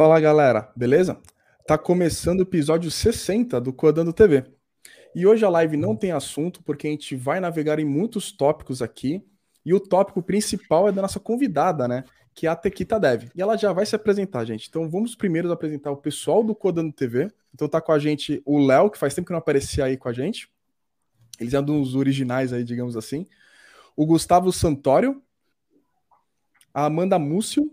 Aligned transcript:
Fala 0.00 0.18
galera, 0.18 0.72
beleza? 0.74 1.20
Tá 1.66 1.76
começando 1.76 2.38
o 2.38 2.44
episódio 2.44 2.90
60 2.90 3.60
do 3.60 3.70
Codando 3.70 4.14
TV. 4.14 4.46
E 5.14 5.26
hoje 5.26 5.44
a 5.44 5.50
live 5.50 5.76
não 5.76 5.94
tem 5.94 6.10
assunto 6.10 6.62
porque 6.62 6.86
a 6.86 6.90
gente 6.90 7.14
vai 7.14 7.38
navegar 7.38 7.78
em 7.78 7.84
muitos 7.84 8.32
tópicos 8.32 8.80
aqui. 8.80 9.22
E 9.62 9.74
o 9.74 9.78
tópico 9.78 10.22
principal 10.22 10.88
é 10.88 10.92
da 10.92 11.02
nossa 11.02 11.20
convidada, 11.20 11.86
né? 11.86 12.04
Que 12.34 12.46
é 12.46 12.50
a 12.50 12.56
Tequita 12.56 12.98
Dev. 12.98 13.24
E 13.34 13.42
ela 13.42 13.58
já 13.58 13.74
vai 13.74 13.84
se 13.84 13.94
apresentar, 13.94 14.46
gente. 14.46 14.68
Então 14.70 14.88
vamos 14.88 15.14
primeiro 15.14 15.52
apresentar 15.52 15.90
o 15.90 15.98
pessoal 15.98 16.42
do 16.42 16.54
Codando 16.54 16.94
TV. 16.94 17.30
Então 17.52 17.68
tá 17.68 17.78
com 17.78 17.92
a 17.92 17.98
gente 17.98 18.40
o 18.46 18.58
Léo, 18.58 18.88
que 18.88 18.96
faz 18.96 19.12
tempo 19.12 19.26
que 19.26 19.32
não 19.32 19.38
aparecia 19.38 19.84
aí 19.84 19.98
com 19.98 20.08
a 20.08 20.14
gente. 20.14 20.50
Eles 21.38 21.52
é 21.52 21.60
um 21.60 21.64
dos 21.64 21.94
originais 21.94 22.54
aí, 22.54 22.64
digamos 22.64 22.96
assim. 22.96 23.26
O 23.94 24.06
Gustavo 24.06 24.50
Santório. 24.50 25.22
A 26.72 26.86
Amanda 26.86 27.18
Múcio, 27.18 27.70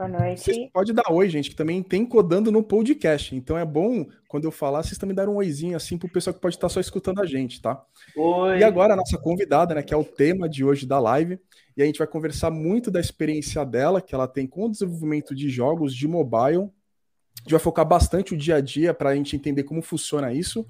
Boa 0.00 0.08
noite. 0.08 0.40
Você 0.40 0.70
pode 0.72 0.94
dar 0.94 1.12
oi, 1.12 1.28
gente, 1.28 1.50
que 1.50 1.54
também 1.54 1.82
tem 1.82 2.06
codando 2.06 2.50
no 2.50 2.62
podcast. 2.62 3.36
Então 3.36 3.58
é 3.58 3.66
bom, 3.66 4.06
quando 4.28 4.46
eu 4.46 4.50
falar, 4.50 4.82
vocês 4.82 4.96
também 4.96 5.14
darem 5.14 5.30
um 5.30 5.36
oizinho 5.36 5.76
assim 5.76 5.98
pro 5.98 6.08
pessoal 6.08 6.32
que 6.32 6.40
pode 6.40 6.54
estar 6.54 6.70
só 6.70 6.80
escutando 6.80 7.20
a 7.20 7.26
gente, 7.26 7.60
tá? 7.60 7.84
Oi. 8.16 8.60
E 8.60 8.64
agora 8.64 8.94
a 8.94 8.96
nossa 8.96 9.18
convidada, 9.18 9.74
né, 9.74 9.82
que 9.82 9.92
é 9.92 9.96
o 9.98 10.02
tema 10.02 10.48
de 10.48 10.64
hoje 10.64 10.86
da 10.86 10.98
live, 10.98 11.38
e 11.76 11.82
a 11.82 11.84
gente 11.84 11.98
vai 11.98 12.06
conversar 12.06 12.50
muito 12.50 12.90
da 12.90 12.98
experiência 12.98 13.62
dela, 13.62 14.00
que 14.00 14.14
ela 14.14 14.26
tem 14.26 14.46
com 14.46 14.64
o 14.64 14.70
desenvolvimento 14.70 15.34
de 15.34 15.50
jogos 15.50 15.94
de 15.94 16.08
mobile. 16.08 16.62
A 16.62 17.42
gente 17.42 17.50
vai 17.50 17.60
focar 17.60 17.84
bastante 17.84 18.32
o 18.32 18.38
dia 18.38 18.56
a 18.56 18.60
dia 18.62 18.94
para 18.94 19.10
a 19.10 19.14
gente 19.14 19.36
entender 19.36 19.64
como 19.64 19.82
funciona 19.82 20.32
isso. 20.32 20.66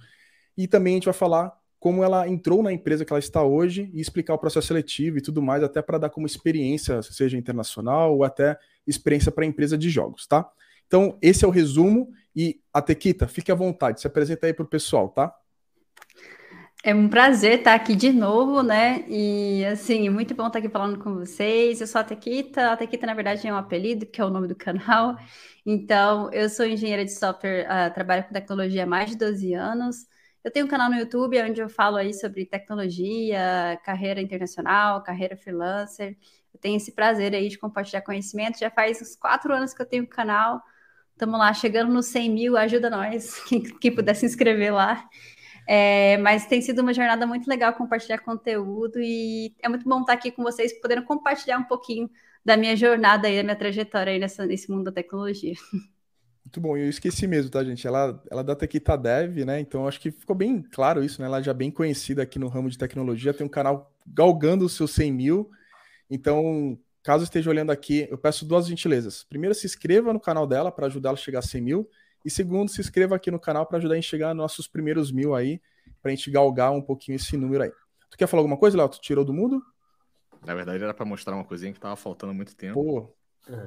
E 0.58 0.66
também 0.66 0.94
a 0.94 0.96
gente 0.96 1.04
vai 1.04 1.14
falar 1.14 1.56
como 1.78 2.02
ela 2.02 2.28
entrou 2.28 2.64
na 2.64 2.72
empresa 2.72 3.04
que 3.04 3.12
ela 3.12 3.20
está 3.20 3.44
hoje 3.44 3.92
e 3.94 4.00
explicar 4.00 4.34
o 4.34 4.38
processo 4.38 4.66
seletivo 4.66 5.18
e 5.18 5.22
tudo 5.22 5.40
mais, 5.40 5.62
até 5.62 5.80
para 5.80 5.98
dar 5.98 6.10
como 6.10 6.26
experiência, 6.26 7.00
seja 7.00 7.38
internacional 7.38 8.16
ou 8.16 8.24
até 8.24 8.58
experiência 8.86 9.30
para 9.30 9.44
a 9.44 9.46
empresa 9.46 9.76
de 9.76 9.90
jogos, 9.90 10.26
tá? 10.26 10.48
Então, 10.86 11.16
esse 11.22 11.44
é 11.44 11.48
o 11.48 11.52
resumo 11.52 12.10
e 12.34 12.60
a 12.72 12.82
Tequita, 12.82 13.28
fique 13.28 13.52
à 13.52 13.54
vontade, 13.54 14.00
se 14.00 14.06
apresenta 14.06 14.46
aí 14.46 14.52
para 14.52 14.64
o 14.64 14.68
pessoal, 14.68 15.08
tá? 15.08 15.34
É 16.82 16.94
um 16.94 17.10
prazer 17.10 17.58
estar 17.58 17.74
aqui 17.74 17.94
de 17.94 18.10
novo, 18.10 18.62
né? 18.62 19.04
E 19.06 19.62
assim, 19.66 20.08
muito 20.08 20.34
bom 20.34 20.46
estar 20.46 20.60
aqui 20.60 20.68
falando 20.68 20.98
com 20.98 21.14
vocês. 21.14 21.78
Eu 21.78 21.86
sou 21.86 22.00
a 22.00 22.04
Tequita. 22.04 22.72
A 22.72 22.76
Tequita, 22.76 23.06
na 23.06 23.12
verdade, 23.12 23.46
é 23.46 23.52
um 23.52 23.56
apelido, 23.56 24.06
que 24.06 24.18
é 24.18 24.24
o 24.24 24.30
nome 24.30 24.48
do 24.48 24.56
canal. 24.56 25.14
Então, 25.66 26.32
eu 26.32 26.48
sou 26.48 26.64
engenheira 26.64 27.04
de 27.04 27.12
software, 27.12 27.66
uh, 27.66 27.92
trabalho 27.92 28.24
com 28.24 28.32
tecnologia 28.32 28.84
há 28.84 28.86
mais 28.86 29.10
de 29.10 29.16
12 29.18 29.52
anos. 29.52 30.06
Eu 30.42 30.50
tenho 30.50 30.64
um 30.64 30.68
canal 30.70 30.88
no 30.90 30.96
YouTube 30.96 31.42
onde 31.42 31.60
eu 31.60 31.68
falo 31.68 31.96
aí 31.98 32.14
sobre 32.14 32.46
tecnologia, 32.46 33.78
carreira 33.84 34.22
internacional, 34.22 35.02
carreira 35.02 35.36
freelancer. 35.36 36.16
Eu 36.52 36.60
tenho 36.60 36.76
esse 36.76 36.92
prazer 36.92 37.34
aí 37.34 37.48
de 37.48 37.58
compartilhar 37.58 38.02
conhecimento. 38.02 38.58
Já 38.58 38.70
faz 38.70 39.00
uns 39.00 39.16
quatro 39.16 39.52
anos 39.52 39.72
que 39.72 39.82
eu 39.82 39.86
tenho 39.86 40.04
o 40.04 40.08
canal. 40.08 40.62
Estamos 41.12 41.38
lá, 41.38 41.52
chegando 41.52 41.92
nos 41.92 42.06
100 42.06 42.30
mil. 42.30 42.56
Ajuda 42.56 42.90
nós, 42.90 43.40
quem, 43.48 43.62
quem 43.62 43.94
puder 43.94 44.14
se 44.14 44.26
inscrever 44.26 44.72
lá. 44.72 45.08
É, 45.66 46.16
mas 46.18 46.46
tem 46.46 46.60
sido 46.60 46.80
uma 46.80 46.92
jornada 46.92 47.26
muito 47.26 47.48
legal 47.48 47.72
compartilhar 47.74 48.18
conteúdo 48.18 48.98
e 48.98 49.54
é 49.62 49.68
muito 49.68 49.88
bom 49.88 50.00
estar 50.00 50.14
aqui 50.14 50.32
com 50.32 50.42
vocês, 50.42 50.72
podendo 50.80 51.04
compartilhar 51.04 51.58
um 51.58 51.64
pouquinho 51.64 52.10
da 52.44 52.56
minha 52.56 52.74
jornada 52.74 53.28
e 53.28 53.36
da 53.36 53.42
minha 53.42 53.54
trajetória 53.54 54.12
aí 54.12 54.18
nessa, 54.18 54.46
nesse 54.46 54.70
mundo 54.70 54.84
da 54.84 54.92
tecnologia. 54.92 55.54
Muito 56.44 56.60
bom, 56.60 56.76
eu 56.76 56.88
esqueci 56.88 57.28
mesmo, 57.28 57.50
tá, 57.50 57.62
gente? 57.62 57.86
Ela, 57.86 58.20
ela 58.28 58.42
da 58.42 58.56
Tequita 58.56 58.96
Dev, 58.96 59.44
né? 59.44 59.60
Então 59.60 59.86
acho 59.86 60.00
que 60.00 60.10
ficou 60.10 60.34
bem 60.34 60.60
claro 60.60 61.04
isso, 61.04 61.20
né? 61.20 61.28
Ela 61.28 61.40
já 61.40 61.52
é 61.52 61.54
bem 61.54 61.70
conhecida 61.70 62.22
aqui 62.22 62.38
no 62.38 62.48
ramo 62.48 62.68
de 62.68 62.76
tecnologia, 62.76 63.32
tem 63.32 63.46
um 63.46 63.50
canal 63.50 63.94
galgando 64.04 64.64
os 64.64 64.74
seus 64.74 64.90
100 64.90 65.12
mil. 65.12 65.50
Então, 66.10 66.78
caso 67.02 67.24
esteja 67.24 67.48
olhando 67.48 67.70
aqui, 67.70 68.08
eu 68.10 68.18
peço 68.18 68.44
duas 68.44 68.66
gentilezas. 68.66 69.24
Primeiro, 69.24 69.54
se 69.54 69.66
inscreva 69.66 70.12
no 70.12 70.20
canal 70.20 70.46
dela 70.46 70.72
para 70.72 70.86
ajudar 70.86 71.10
ela 71.10 71.18
a 71.18 71.20
chegar 71.20 71.38
a 71.38 71.42
100 71.42 71.60
mil. 71.60 71.90
E 72.24 72.30
segundo, 72.30 72.68
se 72.68 72.80
inscreva 72.80 73.16
aqui 73.16 73.30
no 73.30 73.38
canal 73.38 73.64
para 73.64 73.78
ajudar 73.78 73.96
a 73.96 74.02
chegar 74.02 74.34
nossos 74.34 74.66
primeiros 74.68 75.10
mil 75.10 75.34
aí, 75.34 75.60
para 76.02 76.10
a 76.10 76.14
gente 76.14 76.30
galgar 76.30 76.72
um 76.72 76.82
pouquinho 76.82 77.16
esse 77.16 77.36
número 77.36 77.62
aí. 77.62 77.72
Tu 78.10 78.18
quer 78.18 78.26
falar 78.26 78.40
alguma 78.40 78.58
coisa, 78.58 78.76
Léo? 78.76 78.88
Tu 78.88 79.00
tirou 79.00 79.24
do 79.24 79.32
mundo? 79.32 79.62
Na 80.44 80.54
verdade, 80.54 80.82
era 80.82 80.92
para 80.92 81.06
mostrar 81.06 81.34
uma 81.34 81.44
coisinha 81.44 81.72
que 81.72 81.80
tava 81.80 81.96
faltando 81.96 82.34
muito 82.34 82.56
tempo. 82.56 82.74
Pô, 82.74 83.14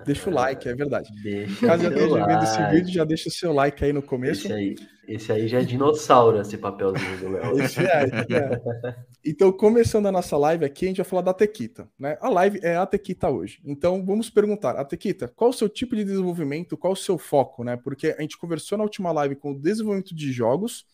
Deixa 0.06 0.29
o 0.29 0.34
like, 0.34 0.67
é 0.67 0.73
verdade. 0.73 1.09
Deixa 1.22 1.67
Caso 1.67 1.84
eu 1.84 1.91
esteja 1.91 2.25
vendo 2.25 2.44
esse 2.44 2.69
vídeo, 2.72 2.94
já 2.94 3.03
deixa 3.03 3.29
o 3.29 3.31
seu 3.31 3.51
like 3.51 3.84
aí 3.84 3.91
no 3.91 4.01
começo. 4.01 4.45
Esse 4.45 4.53
aí, 4.53 4.75
esse 5.07 5.31
aí 5.31 5.47
já 5.47 5.59
é 5.59 5.63
dinossauro, 5.63 6.39
esse 6.39 6.57
papelzinho 6.57 7.17
do 7.17 7.29
Léo. 7.29 7.59
Esse 7.59 7.81
é, 7.81 8.03
é. 8.03 8.95
Então, 9.25 9.51
começando 9.51 10.06
a 10.06 10.12
nossa 10.12 10.38
live 10.38 10.63
aqui, 10.63 10.85
a 10.85 10.88
gente 10.89 10.97
vai 10.97 11.06
falar 11.06 11.22
da 11.22 11.33
Tequita. 11.33 11.89
Né? 12.00 12.17
A 12.22 12.29
live 12.29 12.59
é 12.63 12.78
a 12.78 12.85
Tequita 12.85 13.29
hoje. 13.29 13.59
Então, 13.66 14.06
vamos 14.06 14.29
perguntar, 14.29 14.78
a 14.78 14.85
Tequita, 14.85 15.28
qual 15.28 15.50
o 15.50 15.53
seu 15.53 15.67
tipo 15.67 15.95
de 15.95 16.03
desenvolvimento, 16.06 16.78
qual 16.78 16.94
o 16.94 16.97
seu 16.97 17.17
foco? 17.17 17.63
Né? 17.63 17.75
Porque 17.75 18.16
a 18.17 18.22
gente 18.22 18.38
conversou 18.38 18.78
na 18.78 18.83
última 18.83 19.12
live 19.12 19.35
com 19.35 19.51
o 19.51 19.59
desenvolvimento 19.59 20.16
de 20.16 20.31
jogos, 20.31 20.85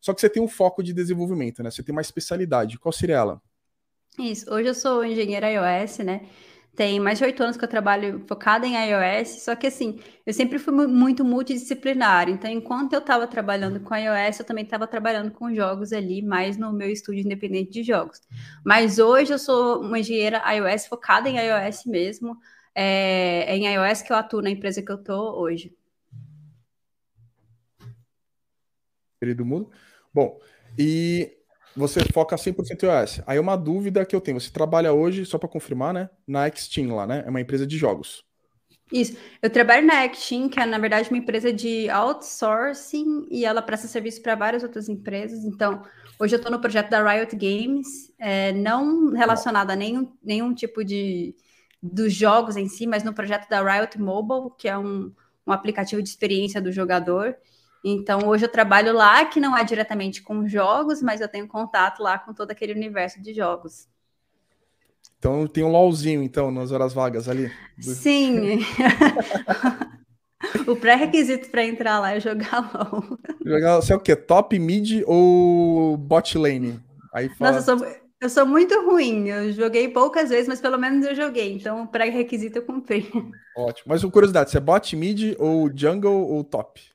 só 0.00 0.14
que 0.14 0.20
você 0.20 0.30
tem 0.30 0.42
um 0.42 0.48
foco 0.48 0.82
de 0.82 0.94
desenvolvimento, 0.94 1.62
né? 1.62 1.70
Você 1.70 1.82
tem 1.82 1.92
uma 1.92 2.00
especialidade. 2.00 2.78
Qual 2.78 2.90
seria 2.90 3.16
ela? 3.16 3.42
Isso. 4.18 4.50
Hoje 4.50 4.68
eu 4.68 4.74
sou 4.74 5.04
engenheira 5.04 5.50
iOS, 5.50 5.98
né? 5.98 6.22
Tem 6.80 6.98
mais 6.98 7.18
de 7.18 7.24
oito 7.26 7.42
anos 7.42 7.58
que 7.58 7.64
eu 7.64 7.68
trabalho 7.68 8.24
focada 8.26 8.66
em 8.66 8.74
iOS, 8.74 9.42
só 9.42 9.54
que 9.54 9.66
assim, 9.66 10.00
eu 10.24 10.32
sempre 10.32 10.58
fui 10.58 10.72
muito 10.86 11.22
multidisciplinar. 11.22 12.26
Então, 12.30 12.50
enquanto 12.50 12.94
eu 12.94 13.00
estava 13.00 13.26
trabalhando 13.26 13.80
com 13.80 13.94
iOS, 13.94 14.38
eu 14.38 14.46
também 14.46 14.64
estava 14.64 14.86
trabalhando 14.86 15.30
com 15.30 15.54
jogos 15.54 15.92
ali, 15.92 16.22
mais 16.22 16.56
no 16.56 16.72
meu 16.72 16.88
estúdio 16.88 17.20
independente 17.20 17.70
de 17.70 17.82
jogos. 17.82 18.22
Mas 18.64 18.98
hoje 18.98 19.30
eu 19.30 19.38
sou 19.38 19.82
uma 19.82 19.98
engenheira 19.98 20.42
iOS 20.54 20.86
focada 20.86 21.28
em 21.28 21.36
iOS 21.36 21.84
mesmo. 21.84 22.38
É, 22.74 23.44
é 23.46 23.56
em 23.58 23.66
iOS 23.74 24.00
que 24.00 24.10
eu 24.10 24.16
atuo 24.16 24.40
na 24.40 24.48
empresa 24.48 24.80
que 24.80 24.90
eu 24.90 24.96
estou 24.96 25.38
hoje. 25.38 25.76
Querido 29.18 29.44
mundo. 29.44 29.70
Bom, 30.14 30.40
e 30.78 31.39
você 31.76 32.00
foca 32.12 32.36
100% 32.36 32.82
em 32.82 32.86
iOS. 32.86 33.20
Aí 33.26 33.38
uma 33.38 33.56
dúvida 33.56 34.04
que 34.04 34.14
eu 34.14 34.20
tenho, 34.20 34.40
você 34.40 34.50
trabalha 34.50 34.92
hoje, 34.92 35.24
só 35.24 35.38
para 35.38 35.48
confirmar, 35.48 35.94
né, 35.94 36.10
na 36.26 36.50
Xteam 36.50 36.94
lá, 36.94 37.06
né? 37.06 37.22
É 37.26 37.30
uma 37.30 37.40
empresa 37.40 37.66
de 37.66 37.76
jogos. 37.76 38.24
Isso. 38.92 39.16
Eu 39.40 39.48
trabalho 39.48 39.86
na 39.86 40.12
Xteam, 40.12 40.48
que 40.48 40.58
é 40.58 40.66
na 40.66 40.78
verdade 40.78 41.08
uma 41.08 41.18
empresa 41.18 41.52
de 41.52 41.88
outsourcing 41.88 43.26
e 43.30 43.44
ela 43.44 43.62
presta 43.62 43.86
serviço 43.86 44.20
para 44.20 44.34
várias 44.34 44.62
outras 44.62 44.88
empresas. 44.88 45.44
Então, 45.44 45.82
hoje 46.18 46.34
eu 46.34 46.38
estou 46.38 46.50
no 46.50 46.60
projeto 46.60 46.90
da 46.90 47.02
Riot 47.02 47.36
Games, 47.36 48.12
é, 48.18 48.52
não 48.52 49.12
relacionado 49.12 49.70
a 49.70 49.76
nenhum, 49.76 50.12
nenhum 50.22 50.52
tipo 50.52 50.84
de 50.84 51.34
dos 51.82 52.12
jogos 52.12 52.56
em 52.56 52.68
si, 52.68 52.86
mas 52.86 53.02
no 53.02 53.14
projeto 53.14 53.48
da 53.48 53.62
Riot 53.62 53.98
Mobile, 53.98 54.50
que 54.58 54.68
é 54.68 54.76
um, 54.76 55.10
um 55.46 55.52
aplicativo 55.52 56.02
de 56.02 56.08
experiência 56.08 56.60
do 56.60 56.70
jogador. 56.70 57.36
Então, 57.82 58.28
hoje 58.28 58.44
eu 58.44 58.48
trabalho 58.50 58.92
lá, 58.92 59.24
que 59.24 59.40
não 59.40 59.56
é 59.56 59.64
diretamente 59.64 60.22
com 60.22 60.46
jogos, 60.46 61.02
mas 61.02 61.20
eu 61.20 61.28
tenho 61.28 61.48
contato 61.48 62.02
lá 62.02 62.18
com 62.18 62.34
todo 62.34 62.50
aquele 62.50 62.74
universo 62.74 63.20
de 63.22 63.32
jogos. 63.32 63.88
Então, 65.18 65.46
tem 65.46 65.64
um 65.64 65.70
LOLzinho, 65.70 66.22
então, 66.22 66.50
nas 66.50 66.72
horas 66.72 66.92
vagas 66.92 67.28
ali? 67.28 67.50
Sim. 67.78 68.60
o 70.66 70.76
pré-requisito 70.76 71.50
para 71.50 71.64
entrar 71.64 72.00
lá 72.00 72.12
é 72.12 72.20
jogar 72.20 72.70
LOL. 72.74 73.18
Jogar, 73.44 73.76
você 73.76 73.92
é 73.92 73.96
o 73.96 74.00
quê? 74.00 74.14
Top, 74.16 74.58
mid 74.58 75.02
ou 75.06 75.96
bot 75.96 76.36
lane? 76.36 76.80
Aí 77.14 77.28
fala... 77.30 77.52
Nossa, 77.52 77.72
eu 77.72 77.78
sou, 77.78 77.86
eu 78.20 78.30
sou 78.30 78.46
muito 78.46 78.74
ruim. 78.86 79.28
Eu 79.28 79.52
joguei 79.52 79.88
poucas 79.88 80.28
vezes, 80.28 80.48
mas 80.48 80.60
pelo 80.60 80.78
menos 80.78 81.06
eu 81.06 81.14
joguei. 81.14 81.52
Então, 81.54 81.82
o 81.82 81.86
pré-requisito 81.86 82.58
eu 82.58 82.62
cumpri. 82.62 83.10
Ótimo. 83.56 83.86
Mas, 83.86 84.04
curiosidade, 84.04 84.50
você 84.50 84.58
é 84.58 84.60
bot, 84.60 84.96
mid 84.96 85.34
ou 85.38 85.70
jungle 85.74 86.28
ou 86.28 86.44
top? 86.44 86.89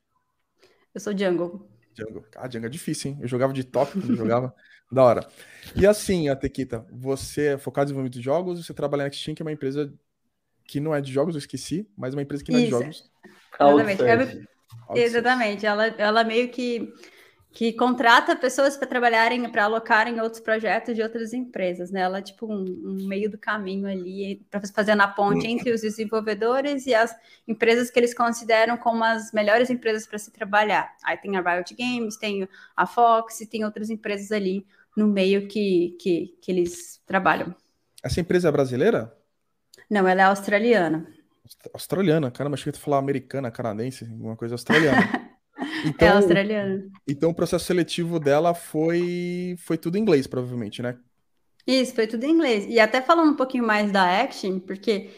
Eu 0.96 1.00
sou 1.00 1.12
jungle. 1.16 1.68
Jungle. 1.94 2.24
Ah, 2.34 2.48
jungle 2.48 2.68
é 2.68 2.70
difícil, 2.70 3.10
hein? 3.10 3.18
Eu 3.20 3.28
jogava 3.28 3.52
de 3.52 3.62
top 3.62 3.92
quando 3.92 4.16
jogava. 4.16 4.54
Da 4.90 5.02
hora. 5.02 5.28
E 5.74 5.84
assim, 5.84 6.28
a 6.28 6.36
Tequita, 6.36 6.86
você 6.92 7.54
é 7.54 7.58
focado 7.58 7.86
em 7.86 7.88
desenvolvimento 7.88 8.14
de 8.14 8.22
jogos, 8.22 8.64
você 8.64 8.72
trabalha 8.72 9.02
na 9.02 9.10
Xteam, 9.10 9.34
que 9.34 9.42
é 9.42 9.44
uma 9.44 9.50
empresa 9.50 9.92
que 10.64 10.78
não 10.78 10.94
é 10.94 11.00
de 11.00 11.12
jogos, 11.12 11.34
eu 11.34 11.40
esqueci, 11.40 11.90
mas 11.98 12.14
é 12.14 12.16
uma 12.16 12.22
empresa 12.22 12.44
que 12.44 12.52
não 12.52 12.60
é 12.60 12.62
de 12.62 12.70
jogos. 12.70 13.10
Exatamente. 13.58 14.48
Exatamente. 14.94 15.66
Ela, 15.66 15.86
ela 15.86 16.22
meio 16.22 16.48
que 16.50 16.94
que 17.56 17.72
contrata 17.72 18.36
pessoas 18.36 18.76
para 18.76 18.86
trabalharem, 18.86 19.50
para 19.50 19.64
alocar 19.64 20.06
em 20.06 20.20
outros 20.20 20.42
projetos 20.42 20.94
de 20.94 21.00
outras 21.00 21.32
empresas, 21.32 21.90
né? 21.90 22.02
Ela 22.02 22.18
é 22.18 22.22
tipo 22.22 22.44
um, 22.44 22.66
um 22.84 23.08
meio 23.08 23.30
do 23.30 23.38
caminho 23.38 23.88
ali 23.88 24.46
para 24.50 24.60
fazer 24.74 24.94
na 24.94 25.08
ponte 25.08 25.46
entre 25.46 25.72
os 25.72 25.80
desenvolvedores 25.80 26.84
e 26.84 26.94
as 26.94 27.16
empresas 27.48 27.90
que 27.90 27.98
eles 27.98 28.12
consideram 28.12 28.76
como 28.76 29.02
as 29.02 29.32
melhores 29.32 29.70
empresas 29.70 30.06
para 30.06 30.18
se 30.18 30.30
trabalhar. 30.30 30.94
Aí 31.02 31.16
tem 31.16 31.34
a 31.34 31.40
Riot 31.40 31.74
Games, 31.74 32.18
tem 32.18 32.46
a 32.76 32.86
Fox 32.86 33.40
e 33.40 33.46
tem 33.46 33.64
outras 33.64 33.88
empresas 33.88 34.30
ali 34.32 34.66
no 34.94 35.06
meio 35.06 35.48
que, 35.48 35.96
que, 35.98 36.36
que 36.42 36.52
eles 36.52 37.00
trabalham. 37.06 37.54
Essa 38.02 38.20
empresa 38.20 38.50
é 38.50 38.52
brasileira? 38.52 39.16
Não, 39.88 40.06
ela 40.06 40.20
é 40.20 40.24
australiana. 40.26 41.08
Australiana, 41.72 42.30
cara, 42.30 42.50
mas 42.50 42.60
achei 42.60 42.70
que 42.70 42.78
tu 42.78 42.84
falar 42.84 42.98
americana, 42.98 43.50
canadense, 43.50 44.04
alguma 44.04 44.36
coisa 44.36 44.52
australiana. 44.52 45.24
É 45.98 46.08
então, 46.08 46.08
é 46.08 46.16
australiana. 46.16 46.90
Então 47.08 47.30
o 47.30 47.34
processo 47.34 47.64
seletivo 47.66 48.20
dela 48.20 48.54
foi 48.54 49.56
foi 49.60 49.78
tudo 49.78 49.96
em 49.98 50.00
inglês, 50.02 50.26
provavelmente, 50.26 50.82
né? 50.82 50.98
Isso, 51.66 51.94
foi 51.94 52.06
tudo 52.06 52.24
em 52.24 52.30
inglês. 52.30 52.64
E 52.68 52.78
até 52.78 53.02
falando 53.02 53.32
um 53.32 53.36
pouquinho 53.36 53.66
mais 53.66 53.90
da 53.90 54.22
Action, 54.22 54.60
porque 54.60 55.10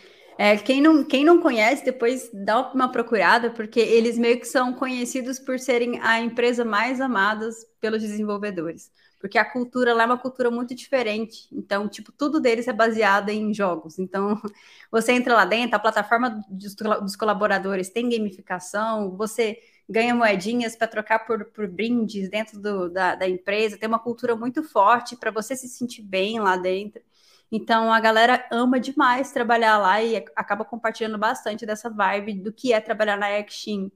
É, 0.42 0.56
quem, 0.56 0.80
não, 0.80 1.04
quem 1.04 1.26
não 1.26 1.42
conhece, 1.42 1.84
depois 1.84 2.30
dá 2.32 2.72
uma 2.72 2.90
procurada, 2.90 3.50
porque 3.52 3.78
eles 3.80 4.18
meio 4.18 4.40
que 4.40 4.46
são 4.46 4.72
conhecidos 4.74 5.38
por 5.38 5.60
serem 5.60 6.00
a 6.02 6.22
empresa 6.22 6.64
mais 6.64 7.02
amada 7.02 7.50
pelos 7.82 8.00
desenvolvedores. 8.02 8.90
Porque 9.20 9.38
a 9.38 9.44
cultura 9.44 9.94
lá 9.94 10.04
é 10.04 10.06
uma 10.06 10.18
cultura 10.18 10.50
muito 10.50 10.74
diferente. 10.74 11.48
Então, 11.52 11.90
tipo, 11.90 12.12
tudo 12.14 12.40
deles 12.40 12.70
é 12.70 12.74
baseado 12.74 13.30
em 13.30 13.54
jogos. 13.54 14.00
Então, 14.00 14.40
você 14.90 15.12
entra 15.12 15.36
lá 15.36 15.44
dentro, 15.44 15.76
a 15.76 15.80
plataforma 15.80 16.42
dos, 16.48 16.74
dos 16.74 17.16
colaboradores 17.18 17.90
tem 17.90 18.08
gamificação, 18.08 19.16
você 19.18 19.58
ganha 19.88 20.14
moedinhas 20.14 20.76
para 20.76 20.86
trocar 20.86 21.20
por, 21.20 21.46
por 21.46 21.66
brindes 21.66 22.28
dentro 22.28 22.60
do, 22.60 22.90
da, 22.90 23.14
da 23.14 23.28
empresa, 23.28 23.78
tem 23.78 23.88
uma 23.88 23.98
cultura 23.98 24.36
muito 24.36 24.62
forte 24.62 25.16
para 25.16 25.30
você 25.30 25.56
se 25.56 25.68
sentir 25.68 26.02
bem 26.02 26.38
lá 26.40 26.56
dentro. 26.56 27.02
Então 27.50 27.92
a 27.92 27.98
galera 27.98 28.46
ama 28.50 28.78
demais 28.78 29.32
trabalhar 29.32 29.78
lá 29.78 30.02
e 30.02 30.16
acaba 30.36 30.64
compartilhando 30.64 31.16
bastante 31.16 31.64
dessa 31.64 31.88
vibe 31.88 32.34
do 32.34 32.52
que 32.52 32.72
é 32.72 32.80
trabalhar 32.80 33.16
na 33.16 33.28
Action. 33.38 33.88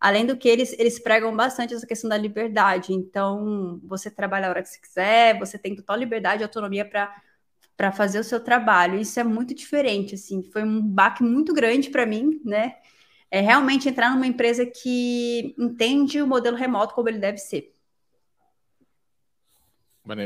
Além 0.00 0.26
do 0.26 0.36
que 0.36 0.48
eles, 0.48 0.72
eles 0.78 0.98
pregam 0.98 1.34
bastante 1.34 1.74
essa 1.74 1.86
questão 1.86 2.08
da 2.08 2.16
liberdade. 2.16 2.92
Então, 2.92 3.80
você 3.84 4.10
trabalha 4.10 4.46
a 4.46 4.50
hora 4.50 4.62
que 4.62 4.68
você 4.68 4.80
quiser, 4.80 5.38
você 5.38 5.58
tem 5.58 5.74
total 5.74 5.96
liberdade 5.96 6.42
e 6.42 6.44
autonomia 6.44 6.84
para 6.84 7.92
fazer 7.92 8.20
o 8.20 8.24
seu 8.24 8.38
trabalho. 8.38 8.98
Isso 9.00 9.18
é 9.18 9.24
muito 9.24 9.54
diferente, 9.54 10.14
assim. 10.14 10.42
Foi 10.52 10.62
um 10.62 10.80
baque 10.80 11.22
muito 11.24 11.52
grande 11.52 11.90
para 11.90 12.06
mim, 12.06 12.40
né? 12.44 12.76
É 13.30 13.40
realmente 13.40 13.88
entrar 13.88 14.10
numa 14.10 14.26
empresa 14.26 14.64
que 14.64 15.54
entende 15.58 16.20
o 16.22 16.26
modelo 16.26 16.56
remoto 16.56 16.94
como 16.94 17.08
ele 17.08 17.18
deve 17.18 17.38
ser. 17.38 17.74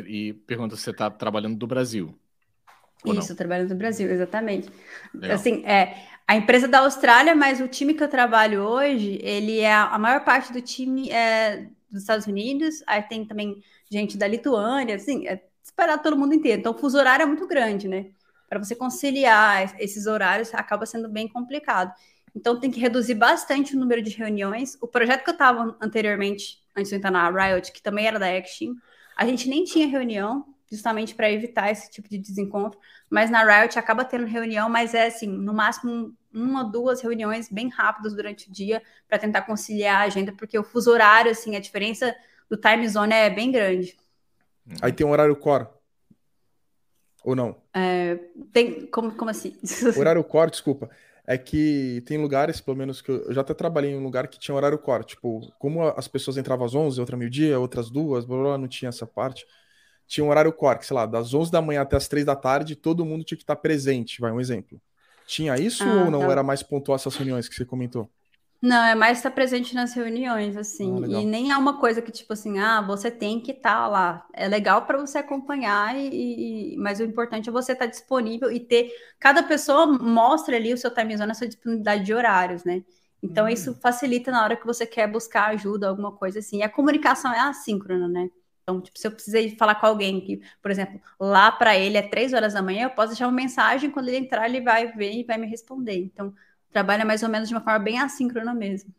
E 0.06 0.34
pergunta 0.46 0.76
se 0.76 0.82
você 0.82 0.90
está 0.90 1.10
trabalhando 1.10 1.56
do 1.56 1.66
Brasil. 1.66 2.16
Isso, 3.04 3.34
trabalhando 3.34 3.70
no 3.70 3.76
Brasil, 3.76 4.08
exatamente. 4.10 4.70
Legal. 5.12 5.34
Assim, 5.34 5.64
é 5.66 6.06
a 6.26 6.36
empresa 6.36 6.68
da 6.68 6.80
Austrália, 6.80 7.34
mas 7.34 7.60
o 7.60 7.66
time 7.66 7.94
que 7.94 8.02
eu 8.02 8.08
trabalho 8.08 8.62
hoje, 8.62 9.18
ele 9.22 9.58
é 9.58 9.74
a 9.74 9.98
maior 9.98 10.24
parte 10.24 10.52
do 10.52 10.62
time 10.62 11.10
é 11.10 11.68
dos 11.90 12.02
Estados 12.02 12.26
Unidos, 12.26 12.82
aí 12.86 13.02
tem 13.02 13.26
também 13.26 13.62
gente 13.90 14.16
da 14.16 14.26
Lituânia, 14.26 14.96
assim, 14.96 15.26
é 15.26 15.42
esperado 15.62 16.02
todo 16.02 16.16
mundo 16.16 16.34
inteiro. 16.34 16.60
Então, 16.60 16.72
o 16.72 16.78
fuso 16.78 16.96
horário 16.96 17.24
é 17.24 17.26
muito 17.26 17.46
grande, 17.46 17.86
né? 17.86 18.06
Para 18.48 18.58
você 18.58 18.74
conciliar 18.74 19.74
esses 19.78 20.06
horários 20.06 20.54
acaba 20.54 20.86
sendo 20.86 21.08
bem 21.08 21.28
complicado. 21.28 21.92
Então, 22.34 22.58
tem 22.58 22.70
que 22.70 22.80
reduzir 22.80 23.14
bastante 23.14 23.76
o 23.76 23.78
número 23.78 24.02
de 24.02 24.10
reuniões. 24.10 24.76
O 24.80 24.86
projeto 24.86 25.22
que 25.22 25.30
eu 25.30 25.34
estava 25.34 25.76
anteriormente, 25.80 26.62
antes 26.74 26.90
de 26.90 26.96
entrar 26.96 27.10
na 27.10 27.28
Riot, 27.30 27.72
que 27.72 27.82
também 27.82 28.06
era 28.06 28.18
da 28.18 28.26
Action, 28.26 28.74
a 29.16 29.26
gente 29.26 29.48
nem 29.48 29.64
tinha 29.64 29.86
reunião, 29.86 30.46
justamente 30.70 31.14
para 31.14 31.30
evitar 31.30 31.70
esse 31.70 31.90
tipo 31.90 32.08
de 32.08 32.16
desencontro. 32.16 32.80
Mas 33.10 33.30
na 33.30 33.44
Riot 33.44 33.78
acaba 33.78 34.04
tendo 34.04 34.24
reunião, 34.24 34.70
mas 34.70 34.94
é 34.94 35.06
assim, 35.06 35.26
no 35.26 35.52
máximo 35.52 36.16
uma 36.32 36.64
ou 36.64 36.70
duas 36.70 37.02
reuniões 37.02 37.50
bem 37.50 37.68
rápidas 37.68 38.14
durante 38.14 38.48
o 38.48 38.52
dia 38.52 38.82
para 39.06 39.18
tentar 39.18 39.42
conciliar 39.42 40.00
a 40.00 40.04
agenda, 40.04 40.32
porque 40.32 40.58
o 40.58 40.64
fuso 40.64 40.90
horário, 40.90 41.30
assim, 41.30 41.54
a 41.54 41.60
diferença 41.60 42.16
do 42.48 42.56
time 42.56 42.88
zone 42.88 43.12
é 43.12 43.28
bem 43.28 43.52
grande. 43.52 43.96
Aí 44.80 44.92
tem 44.92 45.06
um 45.06 45.10
horário 45.10 45.36
core. 45.36 45.66
Ou 47.22 47.36
não? 47.36 47.62
É, 47.74 48.16
tem, 48.52 48.86
como, 48.86 49.14
como 49.14 49.30
assim? 49.30 49.56
Horário 49.96 50.24
core, 50.24 50.50
desculpa. 50.50 50.90
É 51.26 51.38
que 51.38 52.02
tem 52.04 52.18
lugares, 52.18 52.60
pelo 52.60 52.76
menos 52.76 53.00
que 53.00 53.10
eu, 53.10 53.22
eu 53.26 53.32
já 53.32 53.42
até 53.42 53.54
trabalhei 53.54 53.92
em 53.92 53.96
um 53.96 54.02
lugar 54.02 54.26
que 54.26 54.38
tinha 54.38 54.54
horário 54.54 54.78
core. 54.78 55.04
Tipo, 55.04 55.52
como 55.58 55.86
as 55.88 56.08
pessoas 56.08 56.36
entravam 56.36 56.66
às 56.66 56.74
11, 56.74 56.98
outra 57.00 57.16
meio-dia, 57.16 57.58
outras 57.58 57.90
duas, 57.90 58.24
blá, 58.24 58.38
blá, 58.38 58.58
não 58.58 58.66
tinha 58.68 58.88
essa 58.88 59.06
parte 59.06 59.46
tinha 60.12 60.24
um 60.24 60.28
horário 60.28 60.52
core, 60.52 60.84
sei 60.84 60.94
lá, 60.94 61.06
das 61.06 61.32
11 61.32 61.50
da 61.50 61.62
manhã 61.62 61.80
até 61.80 61.96
as 61.96 62.06
3 62.06 62.26
da 62.26 62.36
tarde, 62.36 62.76
todo 62.76 63.02
mundo 63.02 63.24
tinha 63.24 63.36
que 63.36 63.44
estar 63.44 63.56
presente, 63.56 64.20
vai 64.20 64.30
um 64.30 64.38
exemplo. 64.38 64.78
Tinha 65.26 65.56
isso 65.56 65.84
ah, 65.84 66.04
ou 66.04 66.10
não 66.10 66.20
tá. 66.20 66.32
era 66.32 66.42
mais 66.42 66.62
pontual 66.62 66.96
essas 66.96 67.16
reuniões 67.16 67.48
que 67.48 67.54
você 67.54 67.64
comentou? 67.64 68.10
Não, 68.62 68.84
é 68.84 68.94
mais 68.94 69.18
estar 69.18 69.32
presente 69.32 69.74
nas 69.74 69.92
reuniões, 69.92 70.56
assim. 70.56 71.02
Ah, 71.04 71.20
e 71.20 71.26
nem 71.26 71.50
é 71.50 71.56
uma 71.56 71.80
coisa 71.80 72.00
que, 72.00 72.12
tipo 72.12 72.32
assim, 72.32 72.60
ah, 72.60 72.80
você 72.80 73.10
tem 73.10 73.40
que 73.40 73.50
estar 73.50 73.88
lá. 73.88 74.24
É 74.32 74.46
legal 74.46 74.86
para 74.86 74.98
você 74.98 75.18
acompanhar, 75.18 75.96
e, 75.96 76.74
e, 76.74 76.76
mas 76.76 77.00
o 77.00 77.02
importante 77.02 77.48
é 77.48 77.52
você 77.52 77.72
estar 77.72 77.86
disponível 77.86 78.52
e 78.52 78.60
ter. 78.60 78.92
Cada 79.18 79.42
pessoa 79.42 79.86
mostra 79.86 80.54
ali 80.56 80.72
o 80.72 80.78
seu 80.78 80.94
time 80.94 81.16
zone, 81.16 81.32
a 81.32 81.34
sua 81.34 81.48
disponibilidade 81.48 82.04
de 82.04 82.14
horários, 82.14 82.62
né? 82.62 82.84
Então, 83.20 83.46
hum. 83.46 83.48
isso 83.48 83.74
facilita 83.80 84.30
na 84.30 84.44
hora 84.44 84.56
que 84.56 84.64
você 84.64 84.86
quer 84.86 85.10
buscar 85.10 85.48
ajuda, 85.50 85.88
alguma 85.88 86.12
coisa 86.12 86.38
assim. 86.38 86.58
E 86.58 86.62
a 86.62 86.68
comunicação 86.68 87.32
é 87.34 87.40
assíncrona, 87.40 88.06
né? 88.06 88.30
Então, 88.62 88.80
tipo, 88.80 88.96
se 88.96 89.06
eu 89.08 89.10
precisei 89.10 89.56
falar 89.56 89.74
com 89.74 89.86
alguém 89.86 90.20
que, 90.20 90.40
por 90.62 90.70
exemplo, 90.70 91.00
lá 91.18 91.50
para 91.50 91.76
ele 91.76 91.96
é 91.96 92.02
três 92.02 92.32
horas 92.32 92.54
da 92.54 92.62
manhã, 92.62 92.84
eu 92.84 92.90
posso 92.90 93.08
deixar 93.08 93.26
uma 93.26 93.32
mensagem, 93.34 93.90
quando 93.90 94.06
ele 94.06 94.18
entrar, 94.18 94.48
ele 94.48 94.60
vai 94.60 94.86
ver 94.92 95.12
e 95.12 95.24
vai 95.24 95.36
me 95.36 95.48
responder. 95.48 95.96
Então, 95.96 96.32
trabalha 96.72 97.04
mais 97.04 97.22
ou 97.22 97.28
menos 97.28 97.48
de 97.48 97.54
uma 97.54 97.60
forma 97.60 97.78
bem 97.78 97.98
assíncrona 97.98 98.54
mesmo. 98.54 98.92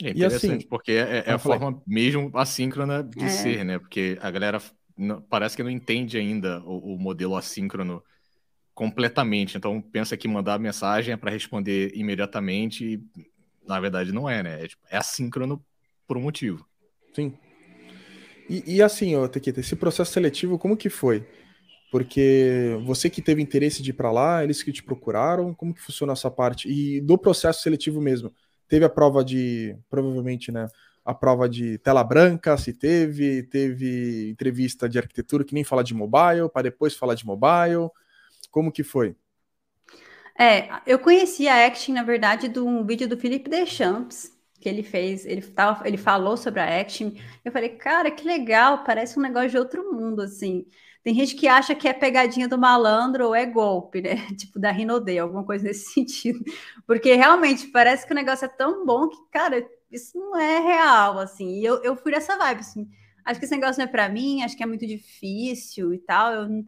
É 0.00 0.10
interessante, 0.10 0.52
e 0.52 0.56
assim, 0.56 0.68
porque 0.68 0.92
é, 0.92 1.24
é 1.26 1.32
a 1.32 1.38
forma 1.38 1.82
mesmo 1.86 2.30
assíncrona 2.34 3.02
de 3.02 3.24
é. 3.24 3.28
ser, 3.28 3.64
né? 3.64 3.78
Porque 3.78 4.16
a 4.20 4.30
galera 4.30 4.62
não, 4.96 5.20
parece 5.22 5.56
que 5.56 5.62
não 5.62 5.70
entende 5.70 6.16
ainda 6.16 6.60
o, 6.60 6.94
o, 6.94 6.98
modelo 6.98 7.36
assíncrono 7.36 8.02
completamente. 8.74 9.56
Então, 9.56 9.80
pensa 9.80 10.16
que 10.16 10.28
mandar 10.28 10.58
mensagem 10.60 11.14
é 11.14 11.16
para 11.16 11.32
responder 11.32 11.90
imediatamente 11.96 12.84
e, 12.84 13.26
na 13.66 13.80
verdade, 13.80 14.12
não 14.12 14.30
é, 14.30 14.40
né? 14.40 14.64
É, 14.64 14.68
tipo, 14.68 14.82
é 14.88 14.96
assíncrono 14.96 15.64
por 16.06 16.16
um 16.16 16.22
motivo. 16.22 16.64
Sim, 17.12 17.34
e, 18.48 18.76
e 18.76 18.82
assim, 18.82 19.14
ó, 19.14 19.28
Tequita, 19.28 19.60
esse 19.60 19.76
processo 19.76 20.12
seletivo, 20.12 20.58
como 20.58 20.76
que 20.76 20.88
foi? 20.88 21.26
Porque 21.90 22.78
você 22.84 23.08
que 23.08 23.22
teve 23.22 23.40
interesse 23.40 23.82
de 23.82 23.90
ir 23.90 23.94
para 23.94 24.12
lá, 24.12 24.44
eles 24.44 24.62
que 24.62 24.72
te 24.72 24.82
procuraram, 24.82 25.54
como 25.54 25.74
que 25.74 25.80
funciona 25.82 26.12
essa 26.12 26.30
parte? 26.30 26.68
E 26.68 27.00
do 27.00 27.16
processo 27.16 27.62
seletivo 27.62 28.00
mesmo, 28.00 28.32
teve 28.68 28.84
a 28.84 28.90
prova 28.90 29.24
de, 29.24 29.76
provavelmente, 29.88 30.52
né, 30.52 30.66
a 31.04 31.14
prova 31.14 31.48
de 31.48 31.78
tela 31.78 32.04
branca, 32.04 32.58
se 32.58 32.74
teve, 32.74 33.42
teve 33.44 34.28
entrevista 34.30 34.86
de 34.86 34.98
arquitetura 34.98 35.44
que 35.44 35.54
nem 35.54 35.64
fala 35.64 35.82
de 35.82 35.94
mobile, 35.94 36.50
para 36.52 36.62
depois 36.62 36.94
falar 36.94 37.14
de 37.14 37.24
mobile, 37.24 37.88
como 38.50 38.70
que 38.70 38.82
foi? 38.82 39.16
É, 40.38 40.68
eu 40.86 40.98
conheci 40.98 41.48
a 41.48 41.66
Action, 41.66 41.94
na 41.94 42.02
verdade, 42.02 42.48
de 42.48 42.60
um 42.60 42.84
vídeo 42.84 43.08
do 43.08 43.16
Felipe 43.16 43.50
Deschamps, 43.50 44.32
que 44.60 44.68
ele 44.68 44.82
fez, 44.82 45.24
ele, 45.24 45.42
tava, 45.42 45.86
ele 45.86 45.96
falou 45.96 46.36
sobre 46.36 46.60
a 46.60 46.80
Action. 46.80 47.12
Eu 47.44 47.50
falei, 47.50 47.70
cara, 47.70 48.10
que 48.10 48.24
legal, 48.26 48.84
parece 48.84 49.18
um 49.18 49.22
negócio 49.22 49.50
de 49.50 49.58
outro 49.58 49.92
mundo, 49.92 50.22
assim. 50.22 50.66
Tem 51.02 51.14
gente 51.14 51.34
que 51.36 51.48
acha 51.48 51.74
que 51.74 51.88
é 51.88 51.92
pegadinha 51.92 52.48
do 52.48 52.58
malandro 52.58 53.26
ou 53.28 53.34
é 53.34 53.46
golpe, 53.46 54.00
né? 54.02 54.16
Tipo 54.36 54.58
da 54.58 54.70
Rinode, 54.70 55.18
alguma 55.18 55.44
coisa 55.44 55.64
nesse 55.64 55.92
sentido. 55.94 56.40
Porque 56.86 57.14
realmente 57.14 57.68
parece 57.68 58.06
que 58.06 58.12
o 58.12 58.16
negócio 58.16 58.44
é 58.44 58.48
tão 58.48 58.84
bom 58.84 59.08
que, 59.08 59.16
cara, 59.30 59.66
isso 59.90 60.18
não 60.18 60.36
é 60.38 60.60
real, 60.60 61.18
assim. 61.18 61.60
E 61.60 61.64
eu, 61.64 61.82
eu 61.82 61.96
fui 61.96 62.12
nessa 62.12 62.36
vibe, 62.36 62.60
assim. 62.60 62.88
Acho 63.24 63.38
que 63.40 63.46
esse 63.46 63.54
negócio 63.56 63.78
não 63.80 63.84
é 63.88 63.90
para 63.92 64.08
mim, 64.08 64.42
acho 64.42 64.56
que 64.56 64.62
é 64.62 64.66
muito 64.66 64.86
difícil 64.86 65.92
e 65.94 65.98
tal. 65.98 66.32
Eu 66.32 66.64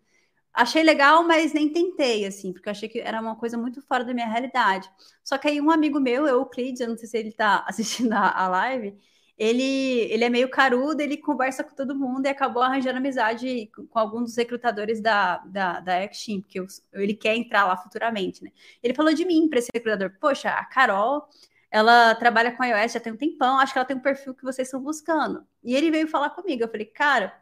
achei 0.52 0.82
legal, 0.82 1.22
mas 1.26 1.52
nem 1.52 1.72
tentei, 1.72 2.26
assim, 2.26 2.52
porque 2.52 2.68
achei 2.70 2.88
que 2.88 3.00
era 3.00 3.20
uma 3.20 3.36
coisa 3.36 3.56
muito 3.58 3.80
fora 3.82 4.04
da 4.04 4.12
minha 4.14 4.26
realidade. 4.28 4.90
Só 5.24 5.38
que 5.38 5.48
aí 5.48 5.60
um 5.60 5.70
amigo 5.70 6.00
meu, 6.00 6.26
Euclides, 6.26 6.80
eu 6.80 6.88
não 6.88 6.96
sei 6.98 7.08
se 7.08 7.18
ele 7.18 7.32
tá 7.32 7.64
assistindo 7.68 8.12
a, 8.12 8.30
a 8.44 8.48
live, 8.48 8.98
ele, 9.40 10.02
ele 10.12 10.22
é 10.22 10.28
meio 10.28 10.50
carudo, 10.50 11.00
ele 11.00 11.16
conversa 11.16 11.64
com 11.64 11.74
todo 11.74 11.96
mundo 11.96 12.26
e 12.26 12.28
acabou 12.28 12.62
arranjando 12.62 12.98
amizade 12.98 13.70
com, 13.74 13.98
alguns 13.98 14.24
dos 14.24 14.36
recrutadores 14.36 15.00
da, 15.00 15.38
da, 15.38 15.80
da 15.80 16.04
Action, 16.04 16.42
porque 16.42 16.60
ele 16.92 17.14
quer 17.14 17.34
entrar 17.36 17.64
lá 17.64 17.74
futuramente, 17.74 18.44
né? 18.44 18.50
Ele 18.82 18.92
falou 18.92 19.14
de 19.14 19.24
mim 19.24 19.48
para 19.48 19.60
esse 19.60 19.70
recrutador, 19.72 20.12
poxa, 20.20 20.50
a 20.50 20.62
Carol, 20.66 21.26
ela 21.70 22.14
trabalha 22.16 22.52
com 22.52 22.62
iOS 22.62 22.92
já 22.92 23.00
tem 23.00 23.14
um 23.14 23.16
tempão, 23.16 23.58
acho 23.58 23.72
que 23.72 23.78
ela 23.78 23.86
tem 23.86 23.96
um 23.96 24.00
perfil 24.00 24.34
que 24.34 24.44
vocês 24.44 24.68
estão 24.68 24.82
buscando. 24.82 25.42
E 25.64 25.74
ele 25.74 25.90
veio 25.90 26.06
falar 26.06 26.28
comigo, 26.30 26.62
eu 26.62 26.68
falei, 26.68 26.84
cara, 26.84 27.34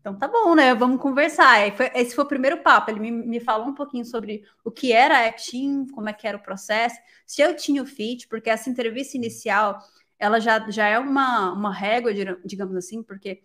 então 0.00 0.18
tá 0.18 0.28
bom, 0.28 0.54
né? 0.54 0.74
Vamos 0.74 1.00
conversar. 1.00 1.72
Foi, 1.74 1.90
esse 1.94 2.14
foi 2.14 2.24
o 2.24 2.28
primeiro 2.28 2.58
papo. 2.58 2.90
Ele 2.90 3.00
me, 3.00 3.10
me 3.10 3.40
falou 3.40 3.68
um 3.68 3.74
pouquinho 3.74 4.04
sobre 4.04 4.44
o 4.62 4.70
que 4.70 4.92
era 4.92 5.18
a 5.18 5.26
Actin, 5.26 5.86
como 5.86 6.10
é 6.10 6.12
que 6.12 6.26
era 6.28 6.36
o 6.36 6.42
processo, 6.42 6.96
se 7.26 7.40
eu 7.40 7.56
tinha 7.56 7.82
o 7.82 7.86
fit, 7.86 8.28
porque 8.28 8.50
essa 8.50 8.68
entrevista 8.68 9.16
inicial 9.16 9.78
ela 10.18 10.40
já, 10.40 10.68
já 10.70 10.88
é 10.88 10.98
uma, 10.98 11.52
uma 11.52 11.72
régua, 11.72 12.12
digamos 12.44 12.76
assim, 12.76 13.02
porque 13.02 13.42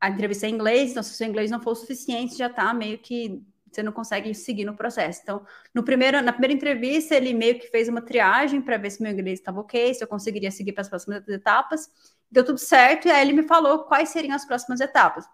a 0.00 0.10
entrevista 0.10 0.46
é 0.46 0.50
em 0.50 0.54
inglês, 0.54 0.90
então 0.90 1.02
se 1.02 1.12
o 1.12 1.14
seu 1.14 1.26
inglês 1.26 1.50
não 1.50 1.60
for 1.60 1.72
o 1.72 1.76
suficiente, 1.76 2.36
já 2.36 2.48
tá 2.48 2.74
meio 2.74 2.98
que 2.98 3.42
você 3.70 3.82
não 3.82 3.92
consegue 3.92 4.34
seguir 4.34 4.64
no 4.64 4.76
processo. 4.76 5.20
Então, 5.22 5.46
no 5.74 5.82
primeiro, 5.82 6.20
na 6.20 6.32
primeira 6.32 6.52
entrevista, 6.52 7.14
ele 7.14 7.32
meio 7.32 7.58
que 7.58 7.68
fez 7.68 7.88
uma 7.88 8.02
triagem 8.02 8.60
para 8.60 8.76
ver 8.76 8.90
se 8.90 9.02
meu 9.02 9.12
inglês 9.12 9.38
estava 9.38 9.60
ok, 9.60 9.94
se 9.94 10.04
eu 10.04 10.08
conseguiria 10.08 10.50
seguir 10.50 10.72
para 10.72 10.82
as 10.82 10.88
próximas 10.88 11.26
etapas. 11.26 11.88
Deu 12.30 12.44
tudo 12.44 12.58
certo, 12.58 13.08
e 13.08 13.10
aí 13.10 13.22
ele 13.22 13.32
me 13.32 13.44
falou 13.44 13.84
quais 13.84 14.10
seriam 14.10 14.34
as 14.34 14.44
próximas 14.44 14.80
etapas. 14.80 15.24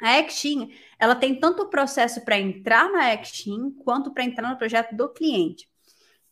A 0.00 0.18
Actin, 0.18 0.72
ela 0.98 1.14
tem 1.14 1.38
tanto 1.38 1.62
o 1.62 1.70
processo 1.70 2.24
para 2.24 2.38
entrar 2.38 2.90
na 2.90 3.12
Actin 3.12 3.70
quanto 3.84 4.12
para 4.12 4.24
entrar 4.24 4.48
no 4.48 4.58
projeto 4.58 4.94
do 4.94 5.08
cliente. 5.08 5.68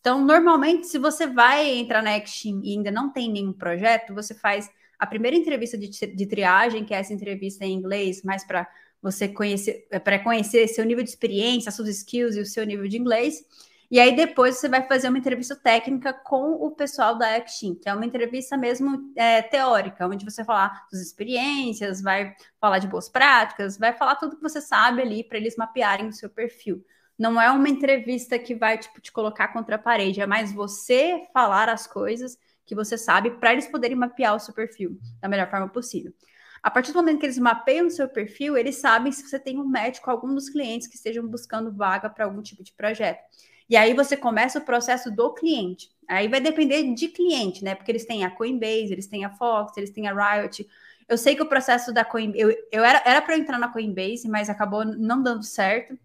Então, 0.00 0.24
normalmente, 0.24 0.86
se 0.86 0.98
você 0.98 1.26
vai 1.26 1.68
entrar 1.68 2.02
na 2.02 2.14
Actin 2.14 2.60
e 2.64 2.72
ainda 2.72 2.90
não 2.90 3.12
tem 3.12 3.30
nenhum 3.30 3.52
projeto, 3.52 4.14
você 4.14 4.34
faz 4.34 4.70
a 4.98 5.06
primeira 5.06 5.36
entrevista 5.36 5.76
de, 5.76 5.88
de 5.88 6.26
triagem, 6.26 6.84
que 6.84 6.94
é 6.94 6.98
essa 6.98 7.12
entrevista 7.12 7.64
em 7.64 7.74
inglês, 7.74 8.22
mais 8.22 8.44
para 8.44 8.66
você 9.02 9.28
conhecer, 9.28 9.86
para 10.04 10.18
conhecer 10.18 10.68
seu 10.68 10.84
nível 10.84 11.02
de 11.04 11.10
experiência, 11.10 11.70
suas 11.70 11.88
skills 11.88 12.36
e 12.36 12.40
o 12.40 12.46
seu 12.46 12.64
nível 12.64 12.88
de 12.88 12.98
inglês. 12.98 13.44
E 13.90 13.98
aí 13.98 14.14
depois 14.14 14.56
você 14.56 14.68
vai 14.68 14.86
fazer 14.86 15.08
uma 15.08 15.18
entrevista 15.18 15.56
técnica 15.56 16.12
com 16.12 16.52
o 16.52 16.70
pessoal 16.70 17.18
da 17.18 17.34
Action, 17.34 17.74
que 17.74 17.88
é 17.88 17.94
uma 17.94 18.06
entrevista 18.06 18.56
mesmo 18.56 19.12
é, 19.16 19.42
teórica, 19.42 20.06
onde 20.06 20.24
você 20.24 20.44
falar 20.44 20.86
das 20.92 21.00
experiências, 21.00 22.00
vai 22.00 22.34
falar 22.60 22.78
de 22.78 22.86
boas 22.86 23.08
práticas, 23.08 23.76
vai 23.76 23.92
falar 23.92 24.14
tudo 24.14 24.36
que 24.36 24.42
você 24.42 24.60
sabe 24.60 25.02
ali 25.02 25.24
para 25.24 25.38
eles 25.38 25.56
mapearem 25.56 26.06
o 26.06 26.12
seu 26.12 26.30
perfil. 26.30 26.84
Não 27.20 27.38
é 27.38 27.50
uma 27.50 27.68
entrevista 27.68 28.38
que 28.38 28.54
vai 28.54 28.78
tipo 28.78 28.98
te 28.98 29.12
colocar 29.12 29.48
contra 29.48 29.76
a 29.76 29.78
parede, 29.78 30.22
é 30.22 30.26
mais 30.26 30.54
você 30.54 31.28
falar 31.34 31.68
as 31.68 31.86
coisas 31.86 32.38
que 32.64 32.74
você 32.74 32.96
sabe 32.96 33.32
para 33.32 33.52
eles 33.52 33.66
poderem 33.66 33.94
mapear 33.94 34.34
o 34.34 34.40
seu 34.40 34.54
perfil 34.54 34.98
da 35.20 35.28
melhor 35.28 35.50
forma 35.50 35.68
possível. 35.68 36.14
A 36.62 36.70
partir 36.70 36.92
do 36.92 36.96
momento 36.96 37.18
que 37.20 37.26
eles 37.26 37.38
mapeiam 37.38 37.88
o 37.88 37.90
seu 37.90 38.08
perfil, 38.08 38.56
eles 38.56 38.76
sabem 38.76 39.12
se 39.12 39.28
você 39.28 39.38
tem 39.38 39.58
um 39.58 39.70
com 40.02 40.10
algum 40.10 40.34
dos 40.34 40.48
clientes 40.48 40.88
que 40.88 40.96
estejam 40.96 41.28
buscando 41.28 41.70
vaga 41.70 42.08
para 42.08 42.24
algum 42.24 42.40
tipo 42.40 42.64
de 42.64 42.72
projeto. 42.72 43.20
E 43.68 43.76
aí 43.76 43.92
você 43.92 44.16
começa 44.16 44.58
o 44.58 44.64
processo 44.64 45.10
do 45.10 45.34
cliente. 45.34 45.90
Aí 46.08 46.26
vai 46.26 46.40
depender 46.40 46.94
de 46.94 47.08
cliente, 47.08 47.62
né? 47.62 47.74
Porque 47.74 47.92
eles 47.92 48.06
têm 48.06 48.24
a 48.24 48.30
Coinbase, 48.30 48.92
eles 48.92 49.08
têm 49.08 49.26
a 49.26 49.30
Fox, 49.30 49.76
eles 49.76 49.90
têm 49.90 50.08
a 50.08 50.14
Riot. 50.14 50.66
Eu 51.06 51.18
sei 51.18 51.36
que 51.36 51.42
o 51.42 51.48
processo 51.48 51.92
da 51.92 52.02
Coinbase. 52.02 52.40
Eu, 52.40 52.50
eu 52.72 52.82
era 52.82 53.20
para 53.20 53.36
eu 53.36 53.40
entrar 53.40 53.58
na 53.58 53.68
Coinbase, 53.68 54.26
mas 54.26 54.48
acabou 54.48 54.86
não 54.86 55.22
dando 55.22 55.42
certo. 55.42 55.98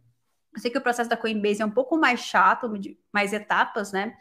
Eu 0.55 0.61
sei 0.61 0.71
que 0.71 0.77
o 0.77 0.81
processo 0.81 1.09
da 1.09 1.17
Coinbase 1.17 1.61
é 1.61 1.65
um 1.65 1.71
pouco 1.71 1.97
mais 1.97 2.21
chato, 2.21 2.71
mais 3.11 3.33
etapas, 3.33 3.91
né? 3.91 4.15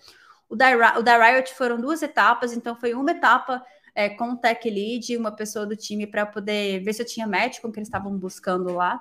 O 0.48 0.56
da, 0.56 0.98
o 0.98 1.02
da 1.02 1.16
Riot 1.16 1.54
foram 1.54 1.80
duas 1.80 2.02
etapas, 2.02 2.52
então 2.52 2.76
foi 2.76 2.92
uma 2.92 3.12
etapa 3.12 3.64
é, 3.94 4.08
com 4.10 4.32
o 4.32 4.36
tech 4.36 4.68
lead, 4.68 5.16
uma 5.16 5.34
pessoa 5.34 5.64
do 5.64 5.76
time 5.76 6.06
para 6.06 6.26
poder 6.26 6.80
ver 6.80 6.92
se 6.92 7.02
eu 7.02 7.06
tinha 7.06 7.26
match 7.26 7.60
com 7.60 7.68
o 7.68 7.72
que 7.72 7.78
eles 7.78 7.88
estavam 7.88 8.16
buscando 8.18 8.74
lá 8.74 9.00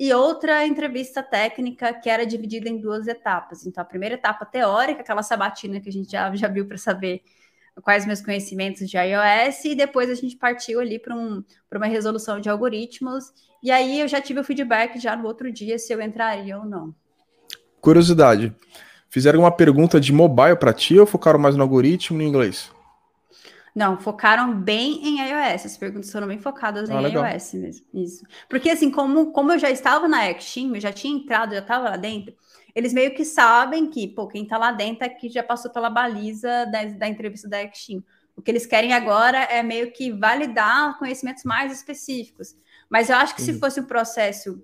e 0.00 0.14
outra 0.14 0.66
entrevista 0.66 1.22
técnica 1.22 1.92
que 1.92 2.08
era 2.08 2.24
dividida 2.24 2.70
em 2.70 2.80
duas 2.80 3.06
etapas. 3.06 3.66
Então, 3.66 3.82
a 3.82 3.84
primeira 3.84 4.14
etapa 4.14 4.46
teórica, 4.46 5.02
aquela 5.02 5.22
sabatina 5.22 5.78
que 5.78 5.90
a 5.90 5.92
gente 5.92 6.10
já, 6.10 6.34
já 6.34 6.48
viu 6.48 6.66
para 6.66 6.78
saber 6.78 7.22
quais 7.80 8.06
meus 8.06 8.20
conhecimentos 8.20 8.88
de 8.88 8.96
iOS, 8.96 9.64
e 9.64 9.74
depois 9.74 10.10
a 10.10 10.14
gente 10.14 10.36
partiu 10.36 10.80
ali 10.80 10.98
para 10.98 11.14
um, 11.14 11.42
uma 11.74 11.86
resolução 11.86 12.40
de 12.40 12.48
algoritmos, 12.48 13.32
e 13.62 13.70
aí 13.70 14.00
eu 14.00 14.08
já 14.08 14.20
tive 14.20 14.40
o 14.40 14.44
feedback 14.44 14.98
já 14.98 15.16
no 15.16 15.26
outro 15.26 15.52
dia 15.52 15.78
se 15.78 15.92
eu 15.92 16.00
entraria 16.00 16.58
ou 16.58 16.64
não. 16.64 16.94
Curiosidade, 17.80 18.54
fizeram 19.08 19.40
uma 19.40 19.50
pergunta 19.50 20.00
de 20.00 20.12
mobile 20.12 20.56
para 20.56 20.72
ti 20.72 20.98
ou 20.98 21.06
focaram 21.06 21.38
mais 21.38 21.56
no 21.56 21.62
algoritmo 21.62 22.20
em 22.20 22.28
inglês? 22.28 22.70
Não, 23.74 23.98
focaram 23.98 24.52
bem 24.52 25.00
em 25.06 25.20
iOS. 25.20 25.66
As 25.66 25.76
perguntas 25.76 26.10
foram 26.10 26.26
bem 26.26 26.38
focadas 26.38 26.90
ah, 26.90 26.94
em 26.94 27.02
legal. 27.02 27.24
iOS 27.24 27.54
mesmo. 27.54 27.86
Isso. 27.94 28.24
Porque, 28.48 28.68
assim, 28.68 28.90
como, 28.90 29.32
como 29.32 29.52
eu 29.52 29.58
já 29.58 29.70
estava 29.70 30.08
na 30.08 30.28
Action, 30.28 30.74
eu 30.74 30.80
já 30.80 30.92
tinha 30.92 31.14
entrado, 31.14 31.52
já 31.52 31.60
estava 31.60 31.90
lá 31.90 31.96
dentro, 31.96 32.34
eles 32.74 32.92
meio 32.92 33.14
que 33.14 33.24
sabem 33.24 33.88
que, 33.88 34.08
pô, 34.08 34.26
quem 34.26 34.44
está 34.44 34.58
lá 34.58 34.72
dentro 34.72 35.04
é 35.04 35.08
que 35.08 35.28
já 35.28 35.42
passou 35.42 35.70
pela 35.70 35.90
baliza 35.90 36.66
da, 36.66 36.84
da 36.84 37.08
entrevista 37.08 37.48
da 37.48 37.60
Action. 37.60 38.00
O 38.36 38.42
que 38.42 38.50
eles 38.50 38.66
querem 38.66 38.92
agora 38.92 39.38
é 39.38 39.62
meio 39.62 39.92
que 39.92 40.10
validar 40.10 40.98
conhecimentos 40.98 41.44
mais 41.44 41.72
específicos. 41.72 42.56
Mas 42.88 43.10
eu 43.10 43.16
acho 43.16 43.34
que 43.34 43.42
se 43.42 43.58
fosse 43.58 43.80
um 43.80 43.84
processo, 43.84 44.62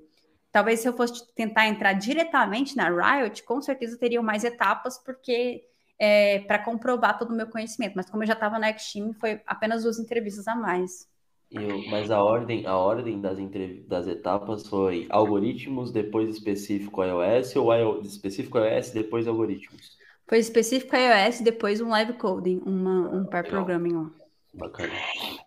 talvez 0.51 0.81
se 0.81 0.89
eu 0.89 0.97
fosse 0.97 1.27
tentar 1.35 1.67
entrar 1.69 1.93
diretamente 1.93 2.77
na 2.77 2.89
Riot, 2.89 3.43
com 3.45 3.61
certeza 3.61 3.99
teriam 3.99 4.23
mais 4.23 4.45
etapas, 4.45 4.99
porque 4.99 5.65
é, 5.99 6.41
para 6.41 6.59
comprovar 6.59 7.19
todo 7.19 7.31
o 7.31 7.37
meu 7.37 7.47
conhecimento. 7.49 7.95
Mas 7.95 8.09
como 8.11 8.23
eu 8.23 8.27
já 8.27 8.33
estava 8.33 8.59
na 8.59 8.77
Xteam, 8.77 9.13
foi 9.15 9.41
apenas 9.47 9.83
duas 9.83 9.99
entrevistas 9.99 10.49
a 10.49 10.55
mais. 10.55 11.09
Eu, 11.50 11.85
mas 11.91 12.11
a 12.11 12.23
ordem, 12.23 12.67
a 12.67 12.76
ordem 12.76 13.21
das, 13.21 13.38
das 13.87 14.09
etapas 14.09 14.67
foi 14.67 15.07
algoritmos, 15.09 15.93
depois 15.93 16.29
específico 16.29 17.05
iOS, 17.05 17.55
ou 17.57 18.03
específico 18.03 18.59
iOS, 18.59 18.91
depois 18.91 19.29
algoritmos? 19.29 19.97
Foi 20.26 20.38
específico 20.38 20.97
iOS, 20.97 21.41
depois 21.41 21.81
um 21.81 21.88
live 21.88 22.15
coding, 22.15 22.61
uma, 22.67 23.09
um 23.15 23.25
pair 23.25 23.47
programming 23.49 23.95
lá. 23.95 24.11
Bacana. 24.53 24.93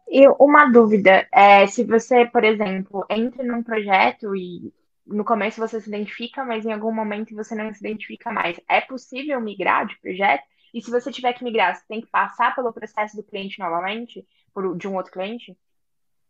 E 0.07 0.27
uma 0.39 0.69
dúvida, 0.71 1.27
é, 1.33 1.67
se 1.67 1.83
você, 1.83 2.25
por 2.25 2.43
exemplo, 2.43 3.05
entra 3.09 3.43
num 3.43 3.61
projeto 3.61 4.35
e 4.35 4.73
no 5.05 5.25
começo 5.25 5.59
você 5.59 5.81
se 5.81 5.89
identifica, 5.89 6.45
mas 6.45 6.65
em 6.65 6.71
algum 6.71 6.93
momento 6.93 7.35
você 7.35 7.55
não 7.55 7.73
se 7.73 7.79
identifica 7.79 8.31
mais. 8.31 8.59
É 8.69 8.79
possível 8.81 9.41
migrar 9.41 9.85
de 9.85 9.99
projeto? 9.99 10.43
E 10.73 10.81
se 10.81 10.91
você 10.91 11.11
tiver 11.11 11.33
que 11.33 11.43
migrar, 11.43 11.75
você 11.75 11.83
tem 11.87 12.01
que 12.01 12.07
passar 12.07 12.55
pelo 12.55 12.71
processo 12.71 13.17
do 13.17 13.23
cliente 13.23 13.59
novamente, 13.59 14.25
por, 14.53 14.77
de 14.77 14.87
um 14.87 14.95
outro 14.95 15.11
cliente? 15.11 15.57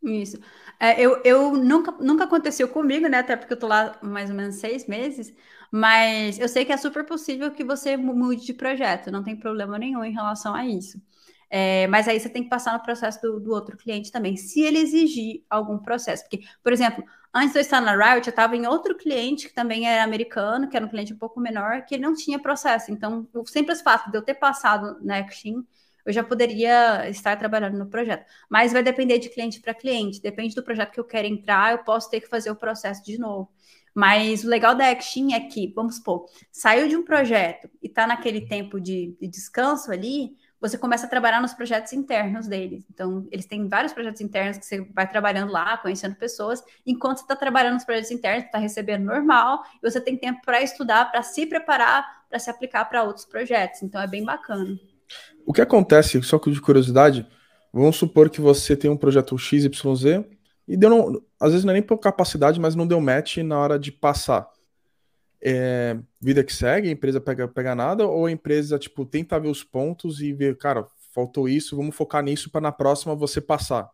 Isso. 0.02 0.38
É, 0.80 1.00
eu, 1.02 1.22
eu 1.26 1.52
nunca, 1.58 1.92
nunca 1.94 2.24
aconteceu 2.24 2.70
comigo, 2.70 3.08
né? 3.08 3.20
Até 3.20 3.36
porque 3.36 3.54
eu 3.54 3.60
tô 3.60 3.68
lá 3.68 3.98
mais 4.02 4.30
ou 4.30 4.36
menos 4.36 4.56
seis 4.56 4.88
meses, 4.88 5.34
mas 5.72 6.40
eu 6.40 6.48
sei 6.48 6.64
que 6.64 6.72
é 6.72 6.78
super 6.78 7.06
possível 7.06 7.52
que 7.52 7.64
você 7.66 7.98
mude 7.98 8.46
de 8.46 8.54
projeto, 8.54 9.12
não 9.12 9.22
tem 9.24 9.36
problema 9.36 9.78
nenhum 9.78 10.04
em 10.04 10.14
relação 10.14 10.56
a 10.56 10.66
isso. 10.66 11.02
É, 11.50 11.88
mas 11.88 12.08
aí 12.08 12.20
você 12.20 12.30
tem 12.30 12.44
que 12.44 12.50
passar 12.50 12.74
no 12.74 12.84
processo 12.84 13.20
do, 13.22 13.40
do, 13.40 13.52
outro 13.52 13.76
cliente 13.76 14.12
também, 14.12 14.38
se 14.38 14.62
ele 14.62 14.78
exigir 14.80 15.44
algum 15.50 15.78
processo. 15.80 16.24
Porque, 16.24 16.46
por 16.64 16.72
exemplo, 16.72 17.04
antes 17.34 17.54
de 17.54 17.60
eu 17.60 17.62
estar 17.62 17.82
na 17.82 17.94
Riot, 17.96 18.28
eu 18.28 18.32
estava 18.32 18.56
em 18.56 18.68
outro 18.68 18.96
cliente 18.96 19.48
que 19.50 19.54
também 19.54 19.88
era 19.90 20.04
americano, 20.04 20.70
que 20.70 20.78
era 20.78 20.86
um 20.86 20.90
cliente 20.90 21.14
um 21.14 21.18
pouco 21.18 21.40
menor, 21.42 21.86
que 21.86 21.98
não 21.98 22.14
tinha 22.14 22.40
processo. 22.40 22.92
Então, 22.92 23.28
o 23.34 23.46
simples 23.48 23.82
fato 23.82 24.12
de 24.12 24.18
eu 24.18 24.22
ter 24.22 24.36
passado 24.36 24.98
na 25.04 25.18
Action, 25.18 25.64
eu 26.10 26.14
já 26.14 26.24
poderia 26.24 27.08
estar 27.10 27.36
trabalhando 27.38 27.78
no 27.78 27.88
projeto. 27.88 28.26
Mas 28.50 28.74
vai 28.74 28.82
depender 28.82 29.20
de 29.20 29.30
cliente 29.30 29.60
para 29.60 29.76
cliente, 29.76 30.22
depende 30.22 30.56
do 30.56 30.64
projeto 30.64 30.92
que 30.92 31.00
eu 31.00 31.04
quero 31.04 31.28
entrar, 31.28 31.72
eu 31.72 31.84
posso 31.84 32.10
ter 32.10 32.20
que 32.20 32.28
fazer 32.28 32.50
o 32.50 32.56
processo 32.56 33.04
de 33.04 33.18
novo. 33.20 33.50
Mas 33.94 34.44
o 34.44 34.48
legal 34.48 34.74
da 34.74 34.90
Action 34.90 35.34
é 35.34 35.40
que, 35.40 35.72
vamos 35.76 35.98
supor, 35.98 36.26
saiu 36.52 36.88
de 36.88 36.96
um 36.96 37.04
projeto 37.04 37.70
e 37.82 37.88
está 37.88 38.08
naquele 38.08 38.48
tempo 38.48 38.80
de, 38.80 39.16
de 39.20 39.28
descanso 39.28 39.92
ali, 39.92 40.36
você 40.60 40.78
começa 40.78 41.06
a 41.06 41.10
trabalhar 41.10 41.42
nos 41.42 41.54
projetos 41.54 41.94
internos 41.94 42.48
deles. 42.48 42.84
Então, 42.90 43.28
eles 43.32 43.46
têm 43.46 43.68
vários 43.68 43.94
projetos 43.94 44.20
internos 44.20 44.58
que 44.58 44.66
você 44.66 44.82
vai 44.94 45.08
trabalhando 45.08 45.52
lá, 45.52 45.78
conhecendo 45.78 46.16
pessoas, 46.16 46.64
enquanto 46.86 47.18
você 47.18 47.24
está 47.24 47.36
trabalhando 47.36 47.76
nos 47.76 47.86
projetos 47.86 48.12
internos, 48.12 48.46
está 48.46 48.58
recebendo 48.58 49.06
normal, 49.06 49.64
e 49.82 49.90
você 49.90 50.02
tem 50.02 50.18
tempo 50.18 50.42
para 50.44 50.62
estudar, 50.62 51.12
para 51.12 51.22
se 51.22 51.46
preparar, 51.46 52.26
para 52.28 52.40
se 52.40 52.50
aplicar 52.50 52.86
para 52.86 53.04
outros 53.04 53.26
projetos. 53.26 53.84
Então, 53.84 54.02
é 54.02 54.08
bem 54.08 54.24
bacana. 54.24 54.78
O 55.46 55.54
que 55.54 55.62
acontece, 55.62 56.22
só 56.24 56.38
que 56.38 56.52
de 56.52 56.62
curiosidade, 56.62 57.28
vamos 57.74 57.96
supor 57.96 58.30
que 58.30 58.42
você 58.42 58.76
tem 58.76 58.90
um 58.90 58.98
projeto 58.98 59.38
XYZ 59.38 60.24
e 60.68 60.78
deu, 60.78 60.90
não, 60.90 61.22
às 61.40 61.52
vezes 61.52 61.66
não 61.66 61.72
é 61.72 61.76
nem 61.76 61.84
por 61.84 61.98
capacidade, 61.98 62.60
mas 62.60 62.76
não 62.76 62.88
deu 62.88 63.02
match 63.02 63.38
na 63.38 63.58
hora 63.58 63.80
de 63.80 63.92
passar 63.92 64.48
é, 65.42 65.98
vida 66.22 66.44
que 66.44 66.54
segue, 66.54 66.90
a 66.90 66.92
empresa 66.92 67.22
pega, 67.22 67.48
pega 67.48 67.76
nada, 67.76 68.06
ou 68.06 68.26
a 68.26 68.32
empresa, 68.32 68.78
tipo, 68.78 69.06
tenta 69.06 69.40
ver 69.40 69.50
os 69.50 69.64
pontos 69.64 70.22
e 70.22 70.34
ver, 70.34 70.58
cara, 70.58 70.86
faltou 71.14 71.48
isso, 71.48 71.76
vamos 71.76 71.96
focar 71.96 72.24
nisso 72.24 72.52
para 72.52 72.62
na 72.62 72.72
próxima 72.72 73.16
você 73.16 73.40
passar. 73.40 73.90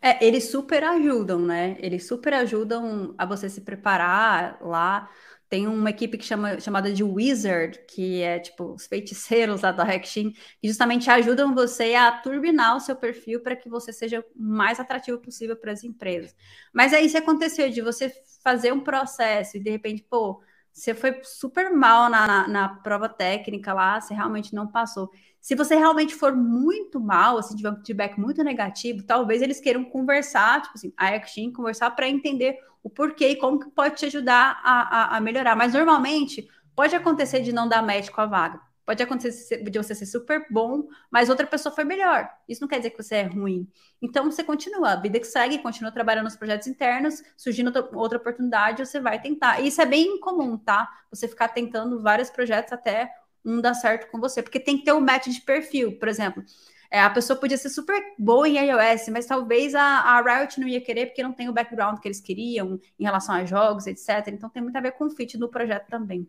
É, 0.00 0.24
eles 0.24 0.44
super 0.50 0.84
ajudam, 0.84 1.40
né? 1.40 1.76
Eles 1.80 2.06
super 2.06 2.32
ajudam 2.34 3.14
a 3.18 3.26
você 3.26 3.50
se 3.50 3.62
preparar 3.62 4.58
lá. 4.60 5.10
Tem 5.48 5.66
uma 5.66 5.90
equipe 5.90 6.18
que 6.18 6.24
chama, 6.24 6.60
chamada 6.60 6.92
de 6.92 7.02
Wizard, 7.02 7.78
que 7.88 8.20
é 8.20 8.38
tipo 8.38 8.74
os 8.74 8.86
feiticeiros 8.86 9.62
lá 9.62 9.72
da 9.72 9.94
Hexin, 9.94 10.32
que 10.60 10.68
justamente 10.68 11.08
ajudam 11.10 11.54
você 11.54 11.94
a 11.94 12.12
turbinar 12.12 12.76
o 12.76 12.80
seu 12.80 12.94
perfil 12.94 13.40
para 13.40 13.56
que 13.56 13.68
você 13.68 13.92
seja 13.92 14.20
o 14.20 14.24
mais 14.42 14.78
atrativo 14.78 15.18
possível 15.18 15.56
para 15.56 15.72
as 15.72 15.82
empresas. 15.84 16.36
Mas 16.72 16.92
aí 16.92 17.08
se 17.08 17.16
aconteceu 17.16 17.70
de 17.70 17.80
você 17.80 18.12
fazer 18.42 18.72
um 18.72 18.80
processo 18.80 19.56
e 19.56 19.60
de 19.60 19.70
repente, 19.70 20.04
pô, 20.08 20.42
você 20.78 20.94
foi 20.94 21.18
super 21.24 21.72
mal 21.72 22.08
na, 22.08 22.26
na, 22.26 22.48
na, 22.48 22.68
prova 22.68 23.08
técnica 23.08 23.72
lá, 23.72 24.00
você 24.00 24.14
realmente 24.14 24.54
não 24.54 24.66
passou. 24.66 25.10
Se 25.40 25.54
você 25.54 25.74
realmente 25.74 26.14
for 26.14 26.34
muito 26.36 27.00
mal, 27.00 27.42
se 27.42 27.56
tiver 27.56 27.70
um 27.70 27.76
feedback 27.76 28.18
muito 28.18 28.44
negativo, 28.44 29.02
talvez 29.02 29.42
eles 29.42 29.60
queiram 29.60 29.84
conversar, 29.84 30.62
tipo 30.62 30.74
assim, 30.76 30.92
a 30.96 31.08
Action 31.08 31.52
conversar 31.52 31.90
para 31.92 32.08
entender 32.08 32.58
o 32.82 32.90
porquê 32.90 33.30
e 33.30 33.36
como 33.36 33.58
que 33.58 33.70
pode 33.70 33.96
te 33.96 34.06
ajudar 34.06 34.60
a, 34.62 35.14
a, 35.14 35.16
a, 35.16 35.20
melhorar. 35.20 35.56
Mas 35.56 35.72
normalmente 35.72 36.48
pode 36.74 36.94
acontecer 36.94 37.40
de 37.40 37.52
não 37.52 37.68
dar 37.68 37.82
match 37.82 38.10
com 38.10 38.20
a 38.20 38.26
vaga. 38.26 38.60
Pode 38.86 39.02
acontecer 39.02 39.62
de 39.62 39.78
você 39.78 39.94
ser 39.94 40.06
super 40.06 40.46
bom, 40.50 40.88
mas 41.10 41.28
outra 41.28 41.46
pessoa 41.46 41.74
foi 41.74 41.84
melhor. 41.84 42.26
Isso 42.48 42.62
não 42.62 42.68
quer 42.68 42.78
dizer 42.78 42.90
que 42.90 43.02
você 43.02 43.16
é 43.16 43.22
ruim. 43.24 43.68
Então 44.00 44.24
você 44.24 44.42
continua, 44.42 44.92
a 44.92 44.96
vida 44.96 45.20
que 45.20 45.26
segue, 45.26 45.58
continua 45.58 45.92
trabalhando 45.92 46.24
nos 46.24 46.36
projetos 46.36 46.66
internos, 46.66 47.22
surgindo 47.36 47.70
outra, 47.92 48.16
oportunidade, 48.16 48.86
você 48.86 48.98
vai 48.98 49.20
tentar. 49.20 49.60
E 49.60 49.66
isso 49.66 49.82
é 49.82 49.84
bem 49.84 50.18
comum, 50.20 50.56
tá? 50.56 50.88
Você 51.10 51.28
ficar 51.28 51.48
tentando 51.48 52.00
vários 52.00 52.30
projetos 52.30 52.72
até 52.72 53.12
um 53.44 53.60
dar 53.60 53.74
certo 53.74 54.10
com 54.10 54.18
você, 54.18 54.42
porque 54.42 54.58
tem 54.58 54.78
que 54.78 54.84
ter 54.84 54.92
um 54.92 55.00
match 55.00 55.28
de 55.28 55.40
perfil, 55.42 55.98
por 55.98 56.08
exemplo. 56.08 56.42
É, 56.90 57.00
a 57.00 57.10
pessoa 57.10 57.38
podia 57.38 57.58
ser 57.58 57.68
super 57.68 58.14
boa 58.18 58.48
em 58.48 58.56
iOS, 58.58 59.08
mas 59.08 59.26
talvez 59.26 59.74
a, 59.74 59.82
a 59.82 60.22
Riot 60.22 60.58
não 60.58 60.66
ia 60.66 60.80
querer 60.80 61.06
porque 61.06 61.22
não 61.22 61.32
tem 61.32 61.48
o 61.48 61.52
background 61.52 61.98
que 61.98 62.08
eles 62.08 62.20
queriam 62.20 62.80
em 62.98 63.04
relação 63.04 63.34
a 63.34 63.44
jogos, 63.44 63.86
etc. 63.86 64.28
Então 64.28 64.48
tem 64.48 64.62
muito 64.62 64.76
a 64.76 64.80
ver 64.80 64.92
com 64.92 65.04
o 65.04 65.10
fit 65.10 65.36
do 65.36 65.48
projeto 65.48 65.86
também. 65.88 66.26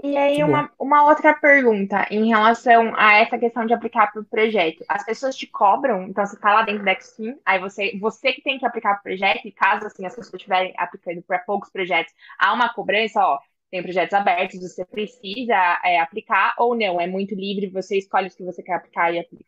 E 0.00 0.16
aí, 0.16 0.44
uma, 0.44 0.70
uma 0.78 1.04
outra 1.04 1.34
pergunta 1.34 2.06
em 2.08 2.28
relação 2.28 2.94
a 2.96 3.14
essa 3.14 3.36
questão 3.36 3.66
de 3.66 3.74
aplicar 3.74 4.12
para 4.12 4.20
o 4.20 4.24
projeto. 4.24 4.84
As 4.88 5.04
pessoas 5.04 5.34
te 5.34 5.44
cobram, 5.44 6.04
então 6.04 6.24
você 6.24 6.36
está 6.36 6.54
lá 6.54 6.62
dentro 6.62 6.84
da 6.84 6.94
Xteam, 6.94 7.36
aí 7.44 7.58
você, 7.58 7.98
você 7.98 8.32
que 8.32 8.40
tem 8.40 8.60
que 8.60 8.66
aplicar 8.66 8.94
para 8.94 9.00
o 9.00 9.02
projeto, 9.02 9.48
e 9.48 9.50
caso 9.50 9.86
assim 9.86 10.06
as 10.06 10.14
pessoas 10.14 10.34
estiverem 10.34 10.72
aplicando 10.78 11.20
para 11.22 11.40
poucos 11.40 11.68
projetos, 11.70 12.14
há 12.38 12.52
uma 12.52 12.72
cobrança, 12.72 13.20
ó, 13.20 13.40
tem 13.70 13.82
projetos 13.82 14.14
abertos, 14.14 14.60
você 14.60 14.84
precisa 14.84 15.80
é, 15.84 16.00
aplicar 16.00 16.54
ou 16.58 16.74
não, 16.74 17.00
é 17.00 17.06
muito 17.06 17.34
livre, 17.34 17.68
você 17.68 17.98
escolhe 17.98 18.28
os 18.28 18.34
que 18.34 18.44
você 18.44 18.62
quer 18.62 18.74
aplicar 18.74 19.12
e 19.12 19.18
aplica. 19.18 19.44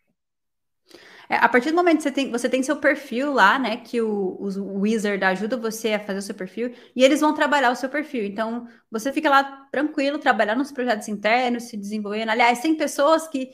É, 1.29 1.37
a 1.37 1.49
partir 1.49 1.71
do 1.71 1.77
momento 1.77 1.99
que 1.99 2.03
você 2.03 2.11
tem, 2.11 2.29
você 2.29 2.49
tem 2.49 2.61
seu 2.61 2.77
perfil 2.77 3.33
lá, 3.33 3.57
né? 3.57 3.77
Que 3.77 4.01
o, 4.01 4.37
o 4.41 4.81
Wizard 4.81 5.25
ajuda 5.25 5.57
você 5.57 5.93
a 5.93 6.01
fazer 6.01 6.19
o 6.19 6.23
seu 6.23 6.35
perfil 6.35 6.75
e 6.95 7.05
eles 7.05 7.21
vão 7.21 7.33
trabalhar 7.33 7.71
o 7.71 7.77
seu 7.77 7.89
perfil. 7.89 8.25
Então, 8.25 8.67
você 8.91 9.13
fica 9.13 9.31
lá 9.31 9.45
tranquilo, 9.71 10.19
trabalhando 10.19 10.59
nos 10.59 10.73
projetos 10.73 11.07
internos, 11.07 11.65
se 11.65 11.77
desenvolvendo. 11.77 12.31
Aliás, 12.31 12.61
tem 12.61 12.75
pessoas 12.77 13.29
que 13.29 13.51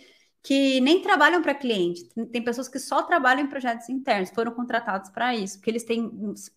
que 0.47 0.81
nem 0.81 1.03
trabalham 1.03 1.43
para 1.43 1.53
cliente. 1.53 2.05
Tem 2.31 2.41
pessoas 2.41 2.69
que 2.69 2.79
só 2.79 3.03
trabalham 3.03 3.43
em 3.43 3.49
projetos 3.49 3.89
internos, 3.89 4.31
foram 4.31 4.53
contratados 4.53 5.11
para 5.11 5.35
isso, 5.35 5.59
porque 5.59 5.69
eles 5.69 5.83
têm 5.83 6.09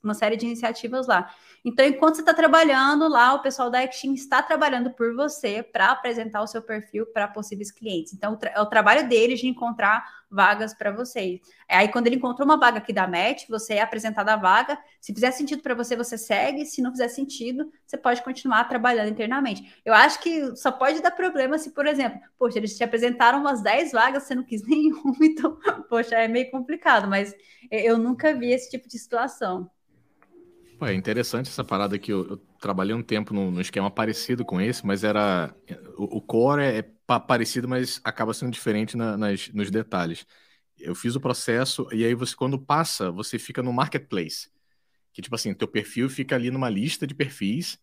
uma 0.04 0.14
série 0.14 0.38
de 0.38 0.46
iniciativas 0.46 1.08
lá. 1.08 1.34
Então, 1.66 1.84
enquanto 1.84 2.14
você 2.14 2.22
está 2.22 2.32
trabalhando 2.32 3.08
lá, 3.10 3.34
o 3.34 3.42
pessoal 3.42 3.68
da 3.72 3.80
Action 3.80 4.14
está 4.14 4.44
trabalhando 4.44 4.92
por 4.92 5.16
você 5.16 5.64
para 5.64 5.90
apresentar 5.90 6.44
o 6.44 6.48
seu 6.48 6.62
perfil 6.62 7.08
para 7.08 7.28
possíveis 7.28 7.72
clientes. 7.72 8.14
Então, 8.14 8.38
é 8.54 8.62
o 8.62 8.68
trabalho 8.68 9.10
deles 9.10 9.40
de 9.40 9.48
encontrar 9.48 10.06
vagas 10.30 10.74
para 10.74 10.92
vocês. 10.92 11.40
É 11.68 11.78
aí, 11.78 11.88
quando 11.90 12.08
ele 12.08 12.16
encontrou 12.16 12.46
uma 12.46 12.58
vaga 12.58 12.78
aqui 12.78 12.94
da 12.94 13.08
Match, 13.08 13.48
você 13.48 13.76
é 13.76 13.82
apresentado 13.82 14.30
a 14.30 14.36
vaga. 14.36 14.78
Se 15.02 15.14
fizer 15.14 15.32
sentido 15.32 15.62
para 15.62 15.74
você, 15.74 15.96
você 15.96 16.18
segue. 16.18 16.66
Se 16.66 16.82
não 16.82 16.92
fizer 16.92 17.08
sentido, 17.08 17.72
você 17.86 17.98
pode 17.98 18.22
continuar 18.22 18.66
trabalhando 18.66 19.10
internamente. 19.10 19.82
Eu 19.84 19.94
acho 19.94 20.20
que 20.22 20.56
só 20.56 20.72
pode 20.72 21.02
dar 21.02 21.12
problema 21.12 21.58
se, 21.58 21.72
por 21.72 21.88
exemplo, 21.88 22.20
poxa, 22.38 22.58
eles 22.58 22.78
te 22.78 22.84
apresentaram 22.84 23.40
umas 23.40 23.62
10 23.62 23.92
vagas, 23.92 24.24
você 24.24 24.36
não 24.36 24.44
quis 24.44 24.62
nenhuma, 24.68 25.16
então, 25.22 25.58
poxa, 25.90 26.16
é 26.16 26.28
meio 26.28 26.52
complicado, 26.52 27.08
mas 27.08 27.36
eu 27.72 27.98
nunca 27.98 28.34
vi 28.34 28.52
esse 28.52 28.70
tipo 28.70 28.88
de 28.88 28.98
situação. 29.00 29.70
Pô, 30.80 30.86
é 30.86 30.94
interessante 30.94 31.50
essa 31.50 31.64
parada 31.64 32.00
que 32.00 32.14
eu, 32.14 32.26
eu 32.26 32.38
trabalhei 32.58 32.96
um 32.96 33.04
tempo 33.04 33.34
num, 33.34 33.52
num, 33.52 33.60
esquema 33.60 33.92
parecido 33.92 34.46
com 34.46 34.62
esse, 34.62 34.86
mas 34.86 35.04
era. 35.04 35.54
O, 35.98 36.18
o 36.18 36.22
core 36.22 36.62
é, 36.64 36.78
é 36.78 37.20
parecido, 37.20 37.68
mas 37.68 38.00
acaba 38.02 38.34
sendo 38.34 38.52
diferente 38.52 38.96
na, 38.96 39.18
nas, 39.18 39.50
nos 39.50 39.70
detalhes. 39.70 40.26
Eu 40.80 40.96
fiz 40.96 41.16
o 41.18 41.20
processo 41.20 41.86
e 41.92 42.06
aí 42.06 42.16
você, 42.16 42.34
quando 42.34 42.58
passa, 42.58 43.12
você 43.12 43.38
fica 43.38 43.62
no 43.62 43.74
marketplace. 43.74 44.50
Que, 45.14 45.22
tipo 45.22 45.36
assim, 45.36 45.54
teu 45.54 45.68
perfil 45.68 46.10
fica 46.10 46.36
ali 46.36 46.50
numa 46.50 46.70
lista 46.70 47.06
de 47.06 47.14
perfis. 47.14 47.78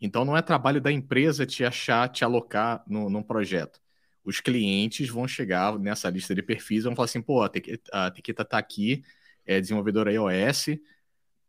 Então 0.00 0.24
não 0.24 0.36
é 0.36 0.42
trabalho 0.42 0.80
da 0.80 0.92
empresa 0.92 1.44
te 1.44 1.64
achar, 1.64 2.08
te 2.08 2.24
alocar 2.24 2.84
no, 2.86 3.10
num 3.10 3.22
projeto. 3.22 3.80
Os 4.24 4.40
clientes 4.40 5.08
vão 5.08 5.26
chegar 5.26 5.76
nessa 5.78 6.08
lista 6.08 6.34
de 6.36 6.42
perfis 6.42 6.84
e 6.84 6.86
vão 6.86 6.94
falar 6.94 7.06
assim, 7.06 7.22
pô, 7.22 7.42
a 7.42 8.10
Tequita 8.10 8.44
tá 8.44 8.58
aqui, 8.58 9.02
é 9.44 9.60
desenvolvedora 9.60 10.12
iOS 10.12 10.78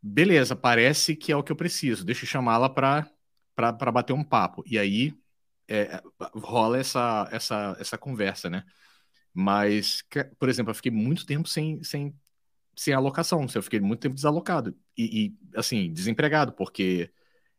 beleza, 0.02 0.56
parece 0.56 1.16
que 1.16 1.32
é 1.32 1.36
o 1.36 1.42
que 1.42 1.52
eu 1.52 1.56
preciso, 1.56 2.04
deixa 2.04 2.24
eu 2.24 2.28
chamá-la 2.28 2.68
para 2.68 3.92
bater 3.92 4.12
um 4.12 4.24
papo. 4.24 4.62
E 4.66 4.78
aí 4.78 5.14
é, 5.68 6.02
rola 6.34 6.78
essa, 6.78 7.28
essa, 7.32 7.76
essa 7.78 7.98
conversa, 7.98 8.50
né? 8.50 8.64
Mas, 9.32 10.04
por 10.38 10.48
exemplo, 10.48 10.70
eu 10.70 10.74
fiquei 10.74 10.90
muito 10.92 11.26
tempo 11.26 11.48
sem, 11.48 11.82
sem, 11.84 12.14
sem 12.76 12.94
alocação, 12.94 13.46
eu 13.54 13.62
fiquei 13.62 13.80
muito 13.80 14.00
tempo 14.00 14.14
desalocado 14.16 14.76
e, 14.96 15.26
e 15.26 15.38
assim, 15.56 15.92
desempregado, 15.92 16.52
porque 16.52 17.12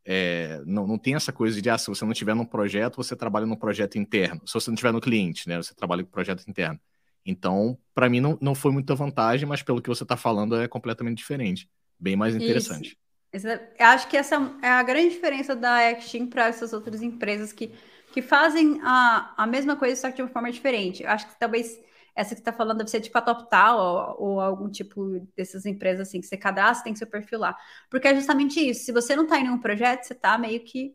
é, 0.06 0.62
não, 0.66 0.88
não 0.88 0.98
tem 1.00 1.16
essa 1.16 1.34
coisa 1.34 1.62
de, 1.62 1.70
ah, 1.70 1.78
se 1.78 1.88
você 1.88 2.06
não 2.06 2.12
estiver 2.14 2.36
num 2.36 2.46
projeto, 2.46 2.98
você 2.98 3.16
trabalha 3.16 3.46
num 3.46 3.56
projeto 3.56 3.98
interno. 3.98 4.42
Se 4.48 4.54
você 4.54 4.70
não 4.70 4.76
estiver 4.76 4.92
no 4.94 5.02
cliente, 5.02 5.48
né, 5.50 5.58
você 5.58 5.74
trabalha 5.76 6.04
com 6.04 6.12
projeto 6.12 6.48
interno. 6.50 6.80
Então, 7.26 7.78
para 7.94 8.10
mim, 8.10 8.20
não, 8.20 8.38
não 8.42 8.56
foi 8.56 8.72
muita 8.72 8.96
vantagem, 8.96 9.48
mas 9.48 9.62
pelo 9.64 9.82
que 9.82 9.90
você 9.90 10.04
está 10.04 10.18
falando, 10.18 10.56
é 10.58 10.68
completamente 10.68 11.20
diferente 11.20 11.70
bem 12.02 12.16
mais 12.16 12.36
interessante. 12.36 12.98
Isso. 13.34 13.48
Eu 13.48 13.60
acho 13.80 14.10
que 14.10 14.18
essa 14.18 14.36
é 14.62 14.68
a 14.68 14.84
grande 14.84 15.12
diferença 15.12 15.56
da 15.56 15.90
Action 15.90 16.28
para 16.28 16.48
essas 16.48 16.74
outras 16.74 17.02
empresas 17.02 17.54
que, 17.54 17.72
que 18.12 18.22
fazem 18.22 18.82
a, 18.84 19.34
a 19.38 19.48
mesma 19.48 19.78
coisa, 19.78 19.96
só 19.96 20.10
que 20.10 20.18
de 20.18 20.22
uma 20.24 20.28
forma 20.28 20.52
diferente. 20.52 21.04
Eu 21.04 21.10
acho 21.10 21.28
que 21.28 21.40
talvez 21.40 21.80
essa 22.14 22.36
que 22.36 22.42
está 22.42 22.52
falando 22.52 22.80
deve 22.80 22.90
ser 22.90 23.00
tipo 23.00 23.18
a 23.18 23.22
TopTal 23.22 24.18
ou, 24.20 24.32
ou, 24.32 24.42
algum 24.42 24.70
tipo 24.70 25.26
dessas 25.36 25.66
empresas 25.66 26.10
assim 26.10 26.20
que 26.20 26.28
você 26.28 26.36
cadastra, 26.36 26.84
tem 26.84 26.96
seu 26.96 27.08
perfil 27.08 27.40
lá. 27.40 27.56
Porque 27.90 28.08
é 28.08 28.16
justamente 28.16 28.60
isso. 28.60 28.84
Se 28.84 28.92
você 28.92 29.16
não 29.16 29.24
está 29.24 29.40
em 29.40 29.44
nenhum 29.44 29.60
projeto, 29.60 30.04
você 30.04 30.14
está 30.14 30.38
meio 30.38 30.60
que. 30.60 30.94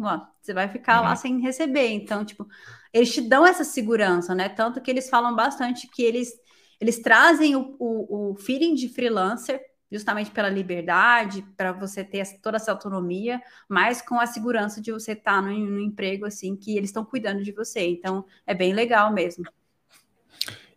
Ó, 0.00 0.20
você 0.40 0.54
vai 0.54 0.68
ficar 0.68 0.98
uhum. 0.98 1.08
lá 1.08 1.16
sem 1.16 1.40
receber. 1.40 1.88
Então, 1.88 2.24
tipo, 2.24 2.46
eles 2.92 3.12
te 3.12 3.20
dão 3.20 3.44
essa 3.44 3.64
segurança, 3.64 4.34
né? 4.36 4.48
Tanto 4.48 4.80
que 4.80 4.90
eles 4.90 5.10
falam 5.10 5.34
bastante 5.34 5.88
que 5.88 6.02
eles, 6.02 6.32
eles 6.80 7.00
trazem 7.00 7.56
o, 7.56 7.76
o, 7.78 8.32
o 8.32 8.36
feeling 8.36 8.74
de 8.74 8.88
freelancer 8.88 9.60
justamente 9.92 10.30
pela 10.30 10.48
liberdade, 10.48 11.44
para 11.54 11.70
você 11.70 12.02
ter 12.02 12.26
toda 12.40 12.56
essa 12.56 12.72
autonomia, 12.72 13.40
mas 13.68 14.00
com 14.00 14.18
a 14.18 14.26
segurança 14.26 14.80
de 14.80 14.90
você 14.90 15.12
estar 15.12 15.42
no, 15.42 15.52
no 15.52 15.78
emprego 15.78 16.24
assim 16.24 16.56
que 16.56 16.76
eles 16.76 16.88
estão 16.88 17.04
cuidando 17.04 17.42
de 17.42 17.52
você. 17.52 17.86
Então 17.86 18.24
é 18.46 18.54
bem 18.54 18.72
legal 18.72 19.12
mesmo. 19.12 19.44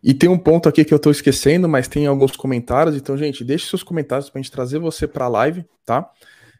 E 0.02 0.12
tem 0.12 0.28
um 0.28 0.38
ponto 0.38 0.68
aqui 0.68 0.84
que 0.84 0.92
eu 0.92 0.98
estou 0.98 1.10
esquecendo, 1.10 1.68
mas 1.68 1.88
tem 1.88 2.06
alguns 2.06 2.36
comentários. 2.36 2.94
Então, 2.94 3.16
gente, 3.16 3.42
deixe 3.42 3.66
seus 3.66 3.82
comentários 3.82 4.28
para 4.28 4.38
a 4.38 4.42
gente 4.42 4.52
trazer 4.52 4.78
você 4.78 5.08
para 5.08 5.24
a 5.24 5.28
live, 5.28 5.64
tá? 5.84 6.08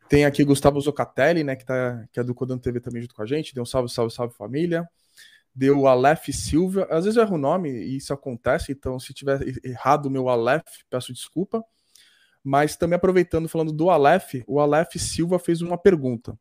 Tem 0.08 0.24
aqui 0.24 0.42
Gustavo 0.42 0.80
Zocatelli, 0.80 1.44
né, 1.44 1.54
que, 1.54 1.64
tá, 1.64 2.04
que 2.10 2.18
é 2.18 2.24
do 2.24 2.34
Codando 2.34 2.62
TV 2.62 2.80
também 2.80 3.02
junto 3.02 3.14
com 3.14 3.22
a 3.22 3.26
gente. 3.26 3.54
Deu 3.54 3.62
um 3.62 3.66
salve, 3.66 3.88
salve, 3.88 4.12
salve 4.12 4.34
família. 4.34 4.88
Deu 5.54 5.86
Aleph 5.86 6.28
Silva. 6.32 6.86
Às 6.90 7.04
vezes 7.04 7.16
eu 7.16 7.22
erro 7.22 7.36
o 7.36 7.38
nome 7.38 7.70
e 7.70 7.96
isso 7.96 8.12
acontece, 8.12 8.72
então 8.72 8.98
se 8.98 9.14
tiver 9.14 9.40
errado 9.64 10.06
o 10.06 10.10
meu 10.10 10.28
Aleph, 10.28 10.64
peço 10.90 11.12
desculpa. 11.12 11.64
Mas 12.46 12.76
também 12.76 12.94
aproveitando, 12.94 13.48
falando 13.48 13.72
do 13.72 13.90
Aleph, 13.90 14.34
o 14.46 14.60
Aleph 14.60 14.94
Silva 14.98 15.36
fez 15.36 15.62
uma 15.62 15.76
pergunta. 15.76 16.38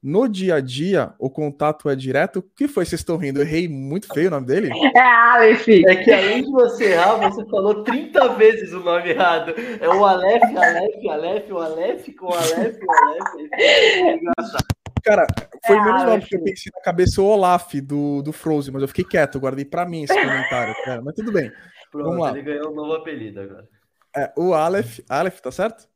No 0.00 0.28
dia 0.28 0.54
a 0.54 0.60
dia, 0.60 1.12
o 1.18 1.28
contato 1.28 1.90
é 1.90 1.96
direto? 1.96 2.36
O 2.38 2.42
que 2.42 2.68
foi? 2.68 2.84
Vocês 2.84 3.00
estão 3.00 3.16
rindo? 3.16 3.40
Eu 3.40 3.44
errei 3.44 3.66
muito 3.68 4.06
feio 4.14 4.28
o 4.28 4.30
nome 4.30 4.46
dele? 4.46 4.70
É 4.94 5.00
Aleph. 5.00 5.66
É 5.68 5.96
que 5.96 6.12
além 6.12 6.44
de 6.44 6.52
você 6.52 6.92
errar, 6.92 7.16
você 7.16 7.44
falou 7.46 7.82
30 7.82 8.28
vezes 8.34 8.72
o 8.72 8.78
nome 8.78 9.10
errado. 9.10 9.54
É 9.80 9.88
o 9.88 10.04
Aleph, 10.04 10.56
Aleph, 10.56 11.06
Aleph, 11.10 11.50
o 11.50 11.58
Aleph 11.58 12.08
com 12.16 12.26
o 12.26 12.34
Aleph, 12.34 12.78
o 12.80 12.92
Aleph. 12.92 13.50
É 13.54 14.14
engraçado. 14.14 14.66
Cara, 15.02 15.26
foi 15.66 15.76
é, 15.76 15.84
menos 15.84 16.04
mal 16.04 16.20
porque 16.20 16.36
eu 16.36 16.44
pensei 16.44 16.70
na 16.72 16.80
cabeça 16.80 17.20
o 17.20 17.26
Olaf 17.26 17.74
do, 17.74 18.22
do 18.22 18.32
Frozen, 18.32 18.72
mas 18.72 18.82
eu 18.82 18.88
fiquei 18.88 19.04
quieto, 19.04 19.40
guardei 19.40 19.64
pra 19.64 19.84
mim 19.84 20.04
esse 20.04 20.14
comentário, 20.14 20.76
cara. 20.84 21.02
Mas 21.02 21.16
tudo 21.16 21.32
bem. 21.32 21.50
Pronto, 21.90 22.04
Vamos 22.04 22.20
lá. 22.20 22.30
ele 22.30 22.42
ganhou 22.42 22.70
um 22.70 22.74
novo 22.74 22.92
apelido 22.92 23.40
agora. 23.40 23.66
É, 24.16 24.32
o 24.36 24.54
Aleph, 24.54 25.00
Aleph, 25.08 25.40
tá 25.40 25.50
certo? 25.50 25.88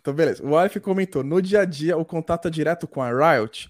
Então, 0.00 0.14
beleza. 0.14 0.44
O 0.44 0.56
Aleph 0.56 0.76
comentou: 0.78 1.24
no 1.24 1.40
dia 1.40 1.60
a 1.60 1.64
dia, 1.64 1.96
o 1.96 2.04
contato 2.04 2.48
é 2.48 2.50
direto 2.50 2.86
com 2.86 3.02
a 3.02 3.10
Riot 3.10 3.68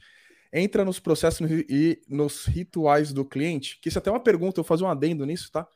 entra 0.52 0.84
nos 0.84 0.98
processos 0.98 1.48
e 1.50 2.00
nos 2.08 2.46
rituais 2.46 3.12
do 3.12 3.24
cliente. 3.24 3.78
Que 3.80 3.88
isso 3.88 3.98
é 3.98 4.00
até 4.00 4.10
uma 4.10 4.20
pergunta, 4.20 4.58
eu 4.58 4.64
vou 4.64 4.68
fazer 4.68 4.84
um 4.84 4.88
adendo 4.88 5.26
nisso, 5.26 5.50
tá? 5.52 5.66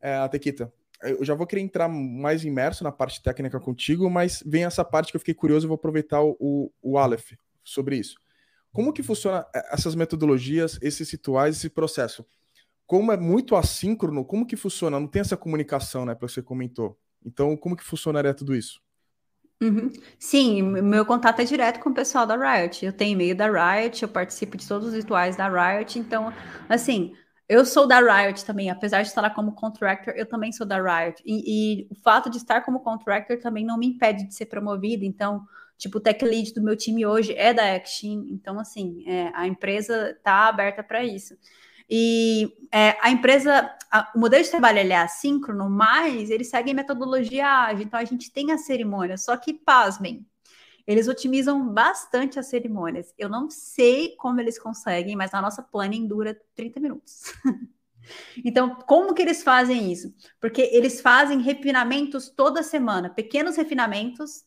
É, 0.00 0.16
a 0.16 0.28
Tequita. 0.28 0.72
Eu 1.02 1.24
já 1.24 1.34
vou 1.34 1.46
querer 1.46 1.62
entrar 1.62 1.88
mais 1.88 2.44
imerso 2.44 2.84
na 2.84 2.92
parte 2.92 3.22
técnica 3.22 3.58
contigo, 3.58 4.10
mas 4.10 4.42
vem 4.44 4.64
essa 4.64 4.84
parte 4.84 5.10
que 5.10 5.16
eu 5.16 5.20
fiquei 5.20 5.32
curioso 5.32 5.66
e 5.66 5.68
vou 5.68 5.76
aproveitar 5.76 6.22
o, 6.22 6.70
o 6.82 6.98
Aleph 6.98 7.32
sobre 7.64 7.96
isso. 7.96 8.20
Como 8.70 8.92
que 8.92 9.02
funciona 9.02 9.46
é, 9.54 9.74
essas 9.74 9.94
metodologias, 9.94 10.78
esses 10.82 11.10
rituais, 11.10 11.56
esse 11.56 11.70
processo? 11.70 12.24
Como 12.90 13.12
é 13.12 13.16
muito 13.16 13.54
assíncrono, 13.54 14.24
como 14.24 14.44
que 14.44 14.56
funciona? 14.56 14.98
Não 14.98 15.06
tem 15.06 15.20
essa 15.20 15.36
comunicação, 15.36 16.04
né, 16.04 16.12
que 16.12 16.20
você 16.22 16.42
comentou. 16.42 16.98
Então, 17.24 17.56
como 17.56 17.76
que 17.76 17.84
funcionaria 17.84 18.34
tudo 18.34 18.52
isso? 18.52 18.80
Uhum. 19.62 19.92
Sim, 20.18 20.60
meu 20.62 21.06
contato 21.06 21.38
é 21.38 21.44
direto 21.44 21.78
com 21.78 21.90
o 21.90 21.94
pessoal 21.94 22.26
da 22.26 22.34
Riot. 22.34 22.84
Eu 22.84 22.92
tenho 22.92 23.12
e-mail 23.12 23.36
da 23.36 23.46
Riot, 23.46 24.02
eu 24.02 24.08
participo 24.08 24.56
de 24.56 24.66
todos 24.66 24.88
os 24.88 24.94
rituais 24.94 25.36
da 25.36 25.46
Riot. 25.48 26.00
Então, 26.00 26.32
assim, 26.68 27.14
eu 27.48 27.64
sou 27.64 27.86
da 27.86 28.00
Riot 28.00 28.44
também, 28.44 28.70
apesar 28.70 29.02
de 29.02 29.08
estar 29.08 29.20
lá 29.20 29.30
como 29.30 29.54
contractor, 29.54 30.12
eu 30.16 30.26
também 30.26 30.50
sou 30.50 30.66
da 30.66 30.82
Riot. 30.82 31.22
E, 31.24 31.84
e 31.84 31.88
o 31.92 31.94
fato 31.94 32.28
de 32.28 32.38
estar 32.38 32.62
como 32.62 32.80
contractor 32.80 33.38
também 33.38 33.64
não 33.64 33.78
me 33.78 33.86
impede 33.86 34.26
de 34.26 34.34
ser 34.34 34.46
promovido. 34.46 35.04
Então, 35.04 35.46
tipo, 35.78 35.98
o 35.98 36.00
tech 36.00 36.24
lead 36.24 36.52
do 36.54 36.60
meu 36.60 36.76
time 36.76 37.06
hoje 37.06 37.34
é 37.36 37.54
da 37.54 37.72
Action. 37.72 38.24
Então, 38.30 38.58
assim, 38.58 39.04
é, 39.06 39.30
a 39.32 39.46
empresa 39.46 40.10
está 40.10 40.48
aberta 40.48 40.82
para 40.82 41.04
isso. 41.04 41.36
E 41.90 42.56
é, 42.72 42.96
a 43.00 43.10
empresa, 43.10 43.68
a, 43.90 44.12
o 44.14 44.20
modelo 44.20 44.44
de 44.44 44.50
trabalho 44.50 44.78
é 44.78 44.96
assíncrono, 44.96 45.68
mas 45.68 46.30
ele 46.30 46.44
segue 46.44 46.72
metodologia 46.72 47.46
ágil. 47.46 47.84
Então 47.84 47.98
a 47.98 48.04
gente 48.04 48.32
tem 48.32 48.52
a 48.52 48.58
cerimônia, 48.58 49.18
só 49.18 49.36
que 49.36 49.52
pasmem, 49.52 50.24
eles 50.86 51.08
otimizam 51.08 51.72
bastante 51.72 52.38
as 52.38 52.46
cerimônias. 52.46 53.12
Eu 53.18 53.28
não 53.28 53.50
sei 53.50 54.14
como 54.16 54.40
eles 54.40 54.58
conseguem, 54.58 55.16
mas 55.16 55.34
a 55.34 55.42
nossa 55.42 55.62
planning 55.62 56.06
dura 56.06 56.40
30 56.54 56.80
minutos. 56.80 57.32
então, 58.44 58.76
como 58.86 59.14
que 59.14 59.22
eles 59.22 59.42
fazem 59.42 59.92
isso? 59.92 60.14
Porque 60.40 60.62
eles 60.72 61.00
fazem 61.00 61.40
refinamentos 61.40 62.28
toda 62.28 62.62
semana, 62.62 63.10
pequenos 63.10 63.56
refinamentos 63.56 64.44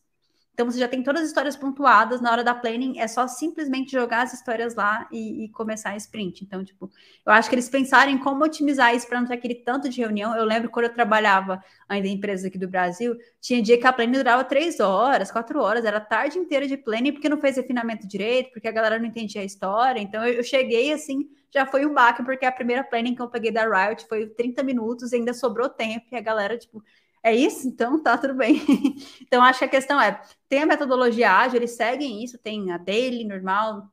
Então 0.54 0.70
você 0.70 0.78
já 0.78 0.86
tem 0.86 1.02
todas 1.02 1.22
as 1.22 1.28
histórias 1.28 1.56
pontuadas 1.56 2.20
na 2.20 2.30
hora 2.30 2.44
da 2.44 2.54
planning, 2.54 2.98
é 3.00 3.08
só 3.08 3.26
simplesmente 3.26 3.90
jogar 3.90 4.22
as 4.22 4.32
histórias 4.32 4.76
lá 4.76 5.06
e, 5.10 5.44
e 5.44 5.48
começar 5.50 5.90
a 5.90 5.96
sprint. 5.96 6.44
Então, 6.44 6.64
tipo, 6.64 6.88
eu 7.26 7.32
acho 7.32 7.48
que 7.48 7.56
eles 7.56 7.68
pensarem 7.68 8.16
como 8.18 8.44
otimizar 8.44 8.94
isso 8.94 9.08
para 9.08 9.20
não 9.20 9.26
ter 9.26 9.34
aquele 9.34 9.56
tanto 9.56 9.88
de 9.88 10.00
reunião. 10.00 10.34
Eu 10.36 10.44
lembro 10.44 10.70
quando 10.70 10.86
eu 10.86 10.94
trabalhava 10.94 11.62
ainda 11.88 12.06
em 12.06 12.12
empresas 12.14 12.46
aqui 12.46 12.56
do 12.56 12.68
Brasil, 12.68 13.16
tinha 13.40 13.60
dia 13.60 13.76
que 13.78 13.86
a 13.86 13.92
planning 13.92 14.12
durava 14.12 14.44
três 14.44 14.78
horas, 14.78 15.32
quatro 15.32 15.60
horas, 15.60 15.84
era 15.84 15.96
a 15.96 16.00
tarde 16.00 16.38
inteira 16.38 16.68
de 16.68 16.76
planning, 16.76 17.12
porque 17.12 17.28
não 17.28 17.40
fez 17.40 17.56
refinamento 17.56 18.06
direito, 18.06 18.52
porque 18.52 18.68
a 18.68 18.72
galera 18.72 18.96
não 18.98 19.06
entendia 19.06 19.40
a 19.42 19.44
história. 19.44 20.00
Então 20.00 20.24
eu, 20.24 20.34
eu 20.34 20.44
cheguei 20.44 20.92
assim, 20.92 21.28
já 21.52 21.66
foi 21.66 21.84
um 21.84 21.92
baque, 21.92 22.22
porque 22.24 22.46
a 22.46 22.52
primeira 22.52 22.84
planning 22.84 23.14
que 23.14 23.22
eu 23.22 23.28
peguei 23.28 23.50
da 23.50 23.64
Riot 23.64 24.06
foi 24.08 24.26
30 24.28 24.62
minutos, 24.62 25.12
ainda 25.12 25.34
sobrou 25.34 25.68
tempo, 25.68 26.06
e 26.12 26.16
a 26.16 26.20
galera, 26.20 26.56
tipo, 26.56 26.82
é 27.24 27.34
isso? 27.34 27.66
Então 27.66 28.02
tá 28.02 28.18
tudo 28.18 28.34
bem. 28.34 28.62
então 29.22 29.42
acho 29.42 29.58
que 29.58 29.64
a 29.64 29.68
questão 29.68 30.00
é, 30.00 30.20
tem 30.48 30.62
a 30.62 30.66
metodologia 30.66 31.32
ágil, 31.32 31.56
eles 31.56 31.72
seguem 31.72 32.22
isso, 32.22 32.38
tem 32.38 32.70
a 32.70 32.76
daily 32.78 33.24
normal, 33.24 33.90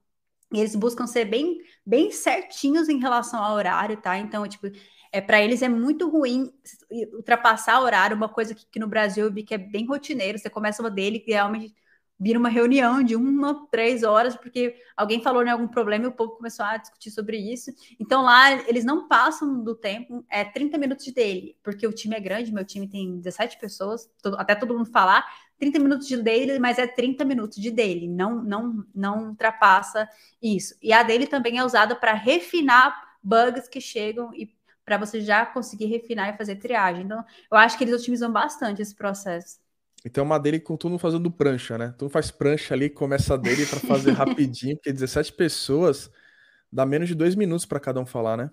e 0.53 0.59
eles 0.59 0.75
buscam 0.75 1.07
ser 1.07 1.25
bem, 1.25 1.59
bem 1.85 2.11
certinhos 2.11 2.89
em 2.89 2.99
relação 2.99 3.41
ao 3.41 3.55
horário, 3.55 3.95
tá? 4.01 4.17
Então, 4.17 4.45
tipo, 4.47 4.67
é, 5.11 5.21
para 5.21 5.41
eles 5.41 5.61
é 5.61 5.69
muito 5.69 6.09
ruim 6.09 6.51
ultrapassar 7.13 7.79
o 7.79 7.83
horário, 7.83 8.17
uma 8.17 8.29
coisa 8.29 8.53
que, 8.53 8.65
que, 8.69 8.79
no 8.79 8.87
Brasil 8.87 9.25
eu 9.25 9.33
vi 9.33 9.43
que 9.43 9.53
é 9.53 9.57
bem 9.57 9.85
rotineiro, 9.87 10.37
você 10.37 10.49
começa 10.49 10.83
uma 10.83 10.91
dele 10.91 11.19
que 11.19 11.31
realmente 11.31 11.73
vira 12.21 12.37
uma 12.37 12.49
reunião 12.49 13.01
de 13.01 13.15
uma, 13.15 13.67
três 13.71 14.03
horas, 14.03 14.35
porque 14.35 14.75
alguém 14.95 15.23
falou 15.23 15.43
em 15.43 15.49
algum 15.49 15.67
problema 15.67 16.05
e 16.05 16.07
o 16.07 16.11
povo 16.11 16.33
começou 16.33 16.63
a 16.63 16.77
discutir 16.77 17.09
sobre 17.09 17.35
isso. 17.35 17.71
Então 17.99 18.21
lá 18.21 18.51
eles 18.69 18.85
não 18.85 19.07
passam 19.07 19.63
do 19.63 19.73
tempo, 19.73 20.23
é 20.29 20.45
30 20.45 20.77
minutos 20.77 21.03
de 21.03 21.11
dele, 21.11 21.57
porque 21.63 21.87
o 21.87 21.91
time 21.91 22.15
é 22.15 22.19
grande, 22.19 22.53
meu 22.53 22.63
time 22.63 22.87
tem 22.87 23.17
17 23.19 23.57
pessoas, 23.57 24.07
todo, 24.21 24.37
até 24.37 24.53
todo 24.53 24.77
mundo 24.77 24.91
falar, 24.91 25.25
30 25.57 25.79
minutos 25.79 26.07
de 26.07 26.17
dele, 26.17 26.59
mas 26.59 26.77
é 26.77 26.85
30 26.85 27.25
minutos 27.25 27.57
de 27.57 27.71
dele, 27.71 28.07
não 28.07 28.43
não 28.43 28.85
não 28.93 29.29
ultrapassa 29.29 30.07
isso. 30.39 30.75
E 30.79 30.93
a 30.93 31.01
dele 31.01 31.25
também 31.25 31.57
é 31.57 31.65
usada 31.65 31.95
para 31.95 32.13
refinar 32.13 33.17
bugs 33.23 33.67
que 33.67 33.81
chegam 33.81 34.31
e 34.35 34.53
para 34.85 34.97
você 34.97 35.21
já 35.21 35.43
conseguir 35.45 35.85
refinar 35.85 36.29
e 36.33 36.37
fazer 36.37 36.57
triagem. 36.57 37.03
Então, 37.03 37.23
eu 37.51 37.57
acho 37.57 37.77
que 37.77 37.83
eles 37.83 37.99
otimizam 37.99 38.31
bastante 38.31 38.81
esse 38.81 38.95
processo. 38.95 39.59
Então, 40.05 40.23
uma 40.23 40.39
dele 40.39 40.59
com 40.59 40.75
todo 40.75 40.91
mundo 40.91 40.99
fazendo 40.99 41.29
prancha, 41.29 41.77
né? 41.77 41.93
Tu 41.97 42.09
faz 42.09 42.31
prancha 42.31 42.73
ali, 42.73 42.89
começa 42.89 43.35
a 43.35 43.37
dele 43.37 43.65
para 43.65 43.79
fazer 43.79 44.11
rapidinho, 44.13 44.75
porque 44.75 44.91
17 44.91 45.33
pessoas 45.33 46.11
dá 46.71 46.85
menos 46.85 47.07
de 47.07 47.15
dois 47.15 47.35
minutos 47.35 47.65
para 47.65 47.79
cada 47.79 47.99
um 47.99 48.05
falar, 48.05 48.37
né? 48.37 48.49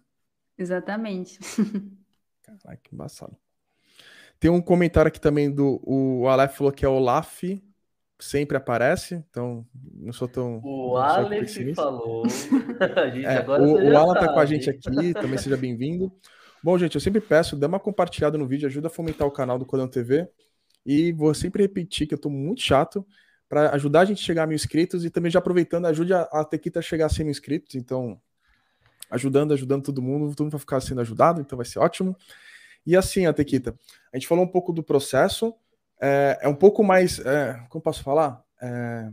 Exatamente. 0.56 1.38
Caralho, 2.42 2.80
que 2.82 2.94
embaçado. 2.94 3.36
Tem 4.38 4.50
um 4.50 4.60
comentário 4.60 5.08
aqui 5.08 5.20
também 5.20 5.50
do 5.50 5.80
o 5.84 6.28
Aleph 6.28 6.56
falou 6.56 6.72
que 6.72 6.84
é 6.84 6.88
Olaf, 6.88 7.42
sempre 8.18 8.56
aparece, 8.56 9.24
então 9.28 9.66
não 9.94 10.12
sou 10.12 10.28
tão. 10.28 10.60
O 10.62 10.96
Aleph 10.96 11.74
falou. 11.74 12.24
é, 13.24 13.48
o, 13.48 13.90
o 13.90 13.96
Alan 13.96 14.14
tá 14.14 14.32
com 14.32 14.38
a 14.38 14.46
gente 14.46 14.68
aqui, 14.68 15.14
também 15.14 15.38
seja 15.38 15.56
bem-vindo. 15.56 16.12
Bom, 16.62 16.76
gente, 16.76 16.94
eu 16.94 17.00
sempre 17.00 17.20
peço, 17.20 17.56
dê 17.56 17.66
uma 17.66 17.80
compartilhada 17.80 18.36
no 18.36 18.46
vídeo, 18.46 18.66
ajuda 18.66 18.88
a 18.88 18.90
fomentar 18.90 19.26
o 19.26 19.30
canal 19.30 19.58
do 19.58 19.66
Codão 19.66 19.88
TV. 19.88 20.28
E 20.88 21.12
vou 21.12 21.34
sempre 21.34 21.62
repetir 21.62 22.06
que 22.06 22.14
eu 22.14 22.18
tô 22.18 22.30
muito 22.30 22.62
chato 22.62 23.06
para 23.46 23.74
ajudar 23.74 24.00
a 24.00 24.04
gente 24.06 24.22
a 24.22 24.24
chegar 24.24 24.44
a 24.44 24.46
mil 24.46 24.54
inscritos 24.54 25.04
e 25.04 25.10
também 25.10 25.30
já 25.30 25.38
aproveitando, 25.38 25.84
ajude 25.84 26.14
a, 26.14 26.22
a 26.22 26.42
Tequita 26.42 26.78
a 26.78 26.82
chegar 26.82 27.04
a 27.04 27.08
100 27.10 27.26
mil 27.26 27.30
inscritos. 27.30 27.74
Então, 27.74 28.18
ajudando, 29.10 29.52
ajudando 29.52 29.82
todo 29.82 30.00
mundo, 30.00 30.34
todo 30.34 30.46
mundo 30.46 30.52
vai 30.52 30.60
ficar 30.60 30.80
sendo 30.80 31.02
ajudado, 31.02 31.42
então 31.42 31.58
vai 31.58 31.66
ser 31.66 31.78
ótimo. 31.78 32.16
E 32.86 32.96
assim, 32.96 33.26
a 33.26 33.34
Tequita, 33.34 33.78
a 34.10 34.16
gente 34.16 34.26
falou 34.26 34.42
um 34.42 34.48
pouco 34.48 34.72
do 34.72 34.82
processo, 34.82 35.54
é, 36.00 36.38
é 36.40 36.48
um 36.48 36.54
pouco 36.54 36.82
mais, 36.82 37.18
é, 37.18 37.62
como 37.68 37.82
posso 37.82 38.02
falar? 38.02 38.42
É, 38.62 39.10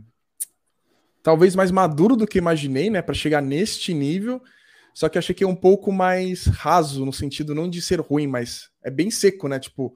talvez 1.22 1.54
mais 1.54 1.70
maduro 1.70 2.16
do 2.16 2.26
que 2.26 2.38
imaginei, 2.38 2.88
né, 2.88 3.02
para 3.02 3.14
chegar 3.14 3.42
neste 3.42 3.92
nível. 3.92 4.42
Só 4.94 5.10
que 5.10 5.18
achei 5.18 5.34
que 5.34 5.44
é 5.44 5.46
um 5.46 5.54
pouco 5.54 5.92
mais 5.92 6.46
raso, 6.46 7.04
no 7.04 7.12
sentido 7.12 7.54
não 7.54 7.68
de 7.68 7.82
ser 7.82 8.00
ruim, 8.00 8.26
mas 8.26 8.70
é 8.82 8.90
bem 8.90 9.10
seco, 9.10 9.46
né? 9.46 9.60
Tipo, 9.60 9.94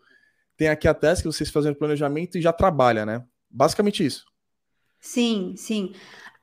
tem 0.61 0.69
aqui 0.69 0.87
a 0.87 0.93
tese 0.93 1.23
que 1.23 1.27
vocês 1.27 1.49
fazem 1.49 1.73
planejamento 1.73 2.37
e 2.37 2.43
já 2.43 2.53
trabalha, 2.53 3.07
né? 3.07 3.25
Basicamente 3.49 4.05
isso. 4.05 4.27
Sim, 5.01 5.55
sim. 5.57 5.95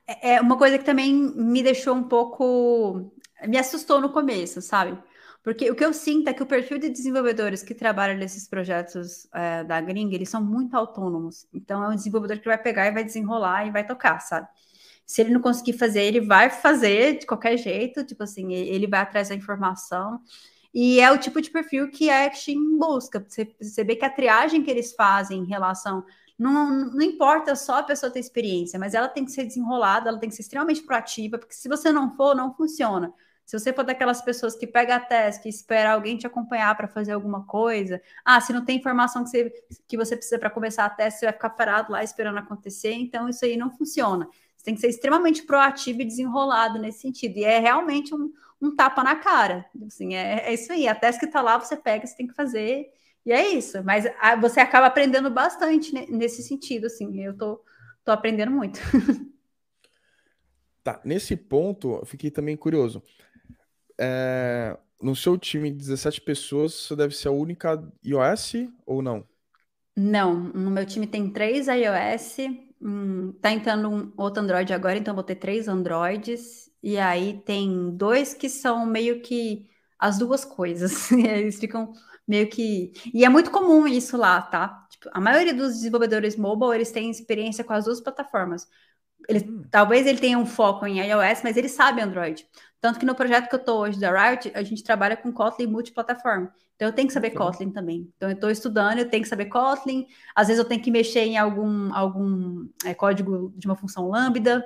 É, 0.04 0.34
é 0.34 0.40
uma 0.40 0.58
coisa 0.58 0.76
que 0.76 0.84
também 0.84 1.14
me 1.14 1.62
deixou 1.62 1.94
um 1.94 2.02
pouco. 2.02 3.12
me 3.46 3.56
assustou 3.56 4.00
no 4.00 4.10
começo, 4.10 4.60
sabe? 4.60 4.98
Porque 5.40 5.70
o 5.70 5.76
que 5.76 5.84
eu 5.84 5.92
sinto 5.92 6.26
é 6.26 6.34
que 6.34 6.42
o 6.42 6.46
perfil 6.46 6.80
de 6.80 6.88
desenvolvedores 6.88 7.62
que 7.62 7.76
trabalham 7.76 8.18
nesses 8.18 8.48
projetos 8.48 9.28
é, 9.32 9.62
da 9.62 9.80
Gring, 9.80 10.12
eles 10.12 10.28
são 10.28 10.42
muito 10.44 10.74
autônomos. 10.76 11.46
Então, 11.54 11.84
é 11.84 11.88
um 11.88 11.94
desenvolvedor 11.94 12.40
que 12.40 12.48
vai 12.48 12.58
pegar 12.58 12.88
e 12.88 12.90
vai 12.90 13.04
desenrolar 13.04 13.68
e 13.68 13.70
vai 13.70 13.86
tocar, 13.86 14.18
sabe? 14.18 14.48
Se 15.06 15.20
ele 15.22 15.30
não 15.30 15.40
conseguir 15.40 15.74
fazer, 15.74 16.02
ele 16.02 16.22
vai 16.22 16.50
fazer 16.50 17.20
de 17.20 17.26
qualquer 17.26 17.56
jeito, 17.56 18.04
tipo 18.04 18.24
assim, 18.24 18.52
ele 18.52 18.88
vai 18.88 18.98
atrás 18.98 19.28
da 19.28 19.36
informação. 19.36 20.20
E 20.72 21.00
é 21.00 21.10
o 21.10 21.18
tipo 21.18 21.40
de 21.40 21.50
perfil 21.50 21.90
que 21.90 22.10
a 22.10 22.26
Action 22.26 22.78
busca. 22.78 23.24
Você, 23.26 23.84
vê 23.84 23.96
que 23.96 24.04
a 24.04 24.10
triagem 24.10 24.62
que 24.62 24.70
eles 24.70 24.92
fazem 24.92 25.40
em 25.40 25.46
relação. 25.46 26.04
Não, 26.38 26.90
não 26.92 27.02
importa 27.02 27.56
só 27.56 27.78
a 27.78 27.82
pessoa 27.82 28.12
ter 28.12 28.20
experiência, 28.20 28.78
mas 28.78 28.94
ela 28.94 29.08
tem 29.08 29.24
que 29.24 29.32
ser 29.32 29.44
desenrolada, 29.44 30.08
ela 30.08 30.20
tem 30.20 30.28
que 30.28 30.36
ser 30.36 30.42
extremamente 30.42 30.82
proativa, 30.82 31.38
porque 31.38 31.54
se 31.54 31.68
você 31.68 31.90
não 31.90 32.14
for, 32.14 32.34
não 32.36 32.54
funciona. 32.54 33.12
Se 33.48 33.58
você 33.58 33.72
for 33.72 33.82
daquelas 33.82 34.20
pessoas 34.20 34.54
que 34.54 34.66
pega 34.66 34.96
a 34.96 35.00
task 35.00 35.46
e 35.46 35.48
espera 35.48 35.94
alguém 35.94 36.18
te 36.18 36.26
acompanhar 36.26 36.76
para 36.76 36.86
fazer 36.86 37.12
alguma 37.12 37.46
coisa, 37.46 37.98
ah, 38.22 38.38
se 38.42 38.52
não 38.52 38.62
tem 38.62 38.76
informação 38.76 39.24
que 39.24 39.30
você, 39.30 39.52
que 39.88 39.96
você 39.96 40.16
precisa 40.16 40.38
para 40.38 40.50
começar 40.50 40.84
a 40.84 40.90
teste, 40.90 41.20
você 41.20 41.26
vai 41.26 41.32
ficar 41.32 41.50
parado 41.50 41.90
lá 41.90 42.04
esperando 42.04 42.38
acontecer, 42.38 42.92
então 42.92 43.26
isso 43.26 43.46
aí 43.46 43.56
não 43.56 43.70
funciona. 43.70 44.28
Você 44.54 44.64
tem 44.64 44.74
que 44.74 44.82
ser 44.82 44.88
extremamente 44.88 45.44
proativo 45.44 46.02
e 46.02 46.04
desenrolado 46.04 46.78
nesse 46.78 47.00
sentido. 47.00 47.38
E 47.38 47.44
é 47.44 47.58
realmente 47.58 48.14
um, 48.14 48.30
um 48.60 48.74
tapa 48.74 49.02
na 49.02 49.16
cara. 49.16 49.64
Assim, 49.86 50.14
é, 50.14 50.48
é 50.48 50.54
isso 50.54 50.72
aí. 50.72 50.88
A 50.88 50.94
tese 50.94 51.18
que 51.18 51.26
está 51.26 51.40
lá, 51.40 51.58
você 51.58 51.76
pega, 51.76 52.06
você 52.06 52.16
tem 52.16 52.26
que 52.26 52.34
fazer. 52.34 52.86
E 53.24 53.32
é 53.32 53.48
isso. 53.48 53.82
Mas 53.84 54.06
a, 54.20 54.36
você 54.36 54.60
acaba 54.60 54.86
aprendendo 54.86 55.30
bastante 55.30 55.92
nesse 56.10 56.42
sentido. 56.42 56.86
Assim, 56.86 57.22
eu 57.22 57.36
tô, 57.36 57.62
tô 58.04 58.12
aprendendo 58.12 58.50
muito. 58.52 58.80
Tá, 60.82 61.02
nesse 61.04 61.36
ponto, 61.36 61.96
eu 61.96 62.06
fiquei 62.06 62.30
também 62.30 62.56
curioso. 62.56 63.02
É, 64.00 64.74
no 65.02 65.14
seu 65.14 65.36
time 65.36 65.70
de 65.70 65.76
17 65.76 66.20
pessoas, 66.22 66.72
você 66.72 66.96
deve 66.96 67.14
ser 67.14 67.28
a 67.28 67.32
única 67.32 67.78
iOS 68.02 68.54
ou 68.86 69.02
não? 69.02 69.26
Não, 69.94 70.34
no 70.34 70.70
meu 70.70 70.86
time 70.86 71.06
tem 71.06 71.30
três 71.30 71.66
iOS, 71.66 72.36
hum, 72.80 73.32
tá 73.40 73.50
entrando 73.52 73.90
um 73.90 74.12
outro 74.16 74.42
Android 74.42 74.72
agora, 74.72 74.96
então 74.96 75.14
vou 75.14 75.24
ter 75.24 75.34
três 75.34 75.68
Androids 75.68 76.67
e 76.82 76.98
aí 76.98 77.40
tem 77.44 77.96
dois 77.96 78.34
que 78.34 78.48
são 78.48 78.86
meio 78.86 79.20
que 79.20 79.68
as 79.98 80.18
duas 80.18 80.44
coisas. 80.44 81.10
Eles 81.12 81.58
ficam 81.58 81.92
meio 82.26 82.48
que. 82.48 82.92
E 83.12 83.24
é 83.24 83.28
muito 83.28 83.50
comum 83.50 83.86
isso 83.86 84.16
lá, 84.16 84.40
tá? 84.42 84.86
Tipo, 84.90 85.08
a 85.12 85.20
maioria 85.20 85.54
dos 85.54 85.74
desenvolvedores 85.74 86.36
mobile, 86.36 86.74
eles 86.74 86.90
têm 86.90 87.10
experiência 87.10 87.64
com 87.64 87.72
as 87.72 87.84
duas 87.84 88.00
plataformas. 88.00 88.66
Ele, 89.28 89.40
hum. 89.40 89.62
Talvez 89.70 90.06
ele 90.06 90.18
tenha 90.18 90.38
um 90.38 90.46
foco 90.46 90.86
em 90.86 91.00
iOS, 91.00 91.42
mas 91.42 91.56
ele 91.56 91.68
sabe 91.68 92.00
Android. 92.00 92.46
Tanto 92.80 92.98
que 92.98 93.06
no 93.06 93.14
projeto 93.14 93.48
que 93.48 93.54
eu 93.54 93.58
estou 93.58 93.80
hoje 93.80 93.98
da 93.98 94.10
Riot, 94.10 94.52
a 94.54 94.62
gente 94.62 94.84
trabalha 94.84 95.16
com 95.16 95.32
Kotlin 95.32 95.66
multiplataforma. 95.66 96.52
Então 96.76 96.86
eu 96.86 96.94
tenho 96.94 97.08
que 97.08 97.14
saber 97.14 97.30
Kotlin 97.30 97.72
também. 97.72 98.08
Então 98.16 98.28
eu 98.28 98.34
estou 98.34 98.50
estudando, 98.50 98.98
eu 98.98 99.10
tenho 99.10 99.24
que 99.24 99.28
saber 99.28 99.46
Kotlin. 99.46 100.06
Às 100.34 100.46
vezes 100.46 100.62
eu 100.62 100.68
tenho 100.68 100.80
que 100.80 100.90
mexer 100.90 101.20
em 101.20 101.36
algum, 101.36 101.92
algum 101.92 102.68
é, 102.84 102.94
código 102.94 103.52
de 103.56 103.66
uma 103.66 103.74
função 103.74 104.08
lambda. 104.08 104.64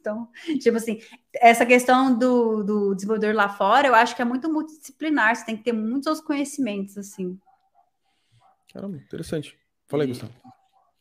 Então, 0.00 0.28
tipo 0.60 0.76
assim, 0.76 1.00
essa 1.34 1.66
questão 1.66 2.18
do, 2.18 2.64
do 2.64 2.94
desenvolvedor 2.94 3.34
lá 3.34 3.48
fora, 3.48 3.86
eu 3.86 3.94
acho 3.94 4.16
que 4.16 4.22
é 4.22 4.24
muito 4.24 4.52
multidisciplinar, 4.52 5.36
você 5.36 5.44
tem 5.44 5.56
que 5.56 5.64
ter 5.64 5.72
muitos 5.72 6.06
outros 6.06 6.26
conhecimentos, 6.26 6.96
assim. 6.96 7.38
Caramba, 8.72 8.96
interessante. 8.96 9.56
Fala 9.86 10.04
aí, 10.04 10.08
Gustavo. 10.08 10.32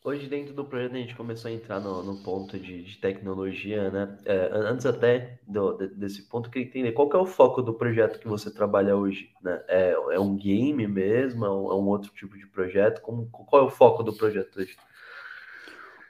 Hoje, 0.01 0.27
dentro 0.27 0.53
do 0.53 0.63
projeto, 0.63 0.93
a 0.95 0.97
gente 0.97 1.15
começou 1.15 1.51
a 1.51 1.53
entrar 1.53 1.79
no, 1.81 2.01
no 2.01 2.23
ponto 2.23 2.57
de, 2.57 2.83
de, 2.83 2.97
tecnologia, 2.99 3.91
né? 3.91 4.17
É, 4.23 4.49
antes 4.53 4.85
até 4.85 5.39
do, 5.45 5.73
desse 5.73 6.27
ponto, 6.29 6.47
eu 6.47 6.51
queria 6.51 6.67
entender 6.69 6.93
qual 6.93 7.09
que 7.09 7.17
é 7.17 7.19
o 7.19 7.25
foco 7.25 7.61
do 7.61 7.73
projeto 7.73 8.17
que 8.17 8.27
você 8.27 8.49
trabalha 8.49 8.95
hoje, 8.95 9.29
né? 9.43 9.61
É, 9.67 9.91
é 9.91 10.19
um 10.19 10.37
game 10.37 10.87
mesmo? 10.87 11.45
É 11.45 11.49
um, 11.51 11.71
é 11.71 11.75
um 11.75 11.87
outro 11.87 12.13
tipo 12.13 12.37
de 12.37 12.47
projeto? 12.47 13.01
Como, 13.01 13.29
qual 13.29 13.63
é 13.63 13.65
o 13.65 13.69
foco 13.69 14.01
do 14.01 14.13
projeto 14.13 14.61
hoje? 14.61 14.77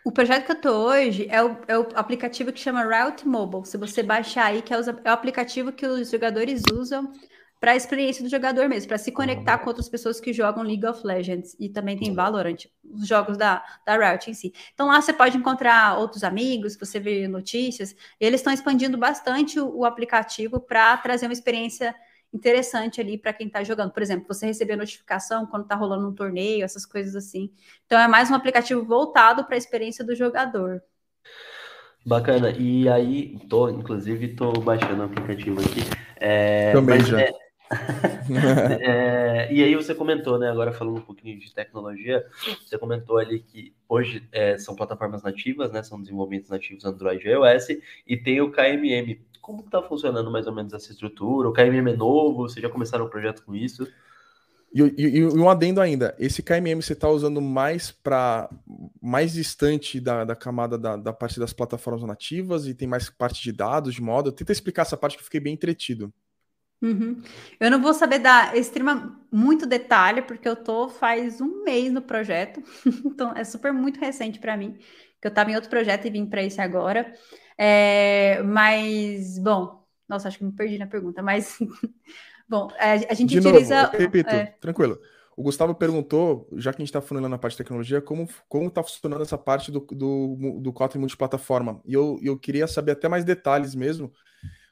O 0.10 0.12
projeto 0.12 0.48
que 0.48 0.52
eu 0.54 0.60
tô 0.60 0.72
hoje 0.72 1.28
é 1.30 1.44
o, 1.44 1.56
é 1.68 1.78
o 1.78 1.88
aplicativo 1.94 2.52
que 2.52 2.60
chama 2.60 2.84
Route 2.84 3.28
Mobile. 3.28 3.64
Se 3.64 3.78
você 3.78 4.02
baixar 4.02 4.46
aí, 4.46 4.64
que 4.64 4.74
é 4.74 4.80
o, 4.80 4.82
é 4.82 5.10
o 5.12 5.14
aplicativo 5.14 5.72
que 5.72 5.86
os 5.86 6.10
jogadores 6.10 6.64
usam 6.74 7.14
para 7.60 7.74
a 7.74 7.76
experiência 7.76 8.24
do 8.24 8.30
jogador 8.30 8.68
mesmo, 8.68 8.88
para 8.88 8.98
se 8.98 9.12
conectar 9.12 9.60
com 9.60 9.68
outras 9.68 9.88
pessoas 9.88 10.20
que 10.20 10.34
jogam 10.34 10.64
League 10.64 10.84
of 10.84 11.06
Legends 11.06 11.56
e 11.60 11.70
também 11.70 11.96
tem 11.96 12.12
Valorant, 12.12 12.66
os 12.84 13.08
jogos 13.08 13.38
da, 13.38 13.64
da 13.86 13.98
Riot 13.98 14.32
em 14.32 14.34
si. 14.34 14.52
Então 14.74 14.88
lá 14.88 15.00
você 15.00 15.14
pode 15.14 15.38
encontrar 15.38 16.00
outros 16.00 16.24
amigos, 16.24 16.76
você 16.76 17.00
vê 17.00 17.28
notícias, 17.28 17.96
e 18.20 18.26
eles 18.26 18.40
estão 18.40 18.52
expandindo 18.52 18.98
bastante 18.98 19.60
o, 19.60 19.78
o 19.78 19.86
aplicativo 19.86 20.60
para 20.60 20.98
trazer 20.98 21.28
uma 21.28 21.34
experiência 21.34 21.94
interessante 22.34 23.02
ali 23.02 23.18
para 23.18 23.34
quem 23.34 23.48
está 23.48 23.64
jogando. 23.64 23.92
Por 23.92 24.02
exemplo, 24.02 24.28
você 24.28 24.46
receber 24.46 24.76
notificação 24.76 25.46
quando 25.46 25.64
está 25.64 25.76
rolando 25.76 26.08
um 26.08 26.14
torneio, 26.14 26.64
essas 26.64 26.86
coisas 26.86 27.16
assim. 27.16 27.52
Então 27.86 28.00
é 28.00 28.08
mais 28.08 28.30
um 28.30 28.36
aplicativo 28.36 28.84
voltado 28.84 29.46
para 29.46 29.56
a 29.56 29.58
experiência 29.58 30.04
do 30.06 30.16
jogador. 30.16 30.82
Bacana. 32.06 32.52
E 32.58 32.88
aí, 32.88 33.38
tô, 33.50 33.70
inclusive, 33.70 34.30
tô 34.30 34.52
baixando 34.54 35.02
o 35.02 35.06
aplicativo 35.06 35.60
aqui. 35.60 35.82
É, 36.16 36.72
Também 36.72 37.02
já. 37.02 37.22
É, 37.22 37.32
é, 38.82 39.54
e 39.54 39.64
aí 39.64 39.76
você 39.76 39.94
comentou, 39.94 40.40
né? 40.40 40.50
Agora 40.50 40.72
falando 40.72 40.98
um 40.98 41.02
pouquinho 41.02 41.38
de 41.38 41.54
tecnologia, 41.54 42.26
você 42.66 42.78
comentou 42.78 43.18
ali 43.18 43.40
que 43.40 43.74
hoje 43.88 44.28
é, 44.32 44.58
são 44.58 44.76
plataformas 44.76 45.22
nativas, 45.24 45.72
né? 45.72 45.84
São 45.84 46.02
desenvolvimentos 46.02 46.50
nativos 46.50 46.86
Android 46.86 47.28
e 47.28 47.32
iOS, 47.32 47.68
e 48.08 48.18
tem 48.18 48.42
o 48.42 48.52
KMM. 48.52 49.20
Como 49.50 49.62
está 49.62 49.82
funcionando 49.82 50.30
mais 50.30 50.46
ou 50.46 50.54
menos 50.54 50.72
essa 50.74 50.92
estrutura? 50.92 51.50
O 51.50 51.52
KMM 51.52 51.90
é 51.90 51.96
novo? 51.96 52.48
Vocês 52.48 52.62
já 52.62 52.70
começaram 52.70 53.06
o 53.06 53.10
projeto 53.10 53.44
com 53.44 53.56
isso? 53.56 53.92
E, 54.72 54.80
e, 54.80 55.18
e, 55.18 55.26
um 55.26 55.50
adendo 55.50 55.82
ainda, 55.82 56.16
esse 56.20 56.44
KMM 56.44 56.80
você 56.80 56.94
está 56.94 57.10
usando 57.10 57.42
mais 57.42 57.90
para 57.90 58.48
mais 59.02 59.34
distante 59.34 60.00
da, 60.00 60.24
da 60.24 60.36
camada 60.36 60.78
da, 60.78 60.96
da, 60.96 61.12
parte 61.12 61.40
das 61.40 61.52
plataformas 61.52 62.04
nativas 62.04 62.68
e 62.68 62.76
tem 62.76 62.88
mais 62.88 63.10
parte 63.10 63.42
de 63.42 63.52
dados, 63.52 63.96
de 63.96 64.04
modo. 64.04 64.32
Tenta 64.32 64.52
explicar 64.52 64.84
essa 64.84 64.96
parte 64.96 65.18
que 65.18 65.22
eu 65.22 65.26
fiquei 65.26 65.40
bem 65.40 65.56
entretido. 65.56 66.14
Uhum. 66.80 67.20
Eu 67.60 67.72
não 67.72 67.82
vou 67.82 67.96
saber 67.96 68.20
dar 68.20 68.56
extrema 68.56 69.20
muito 69.32 69.66
detalhe, 69.66 70.22
porque 70.22 70.48
eu 70.48 70.56
tô 70.56 70.90
faz 70.90 71.42
um 71.42 71.64
mês 71.64 71.92
no 71.92 72.04
projeto, 72.04 72.62
então 73.04 73.36
é 73.36 73.44
super 73.44 73.74
muito 73.74 74.00
recente 74.00 74.38
para 74.38 74.56
mim, 74.56 74.78
que 75.20 75.26
eu 75.26 75.30
estava 75.30 75.50
em 75.50 75.56
outro 75.56 75.72
projeto 75.72 76.06
e 76.06 76.12
vim 76.12 76.28
para 76.28 76.44
esse 76.44 76.62
agora. 76.62 77.12
É, 77.62 78.42
mas, 78.42 79.38
bom, 79.38 79.84
nossa, 80.08 80.30
acho 80.30 80.38
que 80.38 80.46
me 80.46 80.52
perdi 80.54 80.78
na 80.78 80.88
pergunta, 80.88 81.22
mas 81.22 81.60
bom, 82.48 82.70
a, 82.80 82.94
a 82.94 83.14
gente 83.14 83.32
de 83.32 83.40
utiliza. 83.40 83.84
Novo, 83.84 83.98
repito, 83.98 84.30
é... 84.30 84.56
tranquilo. 84.62 84.98
O 85.36 85.44
Gustavo 85.44 85.76
perguntou, 85.76 86.48
já 86.54 86.72
que 86.72 86.78
a 86.78 86.84
gente 86.84 86.90
está 86.90 87.02
falando 87.02 87.28
na 87.28 87.38
parte 87.38 87.54
de 87.54 87.58
tecnologia, 87.58 88.02
como 88.02 88.28
está 88.68 88.82
funcionando 88.82 89.24
essa 89.24 89.38
parte 89.38 89.72
do, 89.72 89.80
do, 89.80 90.60
do 90.62 90.74
Kotlin 90.74 91.02
multiplataforma. 91.02 91.82
E 91.86 91.94
eu, 91.94 92.18
eu 92.22 92.38
queria 92.38 92.68
saber 92.68 92.94
até 92.94 93.10
mais 93.10 93.26
detalhes 93.26 93.76
mesmo, 93.76 94.12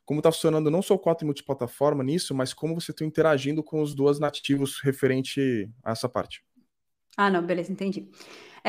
como 0.06 0.20
está 0.22 0.32
funcionando 0.32 0.72
não 0.72 0.82
só 0.82 0.94
o 0.94 1.00
Kotlin 1.00 1.28
multiplataforma 1.28 2.04
nisso, 2.04 2.34
mas 2.34 2.54
como 2.54 2.74
você 2.74 2.92
está 2.92 3.04
interagindo 3.04 3.62
com 3.62 3.82
os 3.82 3.94
dois 3.94 4.18
nativos 4.18 4.80
referente 4.82 5.70
a 5.84 5.92
essa 5.92 6.08
parte. 6.08 6.42
Ah, 7.18 7.30
não, 7.30 7.46
beleza, 7.46 7.72
entendi. 7.72 8.10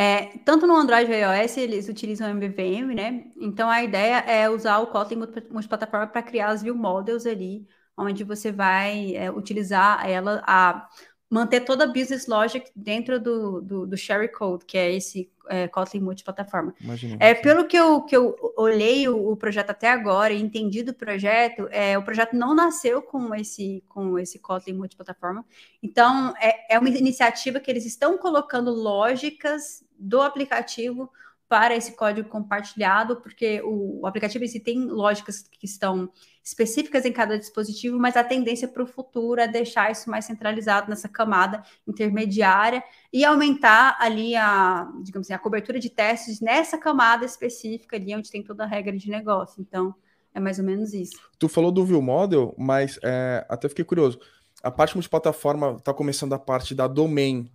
É, 0.01 0.39
tanto 0.45 0.65
no 0.65 0.77
Android 0.77 1.11
e 1.11 1.17
iOS 1.23 1.57
eles 1.57 1.89
utilizam 1.89 2.29
MVVM, 2.29 2.95
né? 2.95 3.33
Então 3.37 3.69
a 3.69 3.83
ideia 3.83 4.19
é 4.21 4.49
usar 4.49 4.79
o 4.79 4.87
Kotlin 4.87 5.17
multiplataforma 5.51 6.07
para 6.07 6.23
criar 6.23 6.51
as 6.51 6.63
view 6.63 6.77
models 6.77 7.27
ali, 7.27 7.67
onde 7.97 8.23
você 8.23 8.53
vai 8.53 9.17
é, 9.17 9.29
utilizar 9.29 10.09
ela 10.09 10.41
a 10.47 10.89
manter 11.31 11.61
toda 11.61 11.85
a 11.85 11.87
business 11.87 12.27
logic 12.27 12.71
dentro 12.75 13.21
do, 13.21 13.61
do, 13.61 13.87
do 13.87 13.97
Share 13.97 14.31
Code, 14.33 14.65
que 14.65 14.79
é 14.79 14.95
esse 14.95 15.31
é, 15.49 15.69
Kotlin 15.69 16.01
multiplataforma. 16.01 16.75
Imagina, 16.81 17.17
é, 17.21 17.35
pelo 17.35 17.67
que 17.67 17.77
eu, 17.77 18.03
que 18.03 18.17
eu 18.17 18.35
olhei 18.57 19.09
o, 19.09 19.33
o, 19.33 19.37
projeto 19.37 19.71
até 19.71 19.91
agora 19.91 20.33
e 20.33 20.41
entendi 20.41 20.83
do 20.83 20.95
projeto, 20.95 21.69
é, 21.71 21.99
o 21.99 22.03
projeto 22.03 22.35
não 22.35 22.55
nasceu 22.55 23.03
com 23.03 23.35
esse, 23.35 23.85
com 23.89 24.19
esse 24.19 24.39
Kotlin 24.39 24.75
multiplataforma. 24.75 25.45
Então, 25.83 26.35
é, 26.41 26.75
é 26.75 26.79
uma 26.79 26.89
iniciativa 26.89 27.61
que 27.61 27.71
eles 27.71 27.85
estão 27.85 28.17
colocando 28.17 28.71
lógicas 28.71 29.85
do 29.99 30.23
aplicativo 30.23 31.11
para 31.49 31.75
esse 31.75 31.93
código 31.93 32.29
compartilhado, 32.29 33.17
porque 33.17 33.63
o, 33.63 34.01
o 34.03 34.07
aplicativo 34.07 34.45
em 34.45 34.49
si 34.49 34.61
tem 34.61 34.85
lógicas 34.85 35.43
que 35.43 35.65
estão 35.65 36.11
específicas 36.49 37.05
em 37.05 37.13
cada 37.13 37.39
dispositivo, 37.39 37.99
mas 37.99 38.17
a 38.17 38.25
tendência 38.25 38.67
para 38.67 38.83
o 38.83 38.87
futuro 38.87 39.39
é 39.39 39.47
deixar 39.47 39.93
isso 39.93 40.09
mais 40.09 40.25
centralizado 40.25 40.89
nessa 40.89 41.07
camada 41.07 41.63
intermediária 41.87 42.83
e 43.13 43.23
aumentar 43.23 43.99
ali 44.01 44.35
a, 44.35 44.91
digamos 45.03 45.27
assim, 45.27 45.35
a 45.35 45.39
cobertura 45.39 45.79
de 45.79 45.91
testes 45.91 46.41
nessa 46.41 46.79
camada 46.79 47.27
específica 47.27 47.97
ali 47.97 48.17
onde 48.17 48.31
tem 48.31 48.43
toda 48.43 48.65
a 48.65 48.67
regra 48.67 48.97
de 48.97 49.11
negócio. 49.11 49.61
Então, 49.61 49.95
é 50.35 50.41
mais 50.41 50.59
ou 50.59 50.65
menos 50.65 50.95
isso. 50.95 51.21
Tu 51.39 51.49
falou 51.51 51.71
do 51.71 51.85
View 51.85 52.01
Model, 52.01 52.55
mas 52.57 52.99
é, 53.03 53.45
até 53.47 53.69
fiquei 53.69 53.85
curioso. 53.85 54.19
A 54.63 54.71
parte 54.71 54.95
multiplataforma 54.95 55.77
está 55.79 55.93
começando 55.93 56.33
a 56.33 56.39
parte 56.39 56.75
da 56.75 56.87
domain 56.87 57.53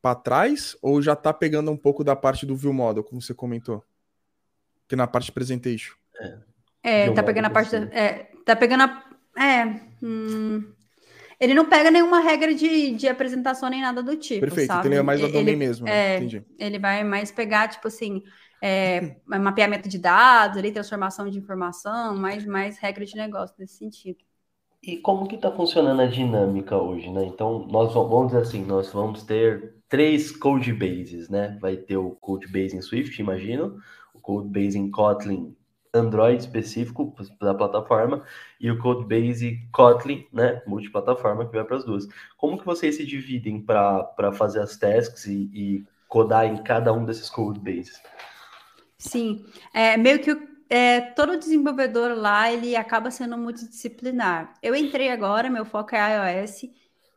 para 0.00 0.14
trás 0.14 0.74
ou 0.80 1.02
já 1.02 1.12
está 1.12 1.30
pegando 1.30 1.70
um 1.70 1.76
pouco 1.76 2.02
da 2.02 2.16
parte 2.16 2.46
do 2.46 2.56
view 2.56 2.72
model, 2.72 3.04
como 3.04 3.20
você 3.20 3.34
comentou? 3.34 3.84
Que 4.88 4.96
na 4.96 5.06
parte 5.06 5.26
de 5.26 5.32
presentation. 5.32 5.94
É, 6.82 7.06
é 7.06 7.12
tá 7.12 7.22
pegando 7.22 7.46
a 7.46 7.50
parte. 7.50 7.78
Da, 7.78 7.86
é, 7.94 8.29
tá 8.44 8.56
pegando 8.56 8.82
a. 8.82 9.04
É. 9.38 9.80
Hum, 10.02 10.72
ele 11.40 11.54
não 11.54 11.64
pega 11.64 11.90
nenhuma 11.90 12.20
regra 12.20 12.54
de, 12.54 12.90
de 12.92 13.08
apresentação 13.08 13.70
nem 13.70 13.80
nada 13.80 14.02
do 14.02 14.14
tipo. 14.14 14.40
Perfeito, 14.40 14.66
sabe? 14.66 14.80
então 14.80 14.92
ele 14.92 15.00
é 15.00 15.02
mais 15.02 15.24
a 15.24 15.28
domain 15.28 15.56
mesmo. 15.56 15.86
Né? 15.86 16.14
É, 16.14 16.16
Entendi. 16.18 16.44
Ele 16.58 16.78
vai 16.78 17.02
mais 17.02 17.32
pegar, 17.32 17.68
tipo 17.68 17.88
assim, 17.88 18.22
é, 18.62 19.16
mapeamento 19.26 19.88
de 19.88 19.98
dados, 19.98 20.58
ali, 20.58 20.70
transformação 20.70 21.28
de 21.30 21.38
informação, 21.38 22.14
mais, 22.14 22.44
mais 22.44 22.76
regra 22.78 23.06
de 23.06 23.16
negócio 23.16 23.56
nesse 23.58 23.78
sentido. 23.78 24.18
E 24.82 24.98
como 24.98 25.26
que 25.26 25.36
está 25.36 25.50
funcionando 25.50 26.00
a 26.00 26.06
dinâmica 26.06 26.76
hoje, 26.76 27.10
né? 27.10 27.24
Então, 27.24 27.66
nós 27.70 27.92
vamos 27.94 28.28
dizer 28.28 28.42
assim, 28.42 28.64
nós 28.64 28.92
vamos 28.92 29.22
ter 29.22 29.74
três 29.88 30.30
code 30.30 30.72
bases, 30.72 31.28
né? 31.28 31.58
Vai 31.60 31.76
ter 31.76 31.96
o 31.96 32.10
code 32.12 32.46
base 32.48 32.76
em 32.76 32.82
Swift, 32.82 33.18
imagino, 33.20 33.78
o 34.14 34.20
code 34.20 34.48
base 34.48 34.78
em 34.78 34.90
Kotlin 34.90 35.54
Android 35.92 36.40
específico 36.40 37.14
da 37.40 37.54
plataforma 37.54 38.24
e 38.60 38.70
o 38.70 38.78
code 38.78 39.04
base 39.04 39.66
Kotlin, 39.72 40.26
né, 40.32 40.62
multiplataforma 40.66 41.46
que 41.46 41.54
vai 41.54 41.64
para 41.64 41.76
as 41.76 41.84
duas. 41.84 42.06
Como 42.36 42.58
que 42.58 42.64
vocês 42.64 42.96
se 42.96 43.04
dividem 43.04 43.60
para 43.60 44.32
fazer 44.32 44.60
as 44.60 44.76
tasks 44.76 45.26
e, 45.26 45.50
e, 45.52 45.84
codar 46.08 46.44
em 46.44 46.62
cada 46.62 46.92
um 46.92 47.04
desses 47.04 47.30
code 47.30 47.60
bases? 47.60 48.02
Sim, 48.98 49.44
é 49.72 49.96
meio 49.96 50.20
que 50.20 50.36
é, 50.68 51.00
todo 51.00 51.38
desenvolvedor 51.38 52.16
lá 52.16 52.52
ele 52.52 52.76
acaba 52.76 53.10
sendo 53.10 53.36
multidisciplinar. 53.38 54.54
Eu 54.62 54.74
entrei 54.74 55.10
agora, 55.10 55.48
meu 55.48 55.64
foco 55.64 55.94
é 55.94 56.34
iOS 56.34 56.68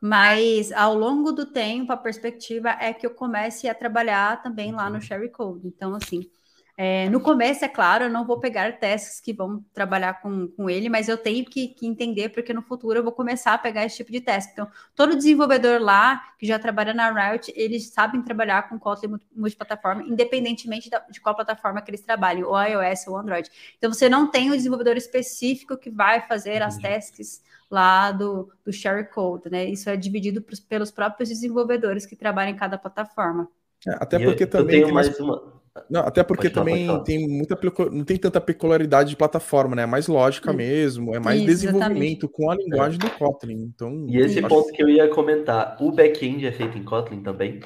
mas 0.05 0.69
ao 0.73 0.93
longo 0.93 1.31
do 1.31 1.45
tempo, 1.45 1.93
a 1.93 1.95
perspectiva 1.95 2.71
é 2.71 2.91
que 2.91 3.05
eu 3.05 3.12
comece 3.12 3.69
a 3.69 3.73
trabalhar 3.73 4.43
também 4.43 4.73
lá 4.73 4.89
no 4.89 4.95
uhum. 4.95 5.01
Sherry 5.01 5.29
Code. 5.29 5.65
Então, 5.65 5.95
assim, 5.95 6.29
é, 6.75 7.07
no 7.09 7.19
começo, 7.21 7.63
é 7.63 7.67
claro, 7.67 8.05
eu 8.05 8.09
não 8.09 8.25
vou 8.25 8.39
pegar 8.39 8.79
testes 8.79 9.21
que 9.21 9.31
vão 9.31 9.63
trabalhar 9.73 10.21
com, 10.21 10.47
com 10.47 10.67
ele, 10.67 10.89
mas 10.89 11.07
eu 11.07 11.17
tenho 11.17 11.45
que, 11.45 11.67
que, 11.67 11.86
entender, 11.86 12.29
porque 12.29 12.51
no 12.51 12.63
futuro 12.63 12.97
eu 12.97 13.03
vou 13.03 13.12
começar 13.12 13.53
a 13.53 13.57
pegar 13.59 13.86
esse 13.86 13.97
tipo 13.97 14.12
de 14.12 14.19
teste. 14.19 14.51
Então, 14.53 14.67
todo 14.95 15.15
desenvolvedor 15.15 15.79
lá 15.79 16.19
que 16.39 16.47
já 16.47 16.57
trabalha 16.57 16.91
na 16.91 17.12
Riot, 17.12 17.53
eles 17.55 17.91
sabem 17.91 18.23
trabalhar 18.23 18.67
com 18.69 18.79
Kotlin 18.79 19.19
multiplataforma, 19.36 20.01
independentemente 20.03 20.89
da, 20.89 20.99
de 20.99 21.21
qual 21.21 21.36
plataforma 21.36 21.79
que 21.79 21.91
eles 21.91 22.01
trabalhem, 22.01 22.43
ou 22.43 22.59
iOS 22.59 23.07
ou 23.07 23.17
Android. 23.17 23.49
Então, 23.77 23.93
você 23.93 24.09
não 24.09 24.31
tem 24.31 24.49
um 24.49 24.55
desenvolvedor 24.55 24.97
específico 24.97 25.77
que 25.77 25.91
vai 25.91 26.21
fazer 26.27 26.63
as 26.63 26.77
testes 26.77 27.43
lá 27.69 28.12
do, 28.12 28.51
do 28.65 28.73
share 28.73 29.07
code, 29.12 29.49
né? 29.49 29.65
Isso 29.65 29.89
é 29.91 29.95
dividido 29.95 30.43
pelos 30.67 30.89
próprios 30.89 31.29
desenvolvedores 31.29 32.05
que 32.05 32.15
trabalham 32.15 32.51
em 32.51 32.55
cada 32.55 32.79
plataforma. 32.79 33.47
É, 33.88 33.91
até 33.91 34.17
porque 34.17 34.43
eu, 34.43 34.49
também 34.49 34.79
eu 34.79 34.86
tem 34.86 34.93
mais 34.93 35.19
uma. 35.19 35.62
Não, 35.89 36.01
até 36.01 36.23
porque 36.23 36.51
também 36.51 36.88
tem 37.03 37.27
muita 37.27 37.57
não 37.91 38.03
tem 38.03 38.17
tanta 38.17 38.39
peculiaridade 38.39 39.09
de 39.09 39.15
plataforma, 39.15 39.75
né? 39.75 39.83
É 39.83 39.88
mais 39.88 40.07
lógica 40.07 40.51
Sim. 40.51 40.57
mesmo, 40.57 41.15
é 41.15 41.19
mais 41.19 41.39
Isso, 41.39 41.47
desenvolvimento 41.47 42.25
exatamente. 42.25 42.27
com 42.27 42.51
a 42.51 42.55
linguagem 42.55 42.99
é. 43.01 43.05
do 43.05 43.09
Kotlin. 43.17 43.71
Então, 43.73 44.05
e 44.07 44.17
esse 44.17 44.41
ponto 44.43 44.71
que 44.71 44.83
eu 44.83 44.89
ia 44.89 45.07
comentar, 45.07 45.77
o 45.79 45.91
back-end 45.91 46.45
é 46.45 46.51
feito 46.51 46.77
em 46.77 46.83
Kotlin 46.83 47.23
também? 47.23 47.59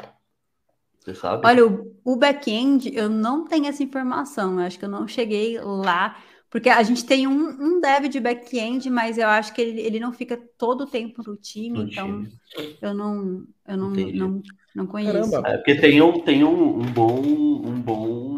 Você 1.02 1.16
sabe? 1.16 1.46
Olha, 1.46 1.68
o, 1.68 1.94
o 2.06 2.16
back-end 2.16 2.96
eu 2.96 3.10
não 3.10 3.44
tenho 3.46 3.68
essa 3.68 3.84
informação, 3.84 4.60
eu 4.60 4.66
acho 4.66 4.80
que 4.80 4.86
eu 4.86 4.90
não 4.90 5.06
cheguei 5.06 5.60
lá. 5.60 6.18
Porque 6.50 6.70
a 6.70 6.82
gente 6.82 7.06
tem 7.06 7.28
um, 7.28 7.50
um 7.50 7.82
dev 7.82 8.08
de 8.08 8.20
back-end, 8.20 8.90
mas 8.90 9.18
eu 9.18 9.28
acho 9.28 9.54
que 9.54 9.62
ele, 9.62 9.82
ele 9.82 10.00
não 10.00 10.14
fica 10.14 10.40
todo 10.58 10.86
o 10.86 10.88
tempo 10.88 11.22
no 11.26 11.36
time, 11.36 11.80
no 11.80 11.90
então 11.90 12.26
time. 12.50 12.78
eu 12.82 12.94
não, 12.94 13.44
eu 13.68 13.78
não, 13.78 13.90
não, 13.90 14.42
não 14.74 14.88
conheço. 14.88 15.36
É 15.46 15.58
porque 15.58 15.76
tem 15.76 16.02
um, 16.02 16.22
tem 16.22 16.44
um, 16.44 16.80
um 16.80 16.86
bom, 16.92 17.22
um 17.22 17.82
bom 17.82 18.38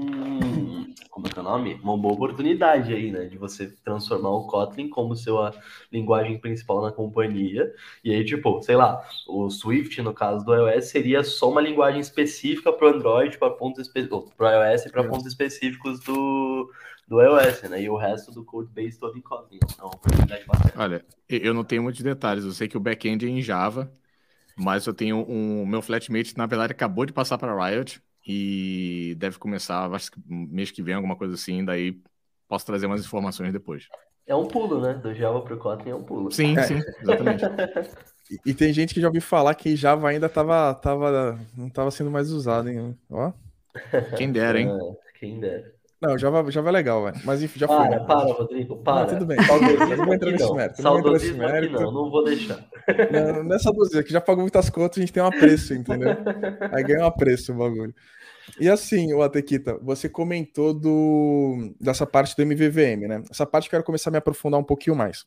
como 1.19 1.28
é 1.28 1.30
que 1.32 1.38
é 1.38 1.41
o 1.41 1.43
nome? 1.43 1.74
Uma 1.84 1.98
boa 1.98 2.13
oportunidade 2.13 2.93
aí, 2.93 3.12
né? 3.12 3.26
De 3.26 3.38
você 3.38 3.67
transformar 3.84 4.30
o 4.30 4.48
Kotlin 4.48 4.88
como 4.88 5.15
sua 5.17 5.54
linguagem 5.91 6.39
principal 6.39 6.82
na 6.82 6.93
companhia. 6.93 7.74
E 8.04 8.13
aí, 8.13 8.24
tipo, 8.24 8.62
sei 8.62 8.78
lá, 8.78 9.04
o 9.28 9.50
Swift, 9.50 10.02
no 10.02 10.13
caso 10.13 10.45
do 10.45 10.56
iOS, 10.56 10.86
seria 10.86 11.22
só 11.22 11.50
uma 11.50 11.60
linguagem 11.60 12.00
específica 12.00 12.72
para 12.72 12.88
o 12.88 12.95
Android, 12.95 13.38
para 13.38 13.50
pontos 13.50 13.86
específicos, 13.86 14.32
para 14.38 14.48
o 14.48 14.72
iOS 14.72 14.86
e 14.86 14.91
para 14.91 15.04
pontos 15.04 15.26
específicos 15.26 16.00
do, 16.00 16.72
do 17.10 17.19
iOS, 17.19 17.63
né? 17.63 17.82
E 17.82 17.89
o 17.89 17.98
resto 17.98 18.32
do 18.32 18.45
code 18.45 18.72
base 18.72 19.00
todo 19.00 19.17
em 19.17 19.22
Kotlin. 19.22 19.58
Então, 19.63 19.76
é 19.80 19.82
uma 19.82 19.95
oportunidade 19.95 20.45
bastante. 20.45 20.78
Olha, 20.78 21.04
eu 21.28 21.54
não 21.56 21.63
tenho 21.63 21.82
muitos 21.82 22.02
detalhes. 22.02 22.45
Eu 22.45 22.52
sei 22.52 22.67
que 22.67 22.78
o 22.78 22.80
back-end 22.80 23.26
é 23.26 23.30
em 23.30 23.41
Java, 23.41 23.91
mas 24.56 24.86
eu 24.86 24.93
tenho 24.93 25.26
um. 25.28 25.65
Meu 25.65 25.82
flatmate, 25.82 26.38
na 26.38 26.45
verdade, 26.45 26.72
acabou 26.72 27.08
de 27.08 27.12
passar 27.12 27.39
para 27.39 27.67
Riot 27.67 28.00
e 28.26 29.15
deve 29.17 29.39
começar, 29.39 29.91
acho 29.91 30.12
que 30.12 30.22
mês 30.28 30.69
que 30.69 30.84
vem, 30.84 30.93
alguma 30.93 31.15
coisa 31.15 31.34
assim. 31.34 31.65
Daí 31.65 32.00
posso 32.48 32.65
trazer 32.67 32.86
mais 32.86 33.04
informações 33.04 33.52
depois. 33.52 33.88
É 34.28 34.36
um 34.36 34.48
pulo, 34.48 34.80
né? 34.80 34.93
Do 34.93 35.12
Java 35.15 35.41
para 35.41 35.56
o 35.56 35.58
Kotlin 35.58 35.89
é 35.89 35.95
um 35.95 36.04
pulo. 36.04 36.32
Sim, 36.32 36.56
é. 36.56 36.62
sim, 36.62 36.80
exatamente. 37.02 37.43
e, 38.30 38.52
e, 38.52 38.54
tem 38.54 38.72
gente 38.72 38.93
que 38.93 39.02
já 39.02 39.08
ouviu 39.08 39.24
falar 39.24 39.56
que 39.56 39.76
Java 39.76 40.08
ainda 40.08 40.30
tava, 40.30 40.76
tava, 40.76 41.39
não 41.58 41.65
estava 41.65 41.89
sendo 41.89 42.12
mais 42.12 42.30
usado, 42.30 42.69
hein? 42.69 42.95
Ó. 43.10 43.34
Quem 44.15 44.32
dera, 44.32 44.60
hein? 44.60 44.69
É, 44.69 45.19
quem 45.19 45.39
dera. 45.39 45.79
Não, 46.01 46.17
Java, 46.17 46.49
Java 46.49 46.69
é 46.69 46.71
legal, 46.71 47.03
velho. 47.03 47.17
Mas 47.25 47.43
enfim, 47.43 47.59
já 47.59 47.67
para, 47.67 47.77
foi. 47.77 47.89
Né? 47.89 47.99
Para, 48.05 48.31
Rodrigo, 48.31 48.77
para. 48.77 49.01
Não, 49.01 49.07
tudo 49.07 49.25
bem. 49.25 49.43
Saudosismo 49.43 49.95
não 49.97 50.05
vou 50.05 50.13
entrar 50.13 50.31
nesse 50.31 50.53
mérito. 50.53 50.81
Saudosismo 50.81 51.45
aqui 51.45 51.69
não, 51.69 51.91
não 51.91 52.09
vou 52.09 52.23
deixar. 52.23 52.65
Não, 53.12 53.43
não 53.43 53.55
é 53.55 53.59
saudosismo, 53.59 54.03
que 54.03 54.13
já 54.13 54.21
pagou 54.21 54.41
muitas 54.41 54.69
contas, 54.69 54.97
a 54.97 55.01
gente 55.01 55.12
tem 55.12 55.21
um 55.21 55.27
apreço, 55.27 55.73
entendeu? 55.73 56.15
Aí 56.71 56.83
ganha 56.83 57.03
um 57.03 57.07
apreço 57.07 57.51
o 57.51 57.55
bagulho. 57.55 57.93
E 58.59 58.69
assim, 58.69 59.13
o 59.13 59.21
Atequita, 59.21 59.77
você 59.81 60.07
comentou 60.07 60.73
do, 60.73 61.73
dessa 61.79 62.05
parte 62.05 62.35
do 62.35 62.41
MVVM, 62.43 63.07
né? 63.07 63.23
Essa 63.29 63.45
parte 63.45 63.65
eu 63.65 63.71
quero 63.71 63.83
começar 63.83 64.09
a 64.09 64.12
me 64.12 64.17
aprofundar 64.17 64.59
um 64.59 64.63
pouquinho 64.63 64.95
mais. 64.95 65.25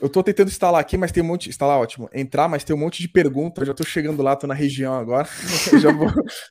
Eu 0.00 0.08
tô 0.08 0.22
tentando 0.22 0.48
instalar 0.48 0.80
aqui, 0.80 0.96
mas 0.96 1.10
tem 1.10 1.22
um 1.22 1.26
monte. 1.26 1.48
Instalar 1.48 1.78
ótimo. 1.78 2.08
Entrar, 2.12 2.48
mas 2.48 2.64
tem 2.64 2.76
um 2.76 2.78
monte 2.78 3.00
de 3.00 3.08
perguntas. 3.08 3.66
Já 3.66 3.72
tô 3.72 3.84
chegando 3.84 4.22
lá, 4.22 4.36
tô 4.36 4.46
na 4.46 4.54
região 4.54 4.94
agora. 4.94 5.26
já, 5.80 5.90
vou, 5.90 6.08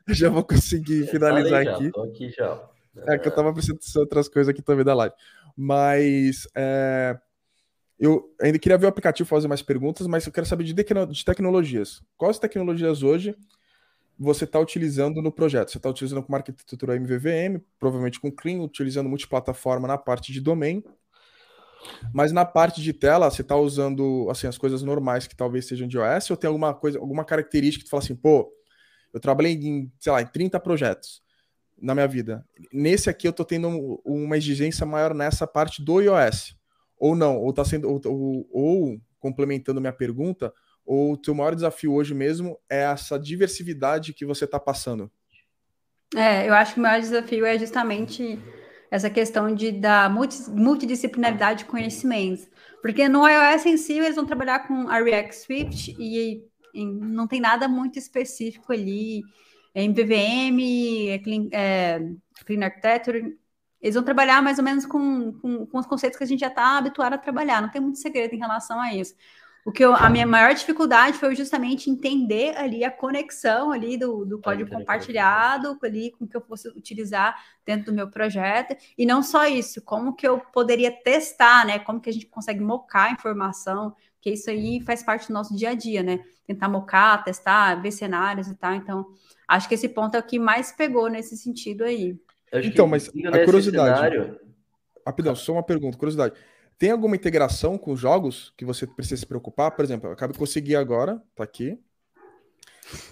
já 0.08 0.30
vou 0.30 0.44
conseguir 0.44 1.08
finalizar 1.08 1.64
já, 1.64 1.76
aqui. 1.76 1.92
Tô 1.92 2.04
aqui 2.04 2.30
já. 2.30 2.62
É 3.08 3.18
que 3.18 3.28
eu 3.28 3.36
tava 3.36 3.54
precisando 3.54 3.80
de 3.80 4.00
outras 4.00 4.28
coisas 4.28 4.50
aqui 4.50 4.62
também 4.62 4.86
da 4.86 4.94
live. 4.94 5.14
Mas 5.56 6.48
é, 6.56 7.18
eu 8.00 8.34
ainda 8.42 8.60
queria 8.60 8.78
ver 8.78 8.86
o 8.86 8.90
aplicativo 8.90 9.28
fazer 9.28 9.48
mais 9.48 9.62
perguntas, 9.62 10.08
mas 10.08 10.26
eu 10.26 10.32
quero 10.32 10.46
saber 10.46 10.64
de, 10.64 10.74
de 10.74 11.26
tecnologias. 11.26 12.02
Quais 12.18 12.40
tecnologias 12.40 13.04
hoje 13.04 13.36
você 14.18 14.46
está 14.46 14.60
utilizando 14.60 15.22
no 15.22 15.32
projeto? 15.32 15.72
Você 15.72 15.78
está 15.78 15.90
utilizando 15.90 16.24
com 16.24 16.36
arquitetura 16.36 16.96
MVVM, 16.96 17.62
provavelmente 17.80 18.20
com 18.20 18.32
Clean, 18.32 18.62
utilizando 18.62 19.10
multiplataforma 19.10 19.88
na 19.88 19.98
parte 19.98 20.32
de 20.32 20.42
domain. 20.42 20.84
Mas 22.14 22.32
na 22.32 22.46
parte 22.46 22.82
de 22.82 22.94
tela, 22.94 23.30
você 23.30 23.42
está 23.42 23.56
usando 23.56 24.28
assim 24.30 24.48
as 24.48 24.58
coisas 24.58 24.82
normais 24.82 25.28
que 25.28 25.36
talvez 25.36 25.66
sejam 25.68 25.88
de 25.88 25.98
OS 25.98 26.30
ou 26.30 26.38
tem 26.38 26.48
alguma 26.48 26.74
coisa, 26.74 27.00
alguma 27.00 27.26
característica 27.26 27.84
que 27.84 27.88
tu 27.88 27.92
fala 27.92 28.04
assim, 28.04 28.16
pô, 28.16 28.52
eu 29.14 29.20
trabalhei 29.20 29.54
em, 29.54 29.92
sei 30.00 30.12
lá, 30.12 30.22
em 30.22 30.28
30 30.28 30.60
projetos 30.60 31.22
na 31.82 31.94
minha 31.94 32.08
vida. 32.08 32.46
Nesse 32.72 33.10
aqui 33.10 33.28
eu 33.28 33.32
estou 33.32 33.46
tendo 33.46 34.02
uma 34.06 34.38
exigência 34.38 34.86
maior 34.86 35.14
nessa 35.14 35.46
parte 35.46 35.84
do 35.84 36.02
iOS. 36.02 36.56
Ou 36.98 37.16
não, 37.16 37.38
ou 37.38 37.52
tá 37.52 37.66
sendo 37.66 37.90
ou, 37.90 38.02
ou, 38.06 38.48
ou 38.52 39.02
complementando 39.20 39.82
minha 39.82 39.94
pergunta, 39.94 40.54
ou 40.86 41.14
o 41.14 41.18
teu 41.18 41.34
maior 41.34 41.56
desafio 41.56 41.94
hoje 41.94 42.14
mesmo 42.14 42.60
é 42.70 42.84
essa 42.84 43.20
diversidade 43.20 44.14
que 44.14 44.26
você 44.26 44.46
está 44.46 44.60
passando? 44.60 45.12
É, 46.16 46.48
eu 46.48 46.54
acho 46.54 46.76
que 46.76 46.80
o 46.80 46.84
maior 46.84 47.02
desafio 47.02 47.46
é 47.46 47.58
justamente 47.58 48.40
essa 48.96 49.10
questão 49.10 49.54
de 49.54 49.72
da 49.72 50.10
multidisciplinaridade 50.10 51.60
de 51.60 51.66
conhecimentos. 51.66 52.48
Porque 52.82 53.08
no 53.08 53.28
iOS 53.28 53.66
em 53.66 53.78
si, 53.78 53.94
eles 53.94 54.16
vão 54.16 54.26
trabalhar 54.26 54.68
com 54.68 54.88
a 54.90 55.02
React 55.02 55.36
Swift 55.36 55.96
e, 56.00 56.44
e 56.74 56.86
não 56.86 57.28
tem 57.28 57.40
nada 57.40 57.68
muito 57.68 58.00
específico 58.00 58.72
ali. 58.72 59.24
Em 59.74 59.92
VVM, 59.92 61.10
é 61.10 61.20
clean, 61.20 61.48
é, 61.52 62.00
clean 62.46 62.64
Architecture, 62.64 63.38
eles 63.82 63.96
vão 63.96 64.04
trabalhar 64.04 64.42
mais 64.42 64.58
ou 64.58 64.64
menos 64.64 64.86
com, 64.86 65.34
com, 65.34 65.66
com 65.66 65.78
os 65.78 65.86
conceitos 65.86 66.18
que 66.18 66.24
a 66.24 66.28
gente 66.28 66.40
já 66.40 66.48
está 66.48 66.78
habituado 66.78 67.14
a 67.14 67.18
trabalhar. 67.18 67.62
Não 67.62 67.70
tem 67.70 67.82
muito 67.82 68.00
segredo 68.00 68.34
em 68.34 68.40
relação 68.40 68.80
a 68.80 68.94
isso. 68.94 69.14
O 69.66 69.72
que 69.72 69.84
eu, 69.84 69.96
a 69.96 70.12
minha 70.12 70.28
maior 70.28 70.54
dificuldade 70.54 71.18
foi 71.18 71.36
justamente 71.36 71.90
entender 71.90 72.56
ali 72.56 72.84
a 72.84 72.92
conexão 72.92 73.72
ali 73.72 73.98
do, 73.98 74.24
do 74.24 74.40
código 74.40 74.70
compartilhado 74.70 75.76
ali 75.84 76.12
com 76.12 76.28
que 76.28 76.38
eu 76.38 76.42
fosse 76.42 76.68
utilizar 76.70 77.36
dentro 77.66 77.88
do 77.88 77.96
meu 77.96 78.08
projeto 78.08 78.78
e 78.96 79.08
não 79.08 79.24
só 79.24 79.48
isso, 79.48 79.82
como 79.82 80.16
que 80.16 80.28
eu 80.28 80.38
poderia 80.54 80.92
testar, 80.92 81.66
né? 81.66 81.80
Como 81.80 82.00
que 82.00 82.12
a 82.12 82.14
gente 82.14 82.28
consegue 82.28 82.60
mocar 82.60 83.06
a 83.06 83.12
informação, 83.12 83.96
que 84.22 84.30
isso 84.30 84.52
aí 84.52 84.82
faz 84.82 85.02
parte 85.02 85.30
do 85.30 85.34
nosso 85.34 85.58
dia 85.58 85.72
a 85.72 85.74
dia, 85.74 86.04
né? 86.04 86.20
Tentar 86.46 86.70
mocar, 86.70 87.24
testar, 87.24 87.82
ver 87.82 87.92
cenários 87.92 88.48
e 88.48 88.56
tal. 88.56 88.76
Então, 88.76 89.08
acho 89.48 89.68
que 89.68 89.74
esse 89.74 89.90
ponto 89.90 90.14
é 90.14 90.20
o 90.20 90.24
que 90.24 90.38
mais 90.38 90.72
pegou 90.72 91.10
nesse 91.10 91.36
sentido 91.36 91.84
aí. 91.84 92.16
Então, 92.54 92.86
mas 92.86 93.10
a 93.10 93.44
curiosidade. 93.44 93.98
Cenário... 93.98 94.40
Rapidão, 95.04 95.36
só 95.36 95.54
uma 95.54 95.64
pergunta, 95.64 95.98
curiosidade. 95.98 96.36
Tem 96.78 96.92
alguma 96.92 97.16
integração 97.16 97.78
com 97.78 97.96
jogos 97.96 98.54
que 98.58 98.66
você 98.66 98.86
precisa 98.86 99.18
se 99.18 99.26
preocupar? 99.26 99.72
Por 99.72 99.86
exemplo, 99.86 100.10
eu 100.10 100.14
acabo 100.14 100.34
de 100.34 100.40
conseguir 100.40 100.76
agora, 100.76 101.22
tá 101.36 101.44
aqui. 101.44 101.80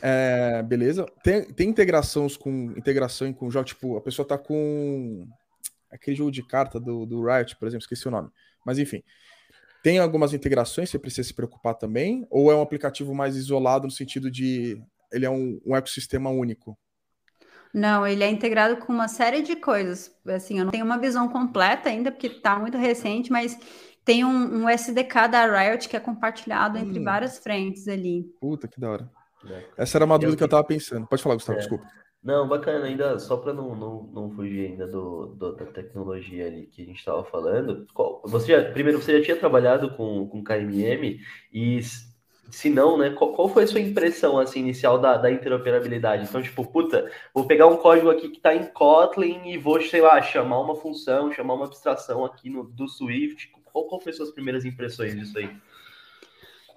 É, 0.01 0.61
beleza. 0.63 1.05
Tem, 1.23 1.43
tem 1.45 1.69
integrações 1.69 2.37
com 2.37 2.73
integração 2.77 3.31
com 3.33 3.49
jogos, 3.49 3.71
tipo, 3.71 3.97
a 3.97 4.01
pessoa 4.01 4.27
tá 4.27 4.37
com 4.37 5.25
aquele 5.89 6.15
jogo 6.15 6.31
de 6.31 6.45
carta 6.45 6.79
do, 6.79 7.05
do 7.05 7.23
Riot, 7.25 7.55
por 7.55 7.67
exemplo, 7.67 7.83
esqueci 7.83 8.07
o 8.07 8.11
nome. 8.11 8.29
Mas 8.65 8.79
enfim. 8.79 9.03
Tem 9.83 9.99
algumas 9.99 10.33
integrações 10.33 10.87
que 10.87 10.93
você 10.93 10.99
precisa 10.99 11.27
se 11.27 11.33
preocupar 11.33 11.75
também? 11.75 12.25
Ou 12.29 12.51
é 12.51 12.55
um 12.55 12.61
aplicativo 12.61 13.13
mais 13.13 13.35
isolado 13.35 13.85
no 13.85 13.91
sentido 13.91 14.31
de 14.31 14.81
ele 15.11 15.25
é 15.25 15.29
um, 15.29 15.59
um 15.65 15.75
ecossistema 15.75 16.29
único? 16.29 16.77
Não, 17.73 18.05
ele 18.05 18.23
é 18.23 18.29
integrado 18.29 18.77
com 18.77 18.93
uma 18.93 19.07
série 19.07 19.41
de 19.41 19.55
coisas. 19.55 20.15
Assim, 20.27 20.59
eu 20.59 20.65
não 20.65 20.71
tenho 20.71 20.85
uma 20.85 20.99
visão 20.99 21.27
completa 21.27 21.89
ainda, 21.89 22.11
porque 22.11 22.27
está 22.27 22.59
muito 22.59 22.77
recente, 22.77 23.31
mas 23.31 23.57
tem 24.05 24.23
um, 24.23 24.63
um, 24.63 24.69
SDK 24.69 25.27
da 25.31 25.45
Riot 25.45 25.89
que 25.89 25.97
é 25.97 25.99
compartilhado 25.99 26.77
hum. 26.77 26.81
entre 26.81 27.03
várias 27.03 27.39
frentes 27.39 27.87
ali. 27.87 28.23
Puta, 28.39 28.67
que 28.67 28.79
da 28.79 28.91
hora. 28.91 29.09
É. 29.49 29.63
Essa 29.77 29.97
era 29.97 30.05
uma 30.05 30.19
dúvida 30.19 30.33
eu... 30.33 30.37
que 30.37 30.43
eu 30.43 30.45
estava 30.45 30.63
pensando. 30.63 31.07
Pode 31.07 31.23
falar, 31.23 31.35
Gustavo, 31.35 31.57
é. 31.57 31.61
desculpa. 31.61 31.85
Não, 32.23 32.47
bacana, 32.47 32.85
ainda 32.85 33.19
só 33.19 33.35
para 33.35 33.51
não, 33.51 33.75
não, 33.75 34.03
não 34.03 34.31
fugir 34.31 34.71
ainda 34.71 34.87
do, 34.87 35.35
do, 35.35 35.55
da 35.55 35.65
tecnologia 35.65 36.47
ali 36.47 36.67
que 36.67 36.81
a 36.81 36.85
gente 36.85 36.99
estava 36.99 37.23
falando. 37.25 37.85
Qual, 37.93 38.21
você 38.23 38.53
já, 38.53 38.71
primeiro, 38.71 39.01
você 39.01 39.17
já 39.17 39.25
tinha 39.25 39.35
trabalhado 39.35 39.93
com, 39.95 40.25
com 40.29 40.41
KMM 40.41 41.19
e 41.51 41.81
se 42.49 42.69
não, 42.69 42.97
né, 42.97 43.09
qual, 43.11 43.49
foi 43.49 43.63
a 43.63 43.67
sua 43.67 43.79
impressão 43.79 44.37
assim, 44.37 44.59
inicial 44.59 44.99
da, 44.99 45.17
da, 45.17 45.31
interoperabilidade? 45.31 46.25
Então, 46.27 46.41
tipo, 46.41 46.65
puta, 46.65 47.11
vou 47.33 47.47
pegar 47.47 47.67
um 47.67 47.77
código 47.77 48.09
aqui 48.09 48.29
que 48.29 48.37
está 48.37 48.53
em 48.53 48.65
Kotlin 48.65 49.49
e 49.49 49.57
vou, 49.57 49.81
sei 49.81 50.01
lá, 50.01 50.21
chamar 50.21 50.59
uma 50.59 50.75
função, 50.75 51.31
chamar 51.31 51.55
uma 51.55 51.65
abstração 51.65 52.23
aqui 52.23 52.49
no, 52.49 52.63
do 52.63 52.87
Swift. 52.87 53.51
Qual, 53.71 53.87
qual 53.87 54.01
foi 54.01 54.13
suas 54.13 54.31
primeiras 54.31 54.65
impressões 54.65 55.15
disso 55.15 55.37
aí? 55.37 55.49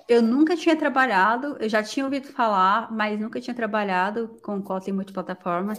Eu 0.08 0.22
nunca 0.22 0.56
tinha 0.56 0.76
trabalhado, 0.76 1.56
eu 1.58 1.68
já 1.68 1.82
tinha 1.82 2.06
ouvido 2.06 2.28
falar, 2.28 2.90
mas 2.92 3.18
nunca 3.18 3.40
tinha 3.40 3.54
trabalhado 3.54 4.36
com 4.42 4.62
Kotlin 4.62 4.92
multiplataforma. 4.92 5.74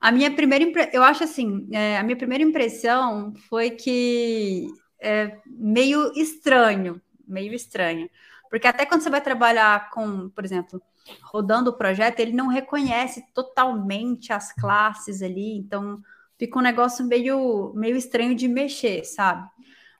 A 0.00 0.12
minha 0.12 0.30
primeira 0.30 0.64
impre... 0.64 0.90
eu 0.92 1.02
acho 1.02 1.24
assim, 1.24 1.68
é, 1.72 1.98
a 1.98 2.02
minha 2.04 2.16
primeira 2.16 2.44
impressão 2.44 3.34
foi 3.48 3.70
que 3.70 4.68
é 5.02 5.38
meio 5.46 6.12
estranho, 6.14 7.00
meio 7.26 7.52
estranho. 7.52 8.08
Porque 8.50 8.66
até 8.66 8.86
quando 8.86 9.02
você 9.02 9.10
vai 9.10 9.20
trabalhar 9.20 9.90
com, 9.90 10.28
por 10.30 10.44
exemplo, 10.44 10.80
rodando 11.22 11.70
o 11.70 11.76
projeto, 11.76 12.20
ele 12.20 12.32
não 12.32 12.48
reconhece 12.48 13.24
totalmente 13.34 14.32
as 14.32 14.52
classes 14.52 15.22
ali, 15.22 15.58
então 15.58 16.00
fica 16.38 16.58
um 16.58 16.62
negócio 16.62 17.04
meio, 17.04 17.72
meio 17.74 17.96
estranho 17.96 18.34
de 18.34 18.48
mexer, 18.48 19.04
sabe? 19.04 19.48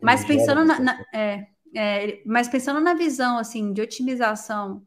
Mas 0.00 0.24
pensando 0.24 0.64
na, 0.64 0.78
na 0.78 1.04
é, 1.12 1.46
é, 1.74 2.22
mas 2.24 2.48
pensando 2.48 2.80
na 2.80 2.94
visão 2.94 3.38
assim 3.38 3.72
de 3.72 3.82
otimização, 3.82 4.82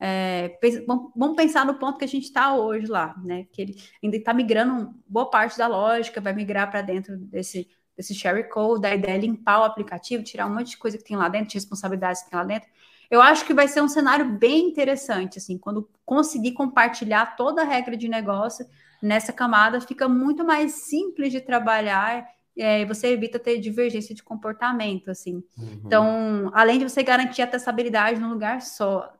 é, 0.00 0.58
vamos 0.86 1.36
pensar 1.36 1.64
no 1.64 1.78
ponto 1.78 1.98
que 1.98 2.04
a 2.04 2.08
gente 2.08 2.24
está 2.24 2.54
hoje 2.54 2.86
lá, 2.86 3.14
né? 3.22 3.46
Que 3.52 3.62
ele 3.62 3.76
ainda 4.02 4.16
está 4.16 4.34
migrando 4.34 4.94
boa 5.06 5.30
parte 5.30 5.56
da 5.56 5.66
lógica, 5.66 6.20
vai 6.20 6.32
migrar 6.32 6.70
para 6.70 6.82
dentro 6.82 7.16
desse, 7.16 7.68
desse 7.96 8.14
share 8.14 8.48
code, 8.48 8.86
a 8.86 8.94
ideia 8.94 9.14
é 9.14 9.18
limpar 9.18 9.60
o 9.60 9.64
aplicativo, 9.64 10.24
tirar 10.24 10.46
um 10.46 10.54
monte 10.54 10.70
de 10.70 10.78
coisa 10.78 10.98
que 10.98 11.04
tem 11.04 11.16
lá 11.16 11.28
dentro, 11.28 11.48
de 11.48 11.54
responsabilidades 11.54 12.22
que 12.22 12.30
tem 12.30 12.38
lá 12.38 12.44
dentro. 12.44 12.68
Eu 13.10 13.20
acho 13.20 13.44
que 13.44 13.54
vai 13.54 13.68
ser 13.68 13.82
um 13.82 13.88
cenário 13.88 14.24
bem 14.24 14.68
interessante, 14.68 15.38
assim, 15.38 15.58
quando 15.58 15.88
conseguir 16.04 16.52
compartilhar 16.52 17.36
toda 17.36 17.62
a 17.62 17.64
regra 17.64 17.96
de 17.96 18.08
negócio 18.08 18.66
nessa 19.02 19.32
camada, 19.32 19.80
fica 19.80 20.08
muito 20.08 20.44
mais 20.44 20.72
simples 20.72 21.30
de 21.30 21.40
trabalhar 21.40 22.26
é, 22.56 22.80
e 22.80 22.84
você 22.84 23.08
evita 23.08 23.38
ter 23.38 23.58
divergência 23.58 24.14
de 24.14 24.22
comportamento, 24.22 25.10
assim. 25.10 25.42
Uhum. 25.58 25.82
Então, 25.84 26.50
além 26.54 26.78
de 26.78 26.88
você 26.88 27.02
garantir 27.02 27.42
a 27.42 27.46
testabilidade 27.46 28.20
num 28.20 28.30
lugar 28.30 28.62
só, 28.62 29.12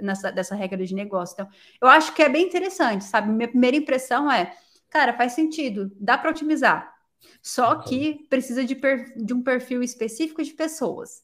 nessa, 0.00 0.30
dessa 0.30 0.54
regra 0.54 0.84
de 0.84 0.94
negócio. 0.94 1.34
Então, 1.34 1.48
eu 1.80 1.88
acho 1.88 2.14
que 2.14 2.22
é 2.22 2.28
bem 2.28 2.46
interessante, 2.46 3.04
sabe? 3.04 3.30
Minha 3.30 3.48
primeira 3.48 3.76
impressão 3.76 4.30
é, 4.30 4.54
cara, 4.88 5.12
faz 5.12 5.32
sentido, 5.32 5.90
dá 5.98 6.16
para 6.16 6.30
otimizar. 6.30 6.92
Só 7.40 7.76
que 7.76 8.26
precisa 8.28 8.64
de, 8.64 8.74
per, 8.74 9.12
de 9.16 9.32
um 9.32 9.42
perfil 9.42 9.82
específico 9.82 10.42
de 10.42 10.52
pessoas. 10.52 11.22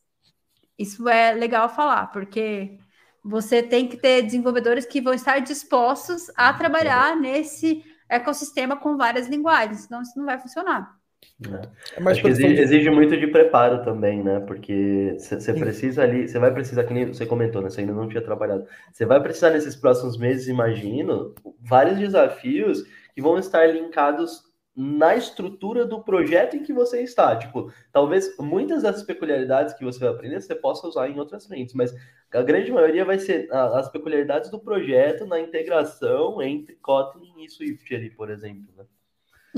Isso 0.79 1.09
é 1.09 1.33
legal 1.33 1.69
falar, 1.69 2.07
porque 2.13 2.79
você 3.25 3.63
tem 3.63 3.89
que 3.89 3.97
ter 3.97 4.23
desenvolvedores 4.23 4.87
que 4.87 5.01
vão 5.01 5.13
estar 5.13 5.41
dispostos 5.41 6.31
a 6.37 6.53
trabalhar 6.53 7.17
nesse 7.17 7.83
ecossistema 8.09 8.77
com 8.77 8.97
várias 8.97 9.29
linguagens, 9.29 9.83
senão 9.83 10.03
isso 10.03 10.17
não 10.17 10.25
vai 10.25 10.39
funcionar. 10.39 10.97
É. 11.45 12.01
Mas 12.01 12.15
Acho 12.15 12.23
que 12.23 12.29
exige, 12.29 12.61
exige, 12.61 12.91
muito 12.91 13.17
de 13.17 13.27
preparo 13.27 13.85
também, 13.85 14.23
né? 14.23 14.41
Porque 14.41 15.17
você 15.19 15.53
precisa 15.53 16.03
ali, 16.03 16.27
você 16.27 16.39
vai 16.39 16.53
precisar, 16.53 16.85
que 16.85 16.95
nem 16.95 17.07
você 17.07 17.27
comentou, 17.27 17.63
né? 17.63 17.71
Você 17.71 17.81
ainda 17.81 17.93
não 17.93 18.09
tinha 18.09 18.23
trabalhado. 18.23 18.67
Você 18.93 19.05
vai 19.05 19.21
precisar 19.21 19.51
nesses 19.51 19.77
próximos 19.77 20.17
meses, 20.19 20.49
imagino, 20.49 21.35
vários 21.61 21.99
desafios 21.99 22.85
que 23.15 23.23
vão 23.23 23.39
estar 23.39 23.67
linkados 23.67 24.48
na 24.81 25.17
estrutura 25.17 25.85
do 25.85 26.05
projeto 26.05 26.55
em 26.57 26.63
que 26.63 26.73
você 26.73 27.03
está. 27.03 27.35
Tipo, 27.37 27.73
talvez 27.91 28.37
muitas 28.39 28.85
das 28.85 29.03
peculiaridades 29.03 29.75
que 29.75 29.85
você 29.85 29.99
vai 29.99 30.11
aprender 30.11 30.41
você 30.41 30.55
possa 30.55 30.87
usar 30.87 31.09
em 31.11 31.19
outras 31.19 31.47
frentes, 31.47 31.75
mas 31.75 31.93
a 32.31 32.43
grande 32.43 32.71
maioria 32.71 33.05
vai 33.05 33.19
ser 33.19 33.53
as 33.53 33.91
peculiaridades 33.91 34.51
do 34.51 34.61
projeto 34.61 35.27
na 35.27 35.41
integração 35.41 36.41
entre 36.41 36.77
Kotlin 36.77 37.43
e 37.43 37.51
Swift 37.51 37.93
ali, 37.93 38.09
por 38.09 38.31
exemplo, 38.31 38.73
né? 38.77 38.85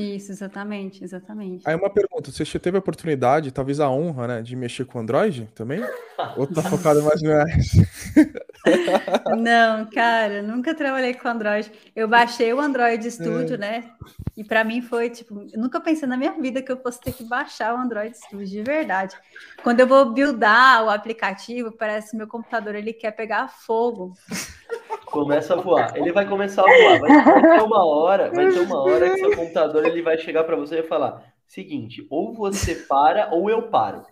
Isso, 0.01 0.33
exatamente, 0.33 1.05
exatamente. 1.05 1.69
Aí 1.69 1.75
uma 1.75 1.91
pergunta, 1.91 2.31
você 2.31 2.59
teve 2.59 2.77
a 2.77 2.81
oportunidade, 2.81 3.53
talvez 3.53 3.81
a 3.81 3.91
honra, 3.91 4.27
né, 4.27 4.43
de 4.43 4.57
mexer 4.57 4.87
com 4.87 4.99
Android 4.99 5.47
também? 5.55 5.81
Ou 6.37 6.47
tá 6.47 6.63
focado 6.63 7.03
mais 7.03 7.21
no 7.21 7.31
iOS? 7.31 7.87
Não, 9.39 9.87
cara, 9.91 10.43
nunca 10.43 10.75
trabalhei 10.75 11.15
com 11.15 11.29
Android. 11.29 11.71
Eu 11.95 12.09
baixei 12.09 12.53
o 12.53 12.61
Android 12.61 13.11
Studio, 13.11 13.55
é. 13.55 13.59
né? 13.59 13.91
E 14.37 14.45
para 14.45 14.65
mim 14.65 14.81
foi 14.81 15.11
tipo, 15.11 15.47
nunca 15.55 15.81
pensei 15.81 16.09
na 16.09 16.17
minha 16.17 16.33
vida 16.33 16.63
que 16.63 16.73
eu 16.73 16.81
fosse 16.81 17.01
ter 17.01 17.13
que 17.13 17.25
baixar 17.25 17.75
o 17.75 17.79
Android 17.79 18.17
Studio, 18.17 18.47
de 18.47 18.63
verdade. 18.63 19.17
Quando 19.63 19.81
eu 19.81 19.87
vou 19.87 20.13
buildar 20.13 20.85
o 20.85 20.91
aplicativo, 20.91 21.73
parece 21.73 22.13
que 22.13 22.17
meu 22.17 22.27
computador 22.27 22.75
ele 22.75 22.93
quer 22.93 23.11
pegar 23.11 23.49
fogo. 23.49 24.15
Começa 25.07 25.55
a 25.55 25.57
voar. 25.57 25.97
Ele 25.97 26.13
vai 26.13 26.27
começar 26.27 26.63
a 26.63 26.65
voar. 26.65 27.01
Vai, 27.01 27.43
ter 27.43 27.63
uma 27.63 27.85
hora, 27.85 28.31
vai 28.31 28.51
ter 28.51 28.61
uma 28.61 28.83
hora 28.83 29.11
que 29.11 29.19
seu 29.19 29.37
computador 29.37 29.85
ele 29.85 30.03
vai 30.03 30.19
chegar 30.19 30.45
para 30.45 30.57
você 30.57 30.81
e 30.81 30.83
falar: 30.83 31.23
seguinte, 31.47 32.07
ou 32.11 32.33
você 32.33 32.75
para 32.75 33.29
ou 33.33 33.51
eu 33.51 33.63
paro. 33.63 34.03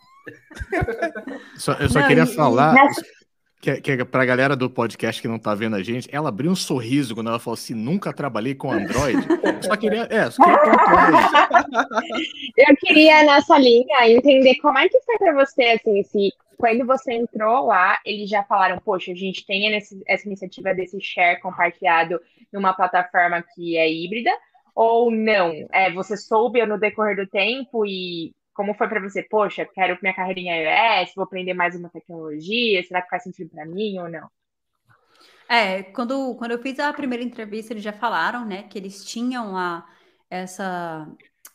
Só, 1.57 1.73
eu 1.75 1.89
só 1.89 2.01
não, 2.01 2.09
queria 2.09 2.25
e, 2.25 2.27
falar. 2.27 2.75
E... 2.75 3.18
Que, 3.61 3.81
que 3.81 4.05
pra 4.05 4.25
galera 4.25 4.55
do 4.55 4.71
podcast 4.71 5.21
que 5.21 5.27
não 5.27 5.39
tá 5.39 5.53
vendo 5.53 5.75
a 5.75 5.83
gente, 5.83 6.09
ela 6.13 6.29
abriu 6.29 6.51
um 6.51 6.57
sorriso 6.57 7.15
quando 7.15 7.29
ela 7.29 7.41
falou 7.41 7.55
assim: 7.55 7.75
nunca 7.75 8.13
trabalhei 8.13 8.55
com 8.55 8.71
Android. 8.71 9.19
só 9.67 9.77
queria, 9.77 10.07
é, 10.11 10.31
só 10.31 10.45
queria 10.45 10.59
pontuar 10.61 12.03
Eu 12.57 12.77
queria, 12.77 13.25
nessa 13.25 13.59
linha, 13.59 14.09
entender 14.09 14.55
como 14.57 14.79
é 14.79 14.89
que 14.89 15.01
foi 15.01 15.19
pra 15.19 15.35
você, 15.35 15.63
assim, 15.71 16.03
se 16.05 16.33
quando 16.57 16.85
você 16.85 17.15
entrou 17.15 17.67
lá, 17.67 17.99
eles 18.05 18.29
já 18.29 18.43
falaram, 18.43 18.79
poxa, 18.79 19.13
a 19.13 19.15
gente 19.15 19.47
tem 19.47 19.75
essa 19.75 20.27
iniciativa 20.27 20.75
desse 20.75 21.01
share 21.01 21.41
compartilhado 21.41 22.21
numa 22.53 22.73
plataforma 22.73 23.45
que 23.55 23.77
é 23.77 23.91
híbrida, 23.91 24.31
ou 24.75 25.11
não? 25.11 25.53
É, 25.73 25.91
você 25.93 26.17
soube 26.17 26.65
no 26.67 26.79
decorrer 26.79 27.17
do 27.17 27.27
tempo 27.27 27.87
e 27.87 28.33
como 28.59 28.75
foi 28.75 28.89
para 28.89 29.01
você? 29.01 29.23
Poxa, 29.23 29.65
quero 29.65 29.97
minha 30.03 30.13
carreira 30.13 30.41
em 30.41 31.01
iOS, 31.01 31.13
vou 31.15 31.23
aprender 31.23 31.55
mais 31.55 31.77
uma 31.77 31.89
tecnologia, 31.89 32.83
será 32.83 33.01
que 33.01 33.09
faz 33.09 33.23
sentido 33.23 33.51
para 33.51 33.65
mim 33.65 33.97
ou 34.01 34.09
não? 34.09 34.29
É, 35.49 35.85
quando, 35.85 36.35
quando 36.35 36.51
eu 36.51 36.59
fiz 36.59 36.77
a 36.81 36.93
primeira 36.93 37.23
entrevista, 37.23 37.73
eles 37.73 37.85
já 37.85 37.93
falaram, 37.93 38.45
né, 38.45 38.65
que 38.65 38.77
eles 38.77 39.05
tinham 39.05 39.57
a, 39.57 39.89
essa, 40.29 41.07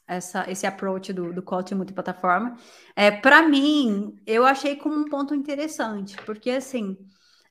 essa, 0.07 0.49
esse 0.49 0.65
approach 0.65 1.11
do, 1.11 1.33
do 1.33 1.43
coaching 1.43 1.75
multiplataforma. 1.75 2.55
É, 2.95 3.11
para 3.11 3.41
mim, 3.49 4.15
eu 4.25 4.45
achei 4.45 4.77
como 4.77 4.95
um 4.95 5.09
ponto 5.09 5.35
interessante, 5.35 6.15
porque 6.25 6.51
assim, 6.51 6.97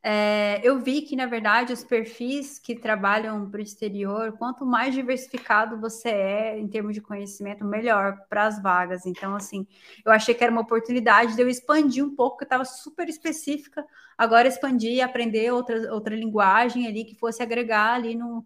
é, 0.04 0.60
eu 0.64 0.80
vi 0.80 1.02
que, 1.02 1.14
na 1.14 1.26
verdade, 1.26 1.72
os 1.72 1.84
perfis 1.84 2.58
que 2.58 2.74
trabalham 2.74 3.48
para 3.48 3.60
o 3.60 3.62
exterior, 3.62 4.32
quanto 4.36 4.66
mais 4.66 4.92
diversificado 4.94 5.80
você 5.80 6.08
é 6.08 6.58
em 6.58 6.66
termos 6.66 6.94
de 6.94 7.00
conhecimento, 7.00 7.64
melhor 7.64 8.18
para 8.28 8.46
as 8.46 8.60
vagas. 8.60 9.06
Então, 9.06 9.36
assim, 9.36 9.64
eu 10.04 10.10
achei 10.10 10.34
que 10.34 10.42
era 10.42 10.50
uma 10.50 10.62
oportunidade 10.62 11.36
de 11.36 11.42
eu 11.42 11.48
expandir 11.48 12.04
um 12.04 12.16
pouco, 12.16 12.38
que 12.38 12.44
estava 12.44 12.64
super 12.64 13.08
específica, 13.08 13.86
agora 14.18 14.48
expandir, 14.48 15.04
aprender 15.04 15.52
outra, 15.52 15.94
outra 15.94 16.16
linguagem 16.16 16.86
ali 16.88 17.04
que 17.04 17.14
fosse 17.14 17.40
agregar 17.40 17.94
ali 17.94 18.16
no, 18.16 18.36
no 18.36 18.44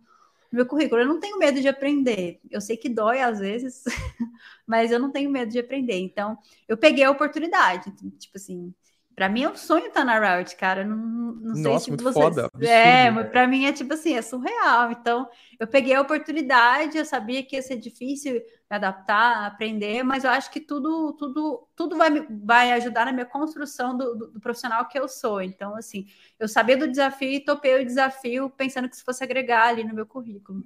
meu 0.53 0.67
currículo. 0.67 1.01
Eu 1.01 1.09
não 1.09 1.21
tenho 1.21 1.39
medo 1.39 1.59
de 1.59 1.69
aprender. 1.69 2.39
Eu 2.51 2.61
sei 2.61 2.77
que 2.77 2.89
dói 2.91 3.23
às 3.23 3.39
vezes, 3.39 3.83
mas 4.67 4.93
eu 4.93 4.99
não 5.01 5.11
tenho 5.11 5.31
medo 5.31 5.51
de 5.51 5.59
aprender. 5.59 5.99
Então, 6.01 6.37
eu 6.69 6.77
peguei 6.77 7.05
a 7.05 7.11
oportunidade. 7.11 7.91
Tipo 8.19 8.37
assim, 8.37 8.75
Pra 9.17 9.31
mim 9.31 9.45
é 9.45 9.49
um 9.49 9.57
sonho 9.57 9.87
estar 9.87 10.05
na 10.05 10.37
Riot, 10.37 10.55
cara. 10.57 10.85
Não, 10.85 10.97
não 10.97 11.55
sei 11.55 11.65
Nossa, 11.65 11.85
se 11.87 11.91
muito 11.91 12.05
vocês... 12.05 12.23
foda. 12.23 12.51
Absurdo, 12.53 12.67
é, 12.67 13.11
mas 13.11 13.31
pra 13.31 13.47
mim 13.47 13.65
é 13.65 13.73
tipo 13.73 13.95
assim, 13.95 14.13
é 14.13 14.21
surreal. 14.21 14.93
Então, 14.93 15.27
eu 15.59 15.67
peguei 15.67 15.95
a 15.95 16.03
oportunidade, 16.03 16.99
eu 16.99 17.05
sabia 17.07 17.43
que 17.43 17.57
ia 17.57 17.63
ser 17.63 17.77
difícil 17.79 18.35
me 18.35 18.77
adaptar, 18.77 19.47
aprender, 19.47 20.03
mas 20.03 20.23
eu 20.25 20.29
acho 20.29 20.51
que 20.51 20.61
tudo, 20.61 21.15
tudo, 21.15 21.67
tudo 21.75 21.97
vai, 21.97 22.27
vai 22.29 22.73
ajudar 22.73 23.07
na 23.07 23.13
minha 23.13 23.25
construção 23.25 23.97
do, 23.97 24.15
do, 24.15 24.27
do 24.33 24.41
profissional 24.41 24.87
que 24.87 24.99
eu 24.99 25.09
sou. 25.09 25.41
Então, 25.41 25.75
assim, 25.75 26.07
eu 26.39 26.47
sabia 26.47 26.77
do 26.77 26.87
desafio 26.87 27.31
e 27.31 27.41
topei 27.41 27.81
o 27.81 27.87
desafio 27.87 28.51
pensando 28.51 28.87
que 28.87 28.97
se 28.99 29.03
fosse 29.03 29.25
agregar 29.25 29.69
ali 29.69 29.83
no 29.83 29.95
meu 29.95 30.05
currículo. 30.05 30.63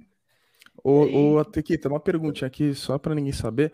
Ô, 0.83 1.37
ô 1.37 1.45
Tequita, 1.45 1.87
uma 1.87 2.01
perguntinha 2.01 2.47
aqui, 2.47 2.73
só 2.75 2.97
para 2.97 3.15
ninguém 3.15 3.31
saber. 3.31 3.71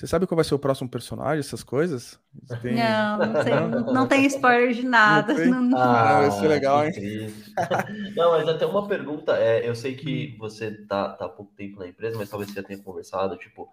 Você 0.00 0.06
sabe 0.06 0.26
qual 0.26 0.36
vai 0.36 0.44
ser 0.46 0.54
o 0.54 0.58
próximo 0.58 0.88
personagem, 0.88 1.40
essas 1.40 1.62
coisas? 1.62 2.18
Tem... 2.62 2.74
Não, 2.74 3.18
não 3.18 3.44
tem, 3.44 3.92
não 3.92 4.06
tem 4.08 4.24
spoiler 4.24 4.72
de 4.72 4.82
nada. 4.82 5.34
Não, 5.44 5.60
não... 5.60 5.78
Ah, 5.78 6.20
vai 6.20 6.30
ser 6.30 6.48
legal, 6.48 6.86
hein? 6.86 6.92
não, 8.16 8.30
mas 8.30 8.48
até 8.48 8.64
uma 8.64 8.88
pergunta. 8.88 9.36
É, 9.36 9.68
eu 9.68 9.74
sei 9.74 9.94
que 9.94 10.34
você 10.38 10.70
tá, 10.86 11.10
tá 11.10 11.26
há 11.26 11.28
pouco 11.28 11.52
tempo 11.54 11.78
na 11.78 11.86
empresa, 11.86 12.16
mas 12.16 12.30
talvez 12.30 12.50
você 12.50 12.62
já 12.62 12.66
tenha 12.66 12.82
conversado, 12.82 13.36
tipo... 13.36 13.68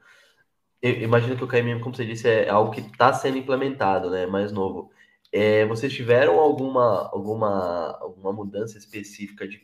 Eu 0.82 1.01
imagino 1.01 1.38
que 1.38 1.45
o 1.45 1.47
KMM, 1.47 1.80
como 1.80 1.95
você 1.95 2.05
disse, 2.05 2.28
é 2.28 2.49
algo 2.49 2.71
que 2.71 2.82
está 2.82 3.13
sendo 3.13 3.38
implementado, 3.38 4.09
né? 4.09 4.25
Mais 4.25 4.51
novo. 4.51 4.91
É, 5.32 5.65
vocês 5.65 5.93
tiveram 5.93 6.41
alguma, 6.41 7.09
alguma, 7.09 7.97
alguma 8.01 8.34
mudança 8.34 8.78
específica 8.78 9.47
de, 9.47 9.61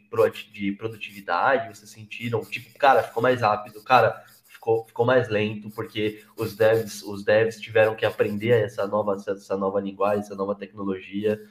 de 0.54 0.72
produtividade? 0.72 1.78
Vocês 1.78 1.90
sentiram, 1.90 2.40
tipo, 2.46 2.80
cara, 2.80 3.04
ficou 3.04 3.22
mais 3.22 3.42
rápido, 3.42 3.84
cara 3.84 4.24
ficou, 4.64 4.86
ficou 4.86 5.06
mais 5.06 5.28
lento, 5.28 5.70
porque 5.70 6.24
os 6.38 6.56
devs, 6.56 7.04
os 7.04 7.24
devs 7.26 7.60
tiveram 7.60 7.96
que 7.96 8.06
aprender 8.06 8.64
essa 8.64 8.88
nova, 8.88 9.18
essa 9.28 9.58
nova 9.58 9.82
linguagem, 9.82 10.20
essa 10.20 10.36
nova 10.36 10.56
tecnologia. 10.56 11.42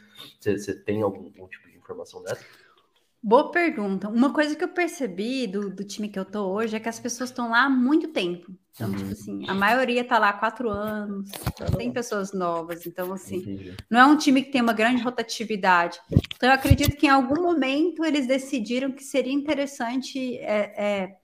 Você 0.40 0.74
tem 0.74 1.02
algum, 1.02 1.26
algum 1.26 1.46
tipo 1.46 1.68
de 1.68 1.76
informação 1.76 2.22
dessa? 2.22 2.42
Boa 3.22 3.52
pergunta. 3.52 4.08
Uma 4.08 4.32
coisa 4.32 4.56
que 4.56 4.64
eu 4.64 4.68
percebi 4.68 5.46
do, 5.46 5.70
do 5.70 5.84
time 5.84 6.08
que 6.08 6.18
eu 6.18 6.24
tô 6.24 6.46
hoje 6.46 6.74
é 6.74 6.80
que 6.80 6.88
as 6.88 6.98
pessoas 6.98 7.30
estão 7.30 7.50
lá 7.50 7.66
há 7.66 7.70
muito 7.70 8.08
tempo. 8.08 8.50
Então, 8.74 8.88
uhum. 8.88 8.96
tipo 8.96 9.12
assim, 9.12 9.48
a 9.48 9.54
maioria 9.54 10.02
tá 10.02 10.18
lá 10.18 10.30
há 10.30 10.32
quatro 10.32 10.68
anos, 10.70 11.30
tem 11.76 11.92
pessoas 11.92 12.32
novas. 12.32 12.84
Então, 12.84 13.12
assim, 13.12 13.36
Entendi. 13.36 13.76
não 13.88 14.00
é 14.00 14.06
um 14.06 14.16
time 14.16 14.42
que 14.42 14.50
tem 14.50 14.60
uma 14.60 14.72
grande 14.72 15.02
rotatividade. 15.02 16.00
Então, 16.34 16.48
eu 16.48 16.54
acredito 16.54 16.96
que 16.96 17.06
em 17.06 17.10
algum 17.10 17.42
momento 17.42 18.04
eles 18.04 18.26
decidiram 18.26 18.90
que 18.90 19.04
seria 19.04 19.32
interessante 19.32 20.36
é, 20.38 20.74
é, 20.76 21.16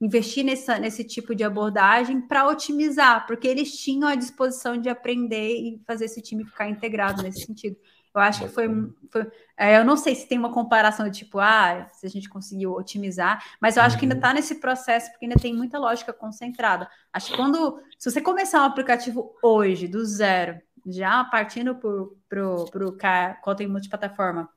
investir 0.00 0.44
nessa, 0.44 0.78
nesse 0.78 1.02
tipo 1.02 1.34
de 1.34 1.42
abordagem 1.42 2.20
para 2.20 2.46
otimizar, 2.46 3.26
porque 3.26 3.48
eles 3.48 3.76
tinham 3.76 4.08
a 4.08 4.14
disposição 4.14 4.76
de 4.76 4.88
aprender 4.88 5.54
e 5.54 5.82
fazer 5.86 6.04
esse 6.04 6.22
time 6.22 6.44
ficar 6.44 6.68
integrado 6.68 7.22
nesse 7.22 7.44
sentido. 7.44 7.76
Eu 8.14 8.20
acho 8.20 8.40
que 8.40 8.48
foi. 8.48 8.68
foi 9.10 9.30
é, 9.56 9.78
eu 9.78 9.84
não 9.84 9.96
sei 9.96 10.14
se 10.14 10.26
tem 10.26 10.38
uma 10.38 10.52
comparação 10.52 11.08
de 11.08 11.18
tipo, 11.18 11.38
ah, 11.38 11.88
se 11.92 12.06
a 12.06 12.10
gente 12.10 12.28
conseguiu 12.28 12.72
otimizar, 12.72 13.44
mas 13.60 13.76
eu 13.76 13.82
acho 13.82 13.98
que 13.98 14.04
ainda 14.04 14.14
está 14.14 14.28
uhum. 14.28 14.34
nesse 14.34 14.56
processo, 14.56 15.10
porque 15.10 15.26
ainda 15.26 15.36
tem 15.36 15.54
muita 15.54 15.78
lógica 15.78 16.12
concentrada. 16.12 16.88
Acho 17.12 17.30
que 17.30 17.36
quando. 17.36 17.80
Se 17.98 18.10
você 18.10 18.20
começar 18.20 18.62
um 18.62 18.66
aplicativo 18.66 19.34
hoje, 19.42 19.86
do 19.86 20.04
zero, 20.04 20.60
já 20.86 21.24
partindo 21.24 21.76
para 21.76 22.48
o 22.48 22.96
Kotlin 23.42 23.66
multiplataforma, 23.66 24.48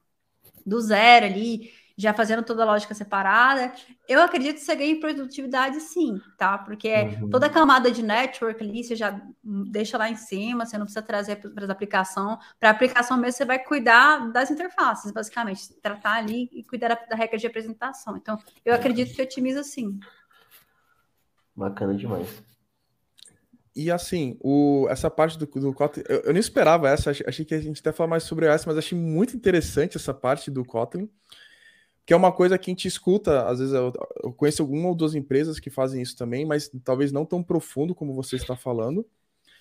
do 0.65 0.79
zero 0.79 1.25
ali, 1.25 1.71
já 2.02 2.14
fazendo 2.14 2.41
toda 2.41 2.64
a 2.64 2.66
lógica 2.66 2.95
separada, 2.95 3.72
eu 4.10 4.22
acredito 4.22 4.56
que 4.56 4.62
você 4.62 4.76
ganha 4.76 4.91
em 4.91 4.99
produtividade 4.99 5.80
sim, 5.80 6.20
tá? 6.36 6.58
Porque 6.58 6.91
uhum. 6.91 7.30
toda 7.30 7.45
a 7.45 7.49
camada 7.49 7.91
de 7.91 8.02
network 8.02 8.64
ali 8.64 8.84
você 8.84 8.95
já 8.95 9.22
deixa 9.43 9.99
lá 9.99 10.10
em 10.10 10.16
cima, 10.16 10.66
você 10.66 10.80
não 10.80 10.86
precisa 10.86 11.04
trazer 11.04 11.36
para 11.36 11.64
as 11.64 11.70
aplicação. 11.70 12.39
Para 12.60 12.70
a 12.70 12.72
aplicação 12.72 13.18
mesmo, 13.18 13.38
você 13.38 13.45
vai 13.45 13.60
cuidar 13.60 14.32
das 14.32 14.49
interfaces, 14.49 15.12
basicamente, 15.12 15.74
tratar 15.76 16.14
ali 16.14 16.49
e 16.52 16.64
cuidar 16.64 16.88
da, 16.88 16.95
da 16.95 17.16
regra 17.16 17.38
de 17.38 17.45
apresentação. 17.45 18.18
Então, 18.18 18.39
eu 18.66 18.74
acredito 18.74 19.14
que 19.14 19.22
otimiza 19.22 19.64
sim. 19.64 19.99
Bacana 21.56 21.93
demais. 21.93 22.43
E 23.76 23.91
assim, 23.91 24.38
o, 24.41 24.88
essa 24.89 25.10
parte 25.10 25.38
do, 25.38 25.45
do 25.45 25.74
Kotlin, 25.74 26.04
eu, 26.10 26.22
eu 26.22 26.34
não 26.34 26.39
esperava 26.39 26.89
essa, 26.89 27.12
achei, 27.12 27.26
achei 27.28 27.45
que 27.45 27.54
a 27.54 27.62
gente 27.62 27.80
até 27.80 27.91
falar 27.91 28.10
mais 28.10 28.24
sobre 28.24 28.47
essa, 28.47 28.66
mas 28.68 28.78
achei 28.78 28.97
muito 28.97 29.36
interessante 29.36 29.97
essa 29.97 30.14
parte 30.14 30.49
do 30.49 30.66
Kotlin 30.66 31.08
que 32.06 32.14
é 32.14 32.16
uma 32.16 32.32
coisa 32.32 32.58
que 32.58 32.70
a 32.70 32.74
gente 32.74 32.88
escuta, 32.88 33.45
às 33.47 33.60
vezes 33.60 33.74
eu, 33.74 33.93
eu 34.24 34.34
conheço 34.34 34.66
uma 34.66 34.89
ou 34.89 34.95
duas 34.95 35.16
empresas 35.16 35.60
que 35.60 35.70
fazem 35.70 36.02
isso 36.02 36.18
também, 36.18 36.45
mas 36.45 36.70
talvez 36.84 37.12
não 37.12 37.26
tão 37.26 37.43
profundo 37.43 37.93
como 37.93 38.14
você 38.14 38.36
está 38.36 38.56
falando. 38.56 39.06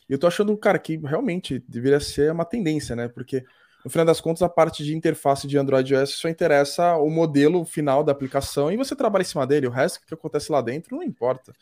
E 0.09 0.12
eu 0.12 0.18
tô 0.18 0.26
achando, 0.26 0.57
cara, 0.57 0.78
que 0.78 0.97
realmente 0.97 1.62
deveria 1.68 2.01
ser 2.01 2.32
uma 2.32 2.45
tendência, 2.45 2.97
né? 2.97 3.09
Porque 3.09 3.45
no 3.84 3.91
final 3.91 4.05
das 4.05 4.20
contas, 4.20 4.43
a 4.43 4.49
parte 4.49 4.84
de 4.84 4.95
interface 4.95 5.47
de 5.47 5.57
Android 5.57 5.95
OS 5.95 6.11
só 6.11 6.28
interessa 6.28 6.97
o 6.97 7.09
modelo 7.09 7.64
final 7.64 8.05
da 8.05 8.12
aplicação 8.12 8.70
e 8.70 8.76
você 8.76 8.95
trabalha 8.95 9.22
em 9.22 9.26
cima 9.26 9.47
dele. 9.47 9.66
O 9.66 9.70
resto 9.70 10.01
que 10.07 10.12
acontece 10.12 10.51
lá 10.53 10.61
dentro 10.61 10.97
não 10.97 11.03
importa. 11.03 11.53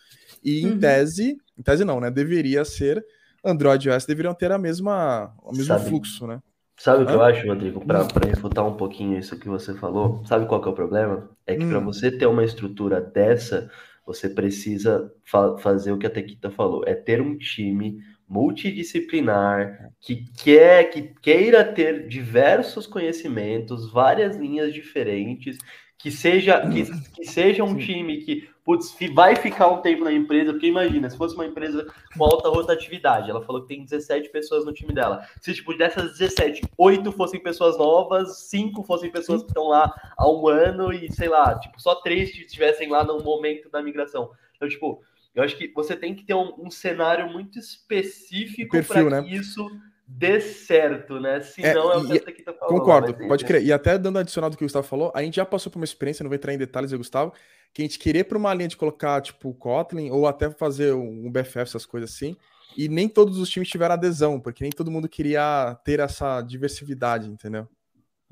E 0.42 0.62
em 0.62 0.72
uhum. 0.72 0.78
tese, 0.78 1.38
em 1.56 1.62
tese 1.62 1.84
não, 1.84 2.00
né? 2.00 2.10
Deveria 2.10 2.64
ser 2.64 3.04
Android 3.44 3.88
OS 3.88 4.04
deveriam 4.04 4.34
ter 4.34 4.50
a 4.50 4.58
mesma, 4.58 5.32
o 5.42 5.52
mesmo 5.52 5.66
Sabe. 5.66 5.88
fluxo, 5.88 6.26
né? 6.26 6.42
Sabe 6.78 7.02
o 7.02 7.06
que 7.06 7.12
eu 7.12 7.22
acho, 7.22 7.46
Rodrigo? 7.46 7.84
Para 7.84 8.06
refutar 8.26 8.64
um 8.64 8.76
pouquinho 8.76 9.18
isso 9.18 9.38
que 9.38 9.48
você 9.48 9.74
falou, 9.74 10.24
sabe 10.24 10.46
qual 10.46 10.62
que 10.62 10.68
é 10.68 10.70
o 10.70 10.74
problema? 10.74 11.28
É 11.44 11.56
que 11.56 11.64
hum. 11.64 11.68
para 11.68 11.80
você 11.80 12.10
ter 12.10 12.26
uma 12.26 12.44
estrutura 12.44 13.00
dessa, 13.00 13.68
você 14.06 14.28
precisa 14.28 15.12
fa 15.24 15.58
fazer 15.58 15.90
o 15.90 15.98
que 15.98 16.06
a 16.06 16.10
Tequita 16.10 16.50
falou, 16.50 16.84
é 16.86 16.94
ter 16.94 17.20
um 17.20 17.36
time 17.36 18.00
multidisciplinar 18.28 19.90
que 20.00 20.24
quer 20.42 20.84
que 20.84 21.14
queira 21.20 21.64
ter 21.64 22.06
diversos 22.06 22.86
conhecimentos, 22.86 23.90
várias 23.90 24.36
linhas 24.36 24.72
diferentes, 24.72 25.58
que 25.98 26.10
seja 26.12 26.60
que, 26.70 26.84
que 27.12 27.24
seja 27.24 27.64
um 27.64 27.74
Sim. 27.74 27.86
time 27.86 28.18
que 28.18 28.48
putz, 28.68 28.94
vai 29.14 29.34
ficar 29.34 29.68
um 29.68 29.80
tempo 29.80 30.04
na 30.04 30.12
empresa, 30.12 30.52
porque 30.52 30.66
imagina, 30.66 31.08
se 31.08 31.16
fosse 31.16 31.34
uma 31.34 31.46
empresa 31.46 31.90
com 32.14 32.22
alta 32.22 32.50
rotatividade, 32.50 33.30
ela 33.30 33.40
falou 33.40 33.62
que 33.62 33.68
tem 33.68 33.82
17 33.82 34.28
pessoas 34.28 34.66
no 34.66 34.74
time 34.74 34.92
dela. 34.92 35.26
Se, 35.40 35.54
tipo, 35.54 35.72
dessas 35.72 36.18
17, 36.18 36.64
8 36.76 37.10
fossem 37.12 37.42
pessoas 37.42 37.78
novas, 37.78 38.40
5 38.40 38.84
fossem 38.84 39.10
pessoas 39.10 39.42
que 39.42 39.48
estão 39.48 39.68
lá 39.68 39.90
há 40.14 40.30
um 40.30 40.46
ano 40.48 40.92
e, 40.92 41.10
sei 41.10 41.30
lá, 41.30 41.58
tipo, 41.58 41.80
só 41.80 41.94
3 41.94 42.28
estivessem 42.28 42.90
lá 42.90 43.02
no 43.02 43.24
momento 43.24 43.70
da 43.70 43.82
migração. 43.82 44.30
Então, 44.56 44.68
tipo, 44.68 45.02
eu 45.34 45.42
acho 45.42 45.56
que 45.56 45.72
você 45.72 45.96
tem 45.96 46.14
que 46.14 46.26
ter 46.26 46.34
um, 46.34 46.52
um 46.58 46.70
cenário 46.70 47.32
muito 47.32 47.58
específico 47.58 48.76
para 48.84 49.02
que 49.02 49.10
né? 49.10 49.24
isso 49.30 49.66
dê 50.08 50.40
certo, 50.40 51.20
né? 51.20 51.40
Se 51.42 51.62
é, 51.62 51.74
não, 51.74 51.92
é, 51.92 51.96
é 51.96 51.98
o 51.98 52.02
que 52.02 52.08
você 52.08 52.42
tá 52.42 52.54
falando. 52.54 52.78
Concordo, 52.78 53.14
pode 53.28 53.44
crer. 53.44 53.62
E 53.62 53.70
até 53.70 53.98
dando 53.98 54.18
adicional 54.18 54.48
do 54.48 54.56
que 54.56 54.64
o 54.64 54.66
Gustavo 54.66 54.86
falou, 54.86 55.12
a 55.14 55.22
gente 55.22 55.36
já 55.36 55.44
passou 55.44 55.70
por 55.70 55.78
uma 55.78 55.84
experiência, 55.84 56.22
não 56.22 56.30
vou 56.30 56.36
entrar 56.36 56.54
em 56.54 56.58
detalhes, 56.58 56.92
Gustavo, 56.92 57.34
que 57.74 57.82
a 57.82 57.84
gente 57.84 57.98
queria 57.98 58.24
para 58.24 58.38
uma 58.38 58.54
linha 58.54 58.68
de 58.68 58.76
colocar, 58.76 59.20
tipo, 59.20 59.52
Kotlin, 59.52 60.10
ou 60.10 60.26
até 60.26 60.50
fazer 60.50 60.94
um 60.94 61.30
BFF, 61.30 61.58
essas 61.58 61.84
coisas 61.84 62.10
assim, 62.10 62.34
e 62.76 62.88
nem 62.88 63.08
todos 63.08 63.38
os 63.38 63.50
times 63.50 63.68
tiveram 63.68 63.94
adesão, 63.94 64.40
porque 64.40 64.64
nem 64.64 64.72
todo 64.72 64.90
mundo 64.90 65.08
queria 65.08 65.78
ter 65.84 66.00
essa 66.00 66.40
diversidade, 66.40 67.28
entendeu? 67.28 67.68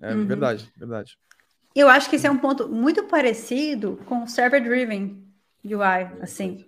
É 0.01 0.15
uhum. 0.15 0.27
verdade, 0.27 0.73
verdade. 0.77 1.19
Eu 1.75 1.89
acho 1.89 2.09
que 2.09 2.17
esse 2.17 2.27
é 2.27 2.31
um 2.31 2.39
ponto 2.39 2.69
muito 2.69 3.05
parecido 3.05 4.01
com 4.07 4.23
o 4.23 4.29
Server 4.29 4.63
Driven 4.63 5.23
UI, 5.63 6.23
assim. 6.23 6.65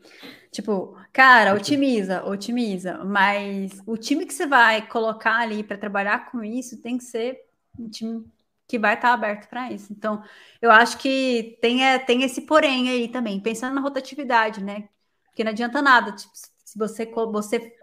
Tipo, 0.50 0.96
cara, 1.12 1.54
otimiza, 1.54 2.24
otimiza, 2.24 3.04
mas 3.04 3.82
o 3.86 3.96
time 3.96 4.24
que 4.24 4.32
você 4.32 4.46
vai 4.46 4.86
colocar 4.86 5.36
ali 5.36 5.62
para 5.62 5.76
trabalhar 5.76 6.30
com 6.30 6.42
isso 6.42 6.80
tem 6.80 6.96
que 6.96 7.04
ser 7.04 7.38
um 7.78 7.88
time 7.88 8.24
que 8.66 8.78
vai 8.78 8.94
estar 8.94 9.12
aberto 9.12 9.48
para 9.48 9.70
isso. 9.72 9.92
Então, 9.92 10.22
eu 10.60 10.70
acho 10.70 10.98
que 10.98 11.58
tem, 11.60 11.84
é, 11.84 11.98
tem 11.98 12.22
esse 12.22 12.42
porém 12.42 12.88
aí 12.90 13.08
também, 13.08 13.40
pensando 13.40 13.74
na 13.74 13.80
rotatividade, 13.80 14.62
né? 14.62 14.88
Porque 15.26 15.44
não 15.44 15.52
adianta 15.52 15.80
nada, 15.82 16.12
tipo, 16.12 16.32
se 16.34 16.78
você, 16.78 17.06
você 17.06 17.74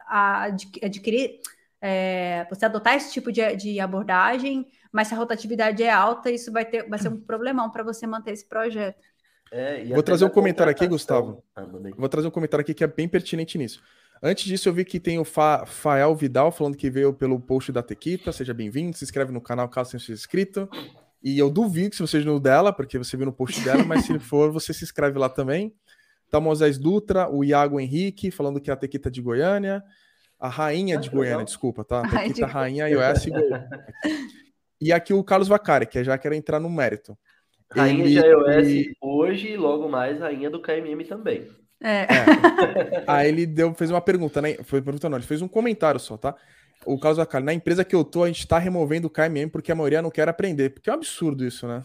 adquirir, 0.81 1.39
é, 1.81 2.45
você 2.49 2.65
adotar 2.65 2.95
esse 2.95 3.11
tipo 3.11 3.31
de, 3.31 3.55
de 3.55 3.79
abordagem, 3.79 4.67
mas 4.91 5.07
se 5.07 5.13
a 5.13 5.17
rotatividade 5.17 5.83
é 5.83 5.91
alta, 5.91 6.31
isso 6.31 6.51
vai, 6.51 6.65
ter, 6.65 6.87
vai 6.87 6.99
ser 6.99 7.09
um 7.09 7.19
problemão 7.19 7.69
para 7.71 7.83
você 7.83 8.05
manter 8.07 8.31
esse 8.31 8.47
projeto. 8.47 9.01
É, 9.51 9.83
Vou 9.85 10.03
trazer 10.03 10.25
um 10.25 10.29
comentário 10.29 10.71
aqui, 10.71 10.87
Gustavo. 10.87 11.43
Ah, 11.55 11.65
Vou 11.97 12.09
trazer 12.09 12.27
um 12.27 12.31
comentário 12.31 12.61
aqui 12.61 12.73
que 12.73 12.83
é 12.83 12.87
bem 12.87 13.07
pertinente 13.07 13.57
nisso. 13.57 13.81
Antes 14.21 14.45
disso, 14.45 14.69
eu 14.69 14.73
vi 14.73 14.85
que 14.85 14.99
tem 14.99 15.19
o 15.19 15.25
Fa 15.25 15.65
Fael 15.65 16.15
Vidal 16.15 16.51
falando 16.51 16.75
que 16.75 16.89
veio 16.89 17.13
pelo 17.13 17.39
post 17.39 17.71
da 17.71 17.83
Tequita. 17.83 18.31
Seja 18.31 18.53
bem-vindo, 18.53 18.97
se 18.97 19.03
inscreve 19.03 19.31
no 19.31 19.41
canal 19.41 19.69
caso 19.69 19.91
tenha 19.91 19.99
seja 19.99 20.13
inscrito. 20.13 20.69
E 21.21 21.37
eu 21.37 21.49
duvido 21.49 21.89
que 21.89 21.97
você 21.97 22.07
seja 22.07 22.29
no 22.29 22.39
dela, 22.39 22.71
porque 22.71 22.97
você 22.97 23.17
viu 23.17 23.25
no 23.25 23.33
post 23.33 23.59
dela, 23.61 23.83
mas 23.83 24.05
se 24.05 24.17
for, 24.19 24.51
você 24.51 24.73
se 24.73 24.83
inscreve 24.83 25.17
lá 25.19 25.27
também. 25.27 25.73
Tá 26.29 26.39
o 26.39 26.41
Moisés 26.41 26.77
Dutra, 26.77 27.29
o 27.29 27.43
Iago 27.43 27.79
Henrique, 27.79 28.31
falando 28.31 28.59
que 28.59 28.69
é 28.69 28.73
a 28.73 28.77
Tequita 28.77 29.11
de 29.11 29.21
Goiânia. 29.21 29.83
A 30.39 30.49
rainha 30.49 30.97
de 30.97 31.09
Goiânia, 31.09 31.45
desculpa, 31.45 31.83
tá? 31.83 32.01
A 32.01 32.09
Tequita 32.09 32.45
Rainha 32.45 32.87
iOS. 32.89 33.27
e 34.81 34.91
aqui 34.91 35.13
o 35.13 35.23
Carlos 35.23 35.47
Vacari, 35.47 35.85
que 35.85 36.03
já 36.03 36.17
quer 36.17 36.33
entrar 36.33 36.59
no 36.59 36.69
mérito. 36.69 37.17
Rainha 37.71 38.05
ele... 38.05 38.13
de 38.13 38.25
iOS 38.25 38.95
hoje 39.01 39.51
e 39.51 39.57
logo 39.57 39.89
mais 39.89 40.19
rainha 40.19 40.49
do 40.49 40.61
KMM 40.61 41.03
também. 41.05 41.47
É. 41.81 42.01
é. 42.01 42.05
Aí 43.07 43.27
ele 43.27 43.45
deu, 43.45 43.73
fez 43.73 43.91
uma 43.91 44.01
pergunta, 44.01 44.41
né? 44.41 44.55
Foi 44.63 44.81
pergunta 44.81 45.09
não, 45.09 45.17
ele 45.17 45.25
fez 45.25 45.41
um 45.41 45.47
comentário 45.47 45.99
só, 45.99 46.17
tá? 46.17 46.35
O 46.85 46.99
Carlos 46.99 47.19
Acari, 47.19 47.43
na 47.43 47.53
empresa 47.53 47.83
que 47.83 47.95
eu 47.95 48.03
tô, 48.03 48.23
a 48.23 48.27
gente 48.27 48.47
tá 48.47 48.57
removendo 48.57 49.07
o 49.07 49.09
KMM 49.09 49.49
porque 49.49 49.71
a 49.71 49.75
maioria 49.75 50.01
não 50.01 50.11
quer 50.11 50.29
aprender. 50.29 50.69
Porque 50.69 50.89
é 50.89 50.93
um 50.93 50.97
absurdo 50.97 51.45
isso, 51.45 51.67
né? 51.67 51.83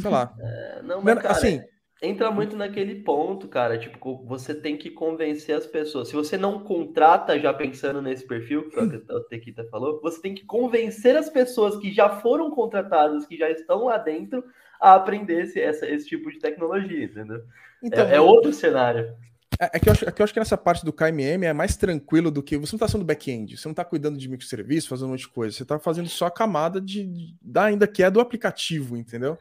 Sei 0.00 0.10
lá. 0.10 0.32
É, 0.40 0.82
não, 0.82 1.02
mas, 1.02 1.16
cara, 1.16 1.30
assim, 1.30 1.60
entra 2.02 2.30
muito 2.30 2.56
naquele 2.56 2.96
ponto, 3.02 3.48
cara. 3.48 3.78
Tipo, 3.78 4.24
você 4.24 4.54
tem 4.54 4.76
que 4.76 4.90
convencer 4.90 5.54
as 5.54 5.66
pessoas. 5.66 6.08
Se 6.08 6.14
você 6.14 6.38
não 6.38 6.60
contrata 6.60 7.38
já 7.38 7.52
pensando 7.52 8.00
nesse 8.00 8.26
perfil, 8.26 8.70
que 8.70 8.78
o 8.78 9.20
Tequita 9.24 9.64
falou, 9.70 10.00
você 10.00 10.20
tem 10.20 10.34
que 10.34 10.46
convencer 10.46 11.16
as 11.16 11.28
pessoas 11.28 11.76
que 11.76 11.92
já 11.92 12.08
foram 12.08 12.50
contratadas, 12.50 13.26
que 13.26 13.36
já 13.36 13.50
estão 13.50 13.84
lá 13.84 13.98
dentro, 13.98 14.42
a 14.80 14.94
aprender 14.94 15.42
esse, 15.42 15.60
essa, 15.60 15.86
esse 15.86 16.06
tipo 16.06 16.30
de 16.30 16.38
tecnologia, 16.38 17.04
entendeu? 17.04 17.42
Então, 17.82 18.06
é, 18.06 18.16
é 18.16 18.20
outro 18.20 18.52
cenário. 18.52 19.14
É, 19.60 19.76
é, 19.76 19.80
que 19.80 19.88
eu 19.88 19.92
acho, 19.92 20.08
é 20.08 20.12
que 20.12 20.22
eu 20.22 20.24
acho 20.24 20.32
que 20.32 20.38
nessa 20.38 20.56
parte 20.56 20.84
do 20.84 20.92
KMM 20.92 21.44
é 21.44 21.52
mais 21.52 21.76
tranquilo 21.76 22.30
do 22.30 22.42
que. 22.42 22.56
Você 22.56 22.72
não 22.72 22.76
está 22.76 22.88
sendo 22.88 23.04
back-end, 23.04 23.56
você 23.56 23.66
não 23.66 23.72
está 23.72 23.84
cuidando 23.84 24.16
de 24.16 24.28
microserviço, 24.28 24.88
fazendo 24.88 25.08
um 25.08 25.10
monte 25.10 25.20
de 25.20 25.28
coisa. 25.28 25.56
Você 25.56 25.62
está 25.64 25.78
fazendo 25.78 26.08
só 26.08 26.26
a 26.26 26.30
camada 26.30 26.80
de, 26.80 27.04
de, 27.04 27.34
da 27.42 27.64
ainda 27.64 27.86
que 27.86 28.02
é 28.02 28.10
do 28.10 28.20
aplicativo, 28.20 28.96
entendeu? 28.96 29.36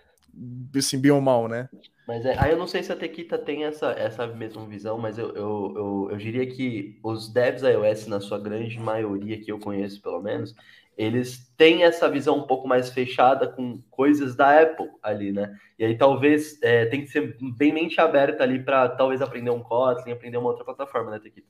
Assim, 0.76 1.00
bem 1.00 1.12
ou 1.12 1.22
mal, 1.22 1.48
né? 1.48 1.70
Mas 2.08 2.26
é, 2.26 2.36
aí 2.40 2.52
eu 2.52 2.58
não 2.58 2.68
sei 2.68 2.82
se 2.82 2.92
a 2.92 2.96
Tequita 2.96 3.38
tem 3.38 3.66
essa, 3.66 3.92
essa 3.92 4.26
mesma 4.26 4.66
visão, 4.66 4.98
mas 4.98 5.18
eu, 5.18 5.30
eu, 5.36 5.74
eu, 5.76 6.08
eu 6.12 6.18
diria 6.18 6.48
que 6.48 6.98
os 7.04 7.28
devs 7.28 7.64
iOS, 7.64 8.08
na 8.08 8.22
sua 8.22 8.40
grande 8.40 8.80
maioria, 8.80 9.40
que 9.40 9.52
eu 9.52 9.60
conheço 9.60 10.02
pelo 10.02 10.22
menos, 10.22 10.56
eles 10.98 11.48
têm 11.56 11.84
essa 11.84 12.10
visão 12.10 12.40
um 12.40 12.48
pouco 12.48 12.68
mais 12.68 12.90
fechada 12.90 13.48
com 13.48 13.80
coisas 13.92 14.36
da 14.36 14.62
Apple 14.62 14.90
ali, 15.02 15.32
né? 15.32 15.56
E 15.78 15.86
aí 15.86 15.96
talvez 15.96 16.60
é, 16.64 16.88
tem 16.88 17.02
que 17.02 17.12
ser 17.12 17.38
bem 17.56 17.72
mente 17.72 18.02
aberta 18.02 18.44
ali 18.44 18.64
para 18.64 18.90
talvez 18.90 19.22
aprender 19.22 19.52
um 19.52 19.62
Kotlin, 19.62 20.12
aprender 20.12 20.38
uma 20.38 20.50
outra 20.50 20.66
plataforma, 20.66 21.12
né, 21.12 21.20
Tequita? 21.20 21.48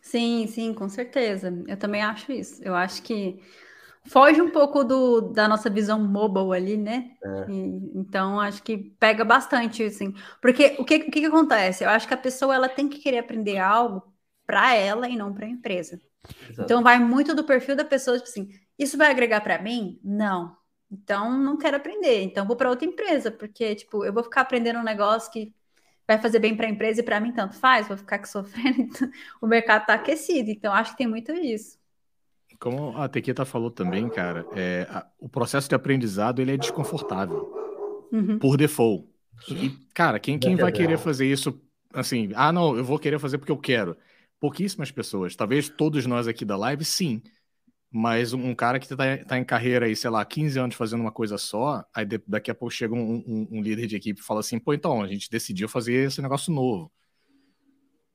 Sim, 0.00 0.46
sim, 0.46 0.72
com 0.72 0.88
certeza. 0.88 1.52
Eu 1.68 1.76
também 1.76 2.02
acho 2.02 2.32
isso. 2.32 2.62
Eu 2.64 2.74
acho 2.74 3.02
que 3.02 3.38
foge 4.08 4.40
um 4.40 4.50
pouco 4.50 4.82
do, 4.82 5.20
da 5.20 5.46
nossa 5.46 5.68
visão 5.68 6.02
mobile 6.02 6.56
ali, 6.56 6.76
né? 6.78 7.10
É. 7.22 7.50
E, 7.50 7.92
então 7.94 8.40
acho 8.40 8.62
que 8.62 8.78
pega 8.98 9.24
bastante, 9.24 9.82
assim. 9.82 10.14
Porque 10.40 10.76
o 10.78 10.84
que, 10.86 10.96
o 10.96 11.10
que, 11.10 11.20
que 11.20 11.26
acontece? 11.26 11.84
Eu 11.84 11.90
acho 11.90 12.08
que 12.08 12.14
a 12.14 12.16
pessoa 12.16 12.54
ela 12.54 12.68
tem 12.68 12.88
que 12.88 12.98
querer 12.98 13.18
aprender 13.18 13.58
algo 13.58 14.02
para 14.46 14.74
ela 14.74 15.06
e 15.06 15.16
não 15.16 15.34
para 15.34 15.44
a 15.44 15.50
empresa. 15.50 16.00
Exato. 16.48 16.62
Então 16.62 16.82
vai 16.82 16.98
muito 16.98 17.34
do 17.34 17.44
perfil 17.44 17.76
da 17.76 17.84
pessoa, 17.84 18.16
tipo 18.16 18.28
assim, 18.28 18.48
isso 18.80 18.96
vai 18.96 19.10
agregar 19.10 19.40
para 19.40 19.60
mim? 19.60 20.00
Não. 20.02 20.56
Então, 20.90 21.38
não 21.38 21.56
quero 21.56 21.76
aprender. 21.76 22.22
Então, 22.22 22.46
vou 22.46 22.56
para 22.56 22.70
outra 22.70 22.86
empresa, 22.86 23.30
porque, 23.30 23.74
tipo, 23.74 24.04
eu 24.04 24.12
vou 24.12 24.24
ficar 24.24 24.40
aprendendo 24.40 24.80
um 24.80 24.84
negócio 24.84 25.30
que 25.30 25.54
vai 26.06 26.18
fazer 26.18 26.40
bem 26.40 26.56
para 26.56 26.66
a 26.66 26.70
empresa 26.70 27.00
e 27.00 27.04
para 27.04 27.20
mim 27.20 27.32
tanto 27.32 27.54
faz, 27.54 27.86
vou 27.86 27.96
ficar 27.96 28.16
aqui 28.16 28.26
sofrendo. 28.28 28.80
Então, 28.80 29.08
o 29.40 29.46
mercado 29.46 29.82
está 29.82 29.94
aquecido. 29.94 30.50
Então, 30.50 30.72
acho 30.72 30.92
que 30.92 30.98
tem 30.98 31.06
muito 31.06 31.30
isso. 31.32 31.78
Como 32.58 32.96
a 32.96 33.08
Tequita 33.08 33.44
falou 33.44 33.70
também, 33.70 34.08
cara, 34.08 34.44
é, 34.54 34.86
a, 34.90 35.06
o 35.18 35.28
processo 35.28 35.68
de 35.68 35.74
aprendizado 35.74 36.42
ele 36.42 36.52
é 36.52 36.56
desconfortável 36.56 38.08
uhum. 38.12 38.38
por 38.38 38.56
default. 38.56 39.08
E, 39.48 39.70
cara, 39.94 40.18
quem, 40.18 40.38
quem 40.38 40.56
vai 40.56 40.72
querer 40.72 40.98
fazer 40.98 41.26
isso 41.26 41.58
assim? 41.94 42.30
Ah, 42.34 42.52
não, 42.52 42.76
eu 42.76 42.84
vou 42.84 42.98
querer 42.98 43.18
fazer 43.18 43.38
porque 43.38 43.52
eu 43.52 43.56
quero. 43.56 43.96
Pouquíssimas 44.38 44.90
pessoas. 44.90 45.36
Talvez 45.36 45.68
todos 45.68 46.04
nós 46.06 46.26
aqui 46.26 46.44
da 46.44 46.56
live, 46.56 46.84
sim. 46.84 47.22
Mas 47.92 48.32
um 48.32 48.54
cara 48.54 48.78
que 48.78 48.86
está 48.86 49.16
tá 49.18 49.36
em 49.36 49.44
carreira 49.44 49.86
aí, 49.86 49.96
sei 49.96 50.10
lá, 50.10 50.24
15 50.24 50.58
anos 50.58 50.76
fazendo 50.76 51.00
uma 51.00 51.10
coisa 51.10 51.36
só, 51.36 51.84
aí 51.92 52.06
daqui 52.26 52.48
a 52.50 52.54
pouco 52.54 52.72
chega 52.72 52.94
um, 52.94 53.16
um, 53.26 53.48
um 53.50 53.62
líder 53.62 53.88
de 53.88 53.96
equipe 53.96 54.20
e 54.20 54.24
fala 54.24 54.40
assim, 54.40 54.60
pô, 54.60 54.72
então, 54.72 55.02
a 55.02 55.08
gente 55.08 55.28
decidiu 55.28 55.68
fazer 55.68 56.06
esse 56.06 56.22
negócio 56.22 56.52
novo. 56.52 56.90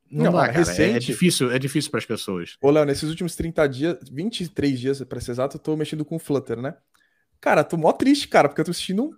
Não, 0.09 0.25
não 0.25 0.31
dá, 0.31 0.47
cara. 0.47 0.59
Recente... 0.59 0.81
É, 0.81 0.95
é, 0.95 0.99
difícil, 0.99 1.51
é 1.51 1.59
difícil 1.59 1.91
para 1.91 1.97
as 1.97 2.05
pessoas. 2.05 2.55
Ô, 2.61 2.71
Léo, 2.71 2.85
nesses 2.85 3.09
últimos 3.09 3.35
30 3.35 3.67
dias, 3.67 3.97
23 4.09 4.79
dias, 4.79 5.03
para 5.03 5.19
ser 5.19 5.31
exato, 5.31 5.57
eu 5.57 5.61
tô 5.61 5.75
mexendo 5.75 6.05
com 6.05 6.15
o 6.15 6.19
Flutter, 6.19 6.61
né? 6.61 6.75
Cara, 7.41 7.63
tô 7.63 7.75
mó 7.75 7.91
triste, 7.91 8.29
cara, 8.29 8.47
porque 8.47 8.61
eu 8.61 8.65
tô 8.65 8.71
assistindo 8.71 9.11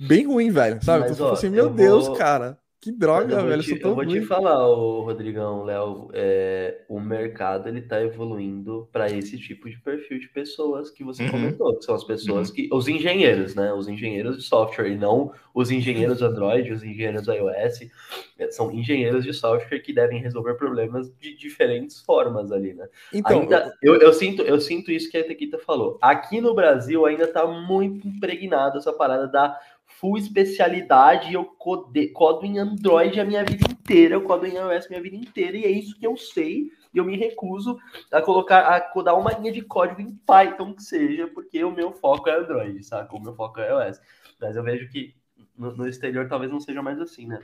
bem 0.00 0.26
ruim, 0.26 0.50
velho. 0.50 0.82
Sabe? 0.82 1.08
Mas, 1.08 1.18
tô 1.18 1.26
ó, 1.26 1.32
assim, 1.32 1.50
meu 1.50 1.68
Deus, 1.68 2.06
vou... 2.06 2.16
cara. 2.16 2.58
Que 2.82 2.90
droga, 2.90 3.36
eu 3.36 3.46
velho. 3.46 3.62
Te, 3.62 3.80
eu 3.80 3.94
vou 3.94 4.04
ruim. 4.04 4.20
te 4.20 4.26
falar, 4.26 4.66
ô, 4.66 5.02
Rodrigão, 5.02 5.62
Léo, 5.62 6.10
é, 6.12 6.80
o 6.88 6.98
mercado 6.98 7.68
ele 7.68 7.80
tá 7.80 8.02
evoluindo 8.02 8.88
para 8.90 9.08
esse 9.08 9.38
tipo 9.38 9.70
de 9.70 9.78
perfil 9.78 10.18
de 10.18 10.26
pessoas 10.26 10.90
que 10.90 11.04
você 11.04 11.22
uhum. 11.22 11.30
comentou, 11.30 11.78
que 11.78 11.84
são 11.84 11.94
as 11.94 12.02
pessoas 12.02 12.48
uhum. 12.48 12.54
que. 12.56 12.68
Os 12.72 12.88
engenheiros, 12.88 13.54
né? 13.54 13.72
Os 13.72 13.86
engenheiros 13.86 14.36
de 14.36 14.42
software, 14.42 14.88
e 14.88 14.96
não 14.96 15.32
os 15.54 15.70
engenheiros 15.70 16.22
Android, 16.22 16.72
os 16.72 16.82
engenheiros 16.82 17.28
iOS. 17.28 17.88
É, 18.36 18.50
são 18.50 18.72
engenheiros 18.72 19.22
de 19.22 19.32
software 19.32 19.78
que 19.78 19.92
devem 19.92 20.20
resolver 20.20 20.54
problemas 20.54 21.08
de 21.20 21.36
diferentes 21.36 22.00
formas 22.00 22.50
ali, 22.50 22.74
né? 22.74 22.88
Então, 23.14 23.42
ainda, 23.42 23.72
eu, 23.80 23.94
eu, 23.94 24.12
sinto, 24.12 24.42
eu 24.42 24.60
sinto 24.60 24.90
isso 24.90 25.08
que 25.08 25.18
a 25.18 25.24
Tequita 25.24 25.56
falou. 25.56 25.98
Aqui 26.02 26.40
no 26.40 26.52
Brasil 26.52 27.06
ainda 27.06 27.28
tá 27.28 27.46
muito 27.46 28.08
impregnado 28.08 28.78
essa 28.78 28.92
parada 28.92 29.28
da 29.28 29.56
full 30.02 30.18
especialidade, 30.18 31.32
eu 31.32 31.44
code, 31.44 32.08
codo 32.08 32.44
em 32.44 32.58
Android 32.58 33.20
a 33.20 33.24
minha 33.24 33.44
vida 33.44 33.70
inteira, 33.70 34.16
eu 34.16 34.22
codo 34.22 34.44
em 34.44 34.56
iOS 34.56 34.86
a 34.86 34.88
minha 34.88 35.00
vida 35.00 35.14
inteira, 35.14 35.56
e 35.56 35.64
é 35.64 35.70
isso 35.70 35.96
que 35.96 36.04
eu 36.04 36.16
sei, 36.16 36.72
e 36.92 36.98
eu 36.98 37.04
me 37.04 37.16
recuso 37.16 37.78
a 38.10 38.20
colocar, 38.20 38.62
a 38.62 38.80
codar 38.80 39.16
uma 39.16 39.30
linha 39.30 39.52
de 39.52 39.62
código 39.62 40.00
em 40.00 40.12
Python 40.26 40.74
que 40.74 40.82
seja, 40.82 41.28
porque 41.28 41.62
o 41.62 41.70
meu 41.70 41.92
foco 41.92 42.28
é 42.28 42.36
Android, 42.36 42.82
saca? 42.82 43.14
O 43.14 43.22
meu 43.22 43.32
foco 43.32 43.60
é 43.60 43.70
iOS. 43.70 44.00
Mas 44.40 44.56
eu 44.56 44.64
vejo 44.64 44.88
que 44.88 45.14
no, 45.56 45.70
no, 45.76 45.88
exterior 45.88 46.28
talvez 46.28 46.50
não 46.50 46.58
seja 46.58 46.82
mais 46.82 47.00
assim, 47.00 47.28
né? 47.28 47.38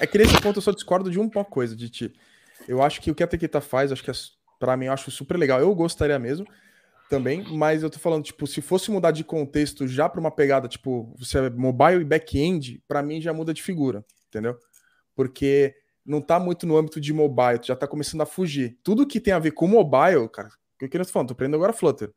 É, 0.00 0.04
é 0.04 0.06
que 0.06 0.16
nesse 0.16 0.40
ponto 0.40 0.56
eu 0.56 0.62
só 0.62 0.72
discordo 0.72 1.10
de 1.10 1.20
uma 1.20 1.44
coisa, 1.44 1.76
de 1.76 1.90
ti. 1.90 2.14
Eu 2.66 2.82
acho 2.82 3.02
que 3.02 3.10
o 3.10 3.14
que 3.14 3.22
a 3.22 3.26
Tequita 3.26 3.60
faz, 3.60 3.92
acho 3.92 4.02
que 4.02 4.10
é, 4.10 4.14
para 4.58 4.74
mim 4.74 4.86
eu 4.86 4.92
acho 4.94 5.10
super 5.10 5.36
legal. 5.36 5.60
Eu 5.60 5.74
gostaria 5.74 6.18
mesmo 6.18 6.46
também, 7.10 7.44
mas 7.50 7.82
eu 7.82 7.90
tô 7.90 7.98
falando, 7.98 8.22
tipo, 8.22 8.46
se 8.46 8.62
fosse 8.62 8.88
mudar 8.90 9.10
de 9.10 9.24
contexto 9.24 9.86
já 9.86 10.08
para 10.08 10.20
uma 10.20 10.30
pegada, 10.30 10.68
tipo, 10.68 11.12
você 11.18 11.38
é 11.38 11.50
mobile 11.50 12.00
e 12.00 12.04
back-end, 12.04 12.80
para 12.86 13.02
mim 13.02 13.20
já 13.20 13.32
muda 13.34 13.52
de 13.52 13.60
figura, 13.60 14.04
entendeu? 14.28 14.56
Porque 15.14 15.74
não 16.06 16.20
tá 16.20 16.38
muito 16.38 16.66
no 16.66 16.76
âmbito 16.76 17.00
de 17.00 17.12
mobile, 17.12 17.58
tu 17.58 17.66
já 17.66 17.76
tá 17.76 17.88
começando 17.88 18.20
a 18.20 18.26
fugir. 18.26 18.78
Tudo 18.84 19.06
que 19.06 19.20
tem 19.20 19.34
a 19.34 19.40
ver 19.40 19.50
com 19.50 19.66
mobile, 19.66 20.28
cara, 20.28 20.48
o 20.80 20.88
que 20.88 20.96
eu 20.96 21.04
tô 21.04 21.12
falando? 21.12 21.28
Tô 21.28 21.32
aprendendo 21.32 21.56
agora 21.56 21.72
Flutter. 21.72 22.12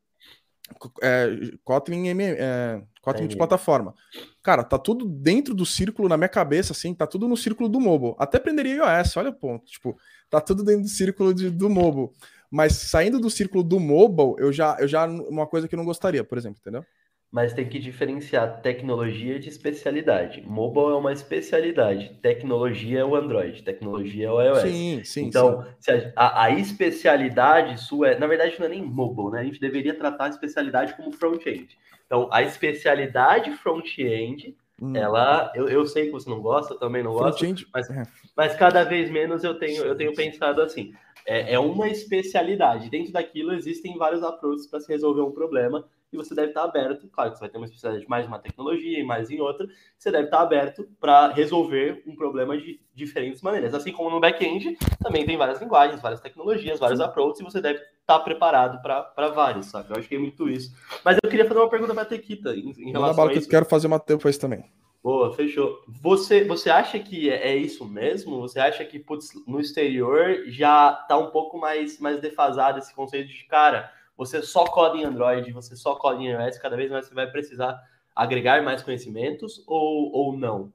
É, 1.02 1.28
Kotlin, 1.64 2.08
é, 2.10 2.82
Kotlin 3.02 3.28
de 3.28 3.36
plataforma. 3.36 3.94
Cara, 4.41 4.64
tá 4.64 4.78
tudo 4.78 5.06
dentro 5.06 5.54
do 5.54 5.66
círculo 5.66 6.08
na 6.08 6.18
minha 6.18 6.30
cabeça, 6.30 6.72
assim, 6.72 6.94
tá 6.94 7.06
tudo 7.08 7.28
no 7.28 7.36
círculo 7.36 7.68
do 7.68 7.80
mobile. 7.80 8.16
Até 8.18 8.38
aprenderia 8.38 9.00
iOS, 9.00 9.18
olha 9.18 9.32
o 9.32 9.34
ponto. 9.34 9.66
Tipo, 9.66 9.98
tá 10.30 10.39
tudo 10.39 10.64
dentro 10.64 10.84
do 10.84 10.88
círculo 10.88 11.34
de, 11.34 11.50
do 11.50 11.70
mobile. 11.70 12.10
Mas 12.54 12.74
saindo 12.74 13.20
do 13.20 13.32
círculo 13.32 13.64
do 13.64 13.80
mobile, 13.80 14.36
eu 14.38 14.54
já, 14.54 14.78
eu 14.80 14.88
já, 14.88 15.08
uma 15.08 15.47
coisa 15.47 15.68
que 15.68 15.74
eu 15.74 15.78
não 15.78 15.84
gostaria, 15.84 16.24
por 16.24 16.38
exemplo, 16.38 16.60
entendeu? 16.62 16.86
mas 17.32 17.51
tem 17.51 17.68
que 17.68 17.80
diferenciar 17.80 18.62
tecnologia 18.62 19.39
de 19.39 19.49
especialidade. 19.49 20.43
Mobile 20.45 20.91
é 20.91 20.95
uma 20.95 21.12
especialidade, 21.12 22.12
tecnologia 22.22 22.99
é 22.99 23.04
o 23.04 23.16
Android, 23.16 23.64
tecnologia 23.64 24.28
é 24.28 24.32
o 24.32 24.39
iOS. 24.39 24.62
Sim, 24.62 25.01
sim. 25.04 25.26
Então, 25.26 25.66
sim. 25.80 26.12
A, 26.16 26.43
a, 26.43 26.51
especialidade 26.51 27.82
sua 27.82 28.10
é, 28.10 28.20
na 28.20 28.28
verdade, 28.28 28.56
não 28.60 28.68
é 28.68 28.70
nem 28.70 28.84
mobile, 28.84 29.32
né? 29.32 29.39
A 29.39 29.43
gente 29.45 29.60
deveria 29.60 29.95
tratar 29.95 30.26
a 30.26 30.30
especialidade 30.30 30.93
como 30.93 31.12
front-end. 31.12 31.76
Então, 32.06 32.30
a 32.32 32.43
especialidade 32.43 33.49
front-end, 33.54 34.56
hum. 34.80 34.95
ela, 34.95 35.51
eu, 35.56 35.68
eu 35.68 35.88
sei 35.88 36.06
que 36.06 36.12
você 36.12 36.30
não 36.30 36.39
gosta, 36.39 36.78
também 36.78 37.01
não 37.01 37.14
gosta, 37.14 37.47
mas, 37.74 37.89
é. 37.89 38.04
mas 38.38 38.56
cada 38.56 38.84
vez 38.84 39.10
menos 39.10 39.43
eu 39.43 39.58
tenho, 39.58 39.84
eu 39.84 39.95
tenho 39.95 40.14
pensado 40.14 40.62
assim. 40.62 40.93
É, 41.26 41.53
é 41.53 41.59
uma 41.59 41.88
especialidade. 41.88 42.89
Dentro 42.89 43.11
daquilo 43.11 43.53
existem 43.53 43.97
vários 43.97 44.24
approaches 44.24 44.67
para 44.67 44.80
se 44.80 44.91
resolver 44.91 45.21
um 45.21 45.32
problema 45.32 45.86
e 46.13 46.17
você 46.17 46.36
deve 46.36 46.49
estar 46.49 46.63
aberto, 46.63 47.07
claro 47.11 47.32
que 47.32 47.38
você 47.38 47.41
vai 47.41 47.49
ter 47.49 47.57
uma 47.57 47.65
especialidade 47.65 48.07
mais 48.07 48.26
em 48.26 48.28
uma 48.28 48.38
tecnologia 48.38 48.99
e 48.99 49.03
mais 49.03 49.32
em 49.32 49.41
outra, 49.41 49.67
você 49.97 50.11
deve 50.11 50.26
estar 50.26 50.41
aberto 50.41 50.88
para 50.99 51.30
resolver 51.30 52.03
um 52.05 52.15
problema 52.15 52.55
de 52.55 52.80
diferentes 52.93 53.41
maneiras. 53.41 53.74
Assim 53.74 53.91
como 53.91 54.11
no 54.11 54.19
back-end, 54.19 54.78
também 55.01 55.26
tem 55.26 55.36
várias 55.36 55.59
linguagens, 55.59 56.01
várias 56.01 56.21
tecnologias, 56.21 56.80
vários 56.80 56.99
approaches, 56.99 57.39
e 57.39 57.43
você 57.43 57.59
deve 57.59 57.80
estar 57.99 58.19
preparado 58.19 58.80
para 58.82 59.30
vários, 59.30 59.65
sabe? 59.65 59.89
Eu 59.89 59.97
acho 59.97 60.07
que 60.07 60.15
é 60.15 60.19
muito 60.19 60.47
isso. 60.47 60.71
Mas 61.03 61.17
eu 61.21 61.30
queria 61.30 61.47
fazer 61.47 61.59
uma 61.59 61.69
pergunta 61.69 61.93
para 61.93 62.03
a 62.03 62.05
Tequita 62.05 62.55
em, 62.55 62.69
em 62.78 62.91
relação 62.91 63.28
a 63.28 63.32
isso. 63.32 63.41
Que 63.41 63.47
eu 63.47 63.49
quero 63.49 63.65
fazer 63.65 63.88
uma 63.88 63.99
tempo 63.99 64.30
isso 64.30 64.39
também. 64.39 64.63
Boa, 65.04 65.34
fechou. 65.34 65.84
Você, 65.88 66.45
você 66.45 66.70
acha 66.70 66.97
que 66.97 67.30
é, 67.30 67.49
é 67.49 67.56
isso 67.58 67.86
mesmo? 67.86 68.39
Você 68.39 68.60
acha 68.60 68.86
que 68.86 68.97
putz, 68.97 69.30
no 69.45 69.60
exterior 69.60 70.45
já 70.47 70.97
está 71.01 71.18
um 71.18 71.30
pouco 71.30 71.58
mais, 71.58 71.99
mais 71.99 72.22
defasado 72.22 72.80
esse 72.80 72.95
conceito 72.95 73.28
de 73.28 73.43
cara? 73.45 73.91
você 74.18 74.41
só 74.41 74.66
coda 74.66 74.97
em 74.97 75.04
Android, 75.04 75.51
você 75.51 75.76
só 75.76 75.95
coda 75.95 76.22
em 76.22 76.32
iOS, 76.32 76.58
cada 76.58 76.76
vez 76.76 76.89
mais 76.89 77.08
você 77.08 77.14
vai 77.14 77.30
precisar 77.30 77.80
agregar 78.16 78.62
mais 78.64 78.84
conhecimentos 78.84 79.64
ou, 79.68 80.12
ou 80.12 80.38
não? 80.38 80.72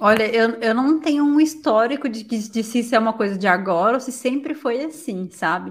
Olha, 0.00 0.24
eu, 0.34 0.50
eu 0.60 0.74
não 0.74 0.98
tenho 1.00 1.24
um 1.24 1.40
histórico 1.40 2.08
de, 2.08 2.22
de, 2.22 2.50
de 2.50 2.64
se 2.64 2.78
isso 2.78 2.94
é 2.94 2.98
uma 2.98 3.12
coisa 3.12 3.36
de 3.36 3.46
agora 3.46 3.94
ou 3.94 4.00
se 4.00 4.10
sempre 4.10 4.54
foi 4.54 4.82
assim, 4.84 5.30
sabe? 5.30 5.70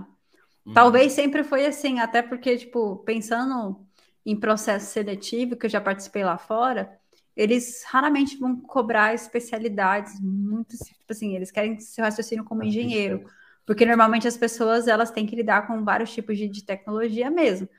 Uhum. 0.63 0.73
Talvez 0.73 1.13
sempre 1.13 1.43
foi 1.43 1.65
assim, 1.65 1.99
até 1.99 2.21
porque, 2.21 2.55
tipo, 2.55 2.97
pensando 2.97 3.83
em 4.25 4.39
processo 4.39 4.91
seletivo, 4.91 5.55
que 5.55 5.65
eu 5.65 5.69
já 5.69 5.81
participei 5.81 6.23
lá 6.23 6.37
fora, 6.37 6.99
eles 7.35 7.83
raramente 7.87 8.37
vão 8.37 8.59
cobrar 8.59 9.13
especialidades 9.13 10.19
muito, 10.19 10.77
tipo 10.77 11.11
assim, 11.11 11.35
eles 11.35 11.51
querem 11.51 11.79
seu 11.79 12.03
raciocínio 12.03 12.43
como 12.43 12.63
engenheiro. 12.63 13.25
Porque 13.65 13.85
normalmente 13.85 14.27
as 14.27 14.37
pessoas 14.37 14.87
elas 14.87 15.11
têm 15.11 15.25
que 15.25 15.35
lidar 15.35 15.67
com 15.67 15.83
vários 15.83 16.13
tipos 16.13 16.37
de, 16.37 16.47
de 16.47 16.63
tecnologia 16.63 17.29
mesmo. 17.29 17.69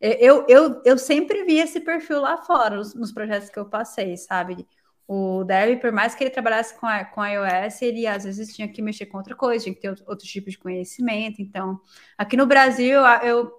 Eu, 0.00 0.44
eu, 0.48 0.82
eu 0.84 0.98
sempre 0.98 1.44
vi 1.44 1.58
esse 1.58 1.80
perfil 1.80 2.20
lá 2.20 2.36
fora, 2.36 2.76
nos, 2.76 2.94
nos 2.94 3.12
projetos 3.12 3.48
que 3.48 3.58
eu 3.58 3.64
passei, 3.64 4.16
sabe? 4.16 4.66
O 5.06 5.44
Dev, 5.44 5.80
por 5.80 5.92
mais 5.92 6.14
que 6.14 6.24
ele 6.24 6.30
trabalhasse 6.30 6.78
com, 6.78 6.86
a, 6.86 7.04
com 7.04 7.24
iOS, 7.24 7.82
ele 7.82 8.06
às 8.06 8.24
vezes 8.24 8.54
tinha 8.54 8.68
que 8.68 8.82
mexer 8.82 9.06
com 9.06 9.18
outra 9.18 9.34
coisa, 9.34 9.64
tinha 9.64 9.74
que 9.74 9.80
ter 9.80 9.90
outro, 9.90 10.04
outro 10.06 10.26
tipo 10.26 10.50
de 10.50 10.58
conhecimento. 10.58 11.42
Então, 11.42 11.80
aqui 12.16 12.36
no 12.36 12.46
Brasil, 12.46 13.00
eu, 13.22 13.52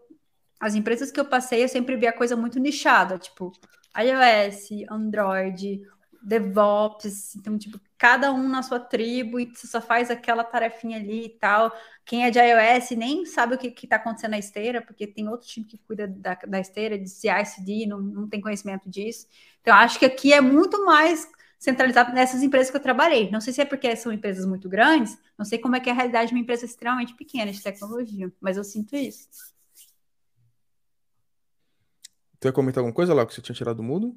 as 0.59 0.75
empresas 0.75 1.11
que 1.11 1.19
eu 1.19 1.25
passei, 1.25 1.63
eu 1.63 1.69
sempre 1.69 1.95
vi 1.95 2.07
a 2.07 2.13
coisa 2.13 2.35
muito 2.35 2.59
nichada, 2.59 3.17
tipo 3.17 3.51
iOS, 3.97 4.69
Android, 4.89 5.81
DevOps, 6.21 7.35
então, 7.35 7.57
tipo, 7.57 7.79
cada 7.97 8.31
um 8.33 8.49
na 8.49 8.63
sua 8.63 8.79
tribo 8.79 9.39
e 9.39 9.45
você 9.45 9.67
só 9.67 9.79
faz 9.79 10.09
aquela 10.09 10.43
tarefinha 10.43 10.97
ali 10.97 11.25
e 11.25 11.29
tal. 11.29 11.71
Quem 12.03 12.25
é 12.25 12.31
de 12.31 12.39
iOS 12.39 12.91
nem 12.91 13.25
sabe 13.25 13.55
o 13.55 13.57
que 13.57 13.73
está 13.83 13.97
acontecendo 13.97 14.31
na 14.31 14.39
esteira, 14.39 14.81
porque 14.81 15.05
tem 15.07 15.29
outro 15.29 15.47
time 15.47 15.65
que 15.65 15.77
cuida 15.77 16.07
da, 16.07 16.33
da 16.47 16.59
esteira, 16.59 16.97
de 16.97 17.09
CI/CD, 17.09 17.85
não, 17.85 18.01
não 18.01 18.27
tem 18.27 18.41
conhecimento 18.41 18.89
disso. 18.89 19.27
Então, 19.61 19.73
acho 19.75 19.99
que 19.99 20.05
aqui 20.05 20.33
é 20.33 20.41
muito 20.41 20.83
mais 20.83 21.27
centralizado 21.59 22.11
nessas 22.13 22.43
empresas 22.43 22.69
que 22.71 22.77
eu 22.77 22.81
trabalhei. 22.81 23.29
Não 23.31 23.39
sei 23.41 23.53
se 23.53 23.61
é 23.61 23.65
porque 23.65 23.95
são 23.95 24.11
empresas 24.11 24.45
muito 24.45 24.67
grandes, 24.67 25.17
não 25.37 25.45
sei 25.45 25.57
como 25.59 25.75
é 25.75 25.79
que 25.79 25.89
é 25.89 25.91
a 25.91 25.95
realidade 25.95 26.29
de 26.29 26.33
uma 26.35 26.41
empresa 26.41 26.65
extremamente 26.65 27.13
pequena 27.15 27.51
de 27.51 27.61
tecnologia, 27.61 28.31
mas 28.41 28.57
eu 28.57 28.63
sinto 28.63 28.95
isso. 28.95 29.54
Tu 32.45 32.49
ia 32.49 32.53
comentar 32.53 32.81
alguma 32.81 32.93
coisa 32.93 33.11
lá 33.11 33.25
que 33.25 33.33
você 33.33 33.41
tinha 33.41 33.55
tirado 33.55 33.77
do 33.77 33.83
mudo? 33.83 34.15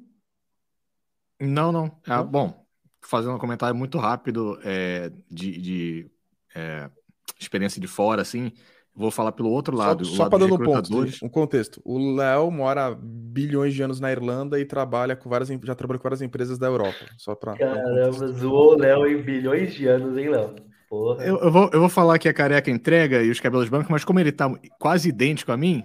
Não, 1.39 1.71
não. 1.71 1.97
Ah, 2.05 2.21
bom, 2.21 2.63
fazendo 3.01 3.33
um 3.33 3.39
comentário 3.39 3.75
muito 3.75 3.97
rápido 3.97 4.59
é, 4.63 5.11
de, 5.27 5.59
de 5.59 6.11
é, 6.53 6.91
experiência 7.39 7.81
de 7.81 7.87
fora, 7.87 8.21
assim, 8.21 8.51
vou 8.93 9.09
falar 9.09 9.31
pelo 9.31 9.49
outro 9.49 9.75
lado. 9.75 10.05
Só, 10.05 10.15
só 10.15 10.29
para 10.29 10.45
dar 10.45 10.53
um 10.53 10.57
ponto, 10.59 11.25
um 11.25 11.29
contexto. 11.29 11.81
O 11.83 12.13
Léo 12.13 12.51
mora 12.51 12.95
bilhões 13.01 13.73
de 13.73 13.81
anos 13.81 13.99
na 13.99 14.11
Irlanda 14.11 14.59
e 14.59 14.65
trabalha 14.65 15.15
com 15.15 15.27
várias, 15.27 15.49
já 15.49 15.73
trabalhou 15.73 15.99
com 15.99 16.03
várias 16.03 16.21
empresas 16.21 16.59
da 16.59 16.67
Europa. 16.67 17.03
Só 17.17 17.33
para. 17.33 17.57
Caramba, 17.57 18.25
um 18.25 18.27
zoou 18.27 18.73
o 18.73 18.77
Léo 18.77 19.07
em 19.07 19.23
bilhões 19.23 19.73
de 19.73 19.87
anos, 19.87 20.15
hein, 20.15 20.29
Léo? 20.29 20.55
Porra. 20.87 21.25
Eu, 21.25 21.39
eu, 21.39 21.51
vou, 21.51 21.67
eu 21.73 21.79
vou 21.79 21.89
falar 21.89 22.19
que 22.19 22.29
a 22.29 22.33
careca 22.33 22.69
entrega 22.69 23.23
e 23.23 23.31
os 23.31 23.39
cabelos 23.39 23.69
brancos, 23.69 23.89
mas 23.89 24.05
como 24.05 24.19
ele 24.19 24.31
tá 24.31 24.47
quase 24.79 25.09
idêntico 25.09 25.51
a 25.51 25.57
mim, 25.57 25.83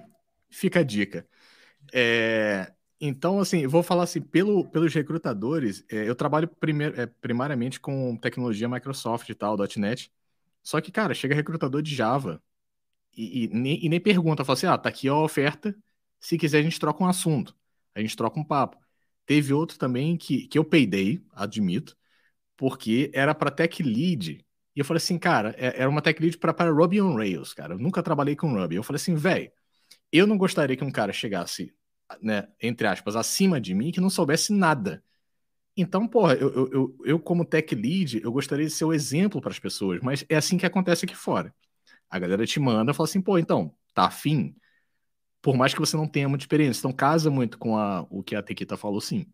fica 0.50 0.80
a 0.80 0.82
dica. 0.84 1.26
É, 1.96 2.72
então, 3.00 3.38
assim, 3.38 3.66
vou 3.68 3.82
falar 3.82 4.02
assim, 4.02 4.20
pelo, 4.20 4.68
pelos 4.68 4.92
recrutadores, 4.92 5.84
é, 5.88 6.08
eu 6.08 6.14
trabalho 6.16 6.48
primeir, 6.48 6.98
é, 6.98 7.06
primariamente 7.06 7.78
com 7.78 8.16
tecnologia 8.16 8.68
Microsoft 8.68 9.28
e 9.28 9.34
tal, 9.34 9.56
.NET. 9.76 10.10
Só 10.62 10.80
que, 10.80 10.90
cara, 10.90 11.14
chega 11.14 11.34
recrutador 11.34 11.82
de 11.82 11.94
Java 11.94 12.42
e, 13.16 13.44
e, 13.44 13.48
nem, 13.48 13.84
e 13.84 13.88
nem 13.88 14.00
pergunta, 14.00 14.44
fala 14.44 14.56
assim, 14.58 14.66
ah, 14.66 14.78
tá 14.78 14.88
aqui 14.88 15.08
a 15.08 15.14
oferta, 15.16 15.76
se 16.20 16.38
quiser 16.38 16.58
a 16.60 16.62
gente 16.62 16.80
troca 16.80 17.04
um 17.04 17.06
assunto, 17.08 17.56
a 17.94 18.00
gente 18.00 18.16
troca 18.16 18.40
um 18.40 18.44
papo. 18.44 18.78
Teve 19.26 19.52
outro 19.54 19.78
também 19.78 20.16
que, 20.16 20.48
que 20.48 20.58
eu 20.58 20.64
peidei, 20.64 21.22
admito, 21.32 21.96
porque 22.56 23.10
era 23.14 23.34
para 23.34 23.50
tech 23.50 23.82
lead. 23.82 24.44
E 24.76 24.80
eu 24.80 24.84
falei 24.84 24.98
assim, 24.98 25.18
cara, 25.18 25.54
é, 25.58 25.80
era 25.82 25.90
uma 25.90 26.02
tech 26.02 26.20
lead 26.20 26.38
para 26.38 26.70
Ruby 26.70 27.00
on 27.00 27.16
Rails, 27.16 27.54
cara. 27.54 27.74
Eu 27.74 27.78
nunca 27.78 28.02
trabalhei 28.02 28.36
com 28.36 28.52
Ruby. 28.54 28.76
Eu 28.76 28.82
falei 28.82 28.96
assim, 28.98 29.14
velho, 29.14 29.50
eu 30.12 30.26
não 30.26 30.38
gostaria 30.38 30.76
que 30.76 30.84
um 30.84 30.90
cara 30.92 31.12
chegasse 31.12 31.74
né, 32.22 32.48
entre 32.60 32.86
aspas, 32.86 33.16
acima 33.16 33.60
de 33.60 33.74
mim 33.74 33.92
que 33.92 34.00
não 34.00 34.10
soubesse 34.10 34.52
nada. 34.52 35.02
Então, 35.76 36.06
porra, 36.06 36.34
eu, 36.34 36.52
eu, 36.54 36.70
eu, 36.72 36.98
eu 37.04 37.20
como 37.20 37.44
tech 37.44 37.74
lead, 37.74 38.20
eu 38.22 38.32
gostaria 38.32 38.66
de 38.66 38.72
ser 38.72 38.84
o 38.84 38.92
exemplo 38.92 39.40
para 39.40 39.50
as 39.50 39.58
pessoas, 39.58 40.00
mas 40.02 40.24
é 40.28 40.36
assim 40.36 40.56
que 40.56 40.66
acontece 40.66 41.04
aqui 41.04 41.16
fora. 41.16 41.54
A 42.08 42.18
galera 42.18 42.46
te 42.46 42.60
manda 42.60 42.92
e 42.92 42.94
fala 42.94 43.08
assim, 43.08 43.20
pô, 43.20 43.38
então, 43.38 43.74
tá 43.94 44.06
afim? 44.06 44.54
Por 45.42 45.56
mais 45.56 45.74
que 45.74 45.80
você 45.80 45.96
não 45.96 46.08
tenha 46.08 46.28
muita 46.28 46.44
experiência. 46.44 46.80
Então, 46.80 46.92
casa 46.92 47.30
muito 47.30 47.58
com 47.58 47.76
a, 47.78 48.06
o 48.10 48.22
que 48.22 48.36
a 48.36 48.42
Tequita 48.42 48.76
falou, 48.76 49.00
sim. 49.00 49.26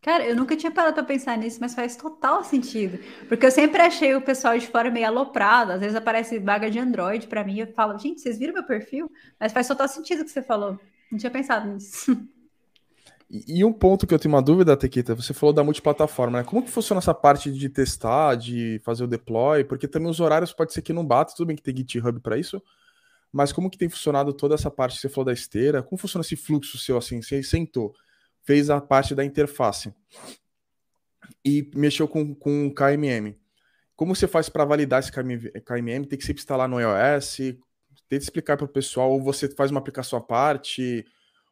Cara, 0.00 0.24
eu 0.26 0.34
nunca 0.34 0.56
tinha 0.56 0.72
parado 0.72 0.94
para 0.94 1.04
pensar 1.04 1.38
nisso, 1.38 1.58
mas 1.60 1.74
faz 1.74 1.94
total 1.96 2.42
sentido. 2.42 2.98
Porque 3.28 3.46
eu 3.46 3.50
sempre 3.52 3.80
achei 3.82 4.14
o 4.16 4.20
pessoal 4.22 4.58
de 4.58 4.66
fora 4.66 4.90
meio 4.90 5.06
aloprado. 5.06 5.70
Às 5.72 5.80
vezes 5.80 5.94
aparece 5.96 6.38
vaga 6.40 6.68
de 6.70 6.78
Android 6.78 7.28
para 7.28 7.44
mim 7.44 7.60
eu 7.60 7.68
falo, 7.72 7.96
gente, 7.98 8.20
vocês 8.20 8.36
viram 8.38 8.52
meu 8.54 8.64
perfil? 8.64 9.10
Mas 9.38 9.52
faz 9.52 9.68
total 9.68 9.86
sentido 9.88 10.22
o 10.22 10.24
que 10.24 10.30
você 10.30 10.42
falou. 10.42 10.78
Não 11.12 11.18
tinha 11.18 11.30
pensado 11.30 11.70
nisso. 11.70 12.26
E, 13.30 13.64
um 13.64 13.72
ponto 13.72 14.06
que 14.06 14.12
eu 14.12 14.18
tenho 14.18 14.34
uma 14.34 14.42
dúvida, 14.42 14.76
Tequita, 14.76 15.14
você 15.14 15.32
falou 15.32 15.54
da 15.54 15.64
multiplataforma, 15.64 16.38
né? 16.38 16.44
Como 16.44 16.62
que 16.62 16.70
funciona 16.70 16.98
essa 16.98 17.14
parte 17.14 17.50
de 17.50 17.68
testar, 17.68 18.34
de 18.34 18.78
fazer 18.84 19.04
o 19.04 19.06
deploy? 19.06 19.64
Porque 19.64 19.88
também 19.88 20.10
os 20.10 20.20
horários 20.20 20.52
pode 20.52 20.72
ser 20.72 20.82
que 20.82 20.92
não 20.92 21.04
bata, 21.04 21.32
tudo 21.34 21.46
bem 21.46 21.56
que 21.56 21.62
tem 21.62 21.74
GitHub 21.74 22.20
para 22.20 22.36
isso, 22.36 22.62
mas 23.30 23.50
como 23.50 23.70
que 23.70 23.78
tem 23.78 23.88
funcionado 23.88 24.34
toda 24.34 24.54
essa 24.54 24.70
parte 24.70 24.96
que 24.96 25.00
você 25.00 25.08
falou 25.08 25.24
da 25.24 25.32
esteira? 25.32 25.82
Como 25.82 25.98
funciona 25.98 26.22
esse 26.22 26.36
fluxo 26.36 26.76
seu 26.76 26.98
assim? 26.98 27.22
Você 27.22 27.42
sentou, 27.42 27.94
fez 28.42 28.68
a 28.68 28.80
parte 28.82 29.14
da 29.14 29.24
interface 29.24 29.94
e 31.42 31.70
mexeu 31.74 32.06
com, 32.06 32.34
com 32.34 32.66
o 32.66 32.74
KMM. 32.74 33.34
Como 33.96 34.14
você 34.14 34.28
faz 34.28 34.50
para 34.50 34.66
validar 34.66 35.00
esse 35.00 35.10
KMM? 35.10 36.06
Tem 36.06 36.18
que 36.18 36.24
sempre 36.24 36.40
instalar 36.40 36.68
no 36.68 36.78
iOS? 36.78 37.38
Tenta 38.12 38.24
explicar 38.24 38.58
para 38.58 38.66
o 38.66 38.68
pessoal, 38.68 39.10
ou 39.10 39.22
você 39.22 39.48
faz 39.48 39.70
uma 39.70 39.80
aplicação 39.80 40.18
à 40.18 40.22
parte, 40.22 41.02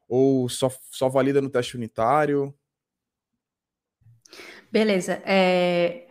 ou 0.06 0.46
só, 0.46 0.70
só 0.90 1.08
valida 1.08 1.40
no 1.40 1.48
teste 1.48 1.74
unitário. 1.74 2.54
Beleza. 4.70 5.22
É... 5.24 6.06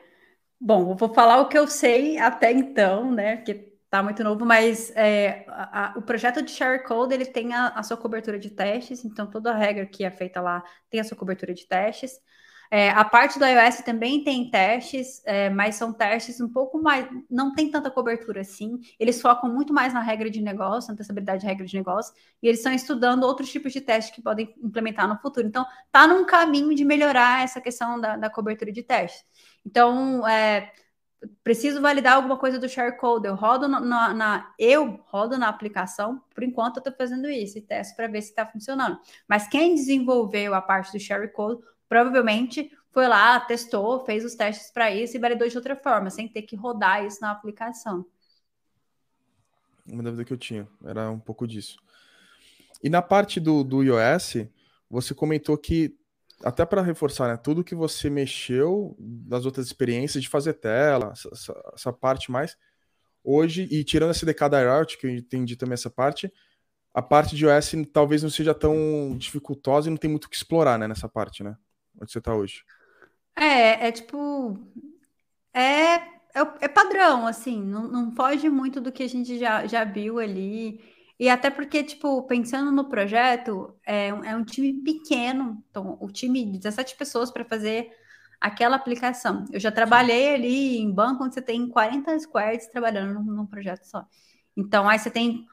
Bom, 0.59 0.95
vou 0.95 1.13
falar 1.13 1.39
o 1.39 1.47
que 1.47 1.57
eu 1.57 1.67
sei 1.67 2.17
até 2.17 2.51
então, 2.51 3.11
né? 3.11 3.35
Porque 3.37 3.77
tá 3.91 4.01
muito 4.01 4.23
novo, 4.23 4.43
mas 4.43 4.91
é, 4.95 5.45
a, 5.47 5.93
a, 5.93 5.99
o 5.99 6.01
projeto 6.01 6.41
de 6.41 6.49
Share 6.51 6.83
Code 6.83 7.13
ele 7.13 7.25
tem 7.27 7.53
a, 7.53 7.67
a, 7.67 7.83
sua 7.83 7.95
cobertura 7.95 8.39
de 8.39 8.49
testes, 8.49 9.05
então 9.05 9.29
toda 9.29 9.53
regra 9.55 9.85
que 9.85 10.03
é 10.03 10.09
feita 10.09 10.41
lá 10.41 10.63
tem 10.89 10.99
a 10.99 11.03
sua 11.03 11.17
cobertura 11.17 11.53
de 11.53 11.67
testes. 11.67 12.19
É, 12.71 12.91
a 12.91 13.03
parte 13.03 13.39
do 13.39 13.45
iOS 13.45 13.77
também 13.77 14.23
tem 14.23 14.49
testes, 14.51 15.23
é, 15.25 15.49
mas 15.49 15.75
são 15.75 15.91
testes 15.91 16.39
um 16.39 16.47
pouco 16.47 16.81
mais. 16.81 17.07
Não 17.29 17.53
tem 17.53 17.71
tanta 17.71 17.89
cobertura 17.89 18.41
assim. 18.41 18.79
Eles 18.99 19.19
focam 19.19 19.51
muito 19.51 19.73
mais 19.73 19.91
na 19.93 20.01
regra 20.01 20.29
de 20.29 20.39
negócio, 20.39 20.91
na 20.91 20.97
testabilidade 20.97 21.41
de 21.41 21.47
regra 21.47 21.65
de 21.65 21.75
negócio, 21.75 22.13
e 22.43 22.47
eles 22.47 22.59
estão 22.59 22.71
estudando 22.71 23.23
outros 23.23 23.51
tipos 23.51 23.73
de 23.73 23.81
testes 23.81 24.13
que 24.13 24.21
podem 24.21 24.53
implementar 24.61 25.07
no 25.07 25.17
futuro. 25.17 25.47
Então, 25.47 25.65
tá 25.91 26.05
num 26.05 26.25
caminho 26.25 26.75
de 26.75 26.85
melhorar 26.85 27.43
essa 27.43 27.59
questão 27.59 27.99
da, 27.99 28.15
da 28.15 28.29
cobertura 28.29 28.71
de 28.71 28.83
testes. 28.83 29.23
Então, 29.65 30.27
é, 30.27 30.71
preciso 31.43 31.81
validar 31.81 32.13
alguma 32.13 32.37
coisa 32.37 32.59
do 32.59 32.69
share-code. 32.69 33.27
Eu 33.27 33.35
rodo 33.35 33.67
na, 33.67 33.79
na, 33.79 34.13
na, 34.13 34.53
eu 34.59 35.03
rodo 35.07 35.37
na 35.37 35.49
aplicação, 35.49 36.21
por 36.33 36.43
enquanto 36.43 36.77
eu 36.77 36.81
estou 36.81 36.93
fazendo 36.93 37.29
isso 37.29 37.57
e 37.57 37.61
testo 37.61 37.95
para 37.95 38.07
ver 38.07 38.21
se 38.21 38.29
está 38.29 38.45
funcionando. 38.45 38.99
Mas 39.27 39.47
quem 39.47 39.75
desenvolveu 39.75 40.53
a 40.53 40.61
parte 40.61 40.91
do 40.91 40.99
share-code 40.99 41.61
provavelmente 41.89 42.71
foi 42.91 43.07
lá, 43.07 43.39
testou, 43.39 44.05
fez 44.05 44.23
os 44.23 44.35
testes 44.35 44.71
para 44.71 44.91
isso 44.91 45.17
e 45.17 45.19
validou 45.19 45.47
de 45.47 45.57
outra 45.57 45.75
forma, 45.75 46.09
sem 46.09 46.27
ter 46.27 46.43
que 46.43 46.55
rodar 46.55 47.03
isso 47.03 47.19
na 47.21 47.31
aplicação. 47.31 48.05
Uma 49.85 50.03
dúvida 50.03 50.23
que 50.23 50.31
eu 50.31 50.37
tinha, 50.37 50.67
era 50.85 51.09
um 51.09 51.19
pouco 51.19 51.47
disso. 51.47 51.77
E 52.83 52.89
na 52.89 53.01
parte 53.01 53.39
do, 53.39 53.63
do 53.63 53.83
iOS, 53.83 54.47
você 54.89 55.13
comentou 55.13 55.57
que, 55.57 55.95
até 56.43 56.65
para 56.65 56.81
reforçar, 56.81 57.27
né, 57.27 57.37
tudo 57.37 57.63
que 57.63 57.75
você 57.75 58.09
mexeu 58.09 58.95
das 58.99 59.45
outras 59.45 59.65
experiências 59.65 60.23
de 60.23 60.29
fazer 60.29 60.53
tela, 60.53 61.11
essa, 61.11 61.53
essa 61.73 61.93
parte 61.93 62.31
mais, 62.31 62.55
hoje, 63.23 63.67
e 63.71 63.83
tirando 63.83 64.11
esse 64.11 64.25
DK 64.25 64.49
da 64.49 64.77
Route, 64.77 64.97
que 64.97 65.07
eu 65.07 65.11
entendi 65.11 65.55
também 65.55 65.73
essa 65.73 65.89
parte, 65.89 66.31
a 66.93 67.01
parte 67.01 67.35
de 67.35 67.45
iOS 67.45 67.73
talvez 67.91 68.23
não 68.23 68.29
seja 68.29 68.53
tão 68.53 69.15
dificultosa 69.17 69.87
e 69.87 69.91
não 69.91 69.97
tem 69.97 70.09
muito 70.09 70.25
o 70.25 70.29
que 70.29 70.35
explorar 70.35 70.77
né, 70.77 70.87
nessa 70.87 71.07
parte, 71.07 71.43
né? 71.43 71.55
Onde 71.95 72.11
você 72.11 72.19
está 72.19 72.35
hoje? 72.35 72.63
É, 73.35 73.87
é 73.87 73.91
tipo. 73.91 74.57
É, 75.53 75.95
é, 75.95 76.41
é 76.61 76.67
padrão, 76.67 77.27
assim, 77.27 77.61
não, 77.63 77.87
não 77.87 78.11
foge 78.15 78.49
muito 78.49 78.79
do 78.81 78.91
que 78.91 79.03
a 79.03 79.07
gente 79.09 79.37
já, 79.39 79.65
já 79.67 79.83
viu 79.83 80.19
ali. 80.19 80.81
E 81.19 81.29
até 81.29 81.49
porque, 81.49 81.83
tipo, 81.83 82.23
pensando 82.27 82.71
no 82.71 82.89
projeto, 82.89 83.75
é, 83.85 84.13
um- 84.13 84.23
é 84.23 84.35
um 84.35 84.43
time 84.45 84.73
pequeno, 84.83 85.63
então, 85.69 85.97
o 86.01 86.09
time 86.11 86.45
de 86.45 86.59
17 86.59 86.95
pessoas 86.97 87.31
para 87.31 87.45
fazer 87.45 87.91
aquela 88.41 88.75
aplicação. 88.77 89.45
Eu 89.51 89.59
já 89.59 89.71
trabalhei 89.71 90.33
ali 90.35 90.77
em 90.79 90.91
banco 90.93 91.23
onde 91.25 91.33
você 91.35 91.41
tem 91.41 91.67
40 91.69 92.17
squads 92.19 92.67
trabalhando 92.69 93.15
num, 93.15 93.23
num 93.35 93.45
projeto 93.45 93.83
só. 93.85 94.05
Então, 94.55 94.87
aí 94.89 94.97
você 94.99 95.11
tem 95.11 95.45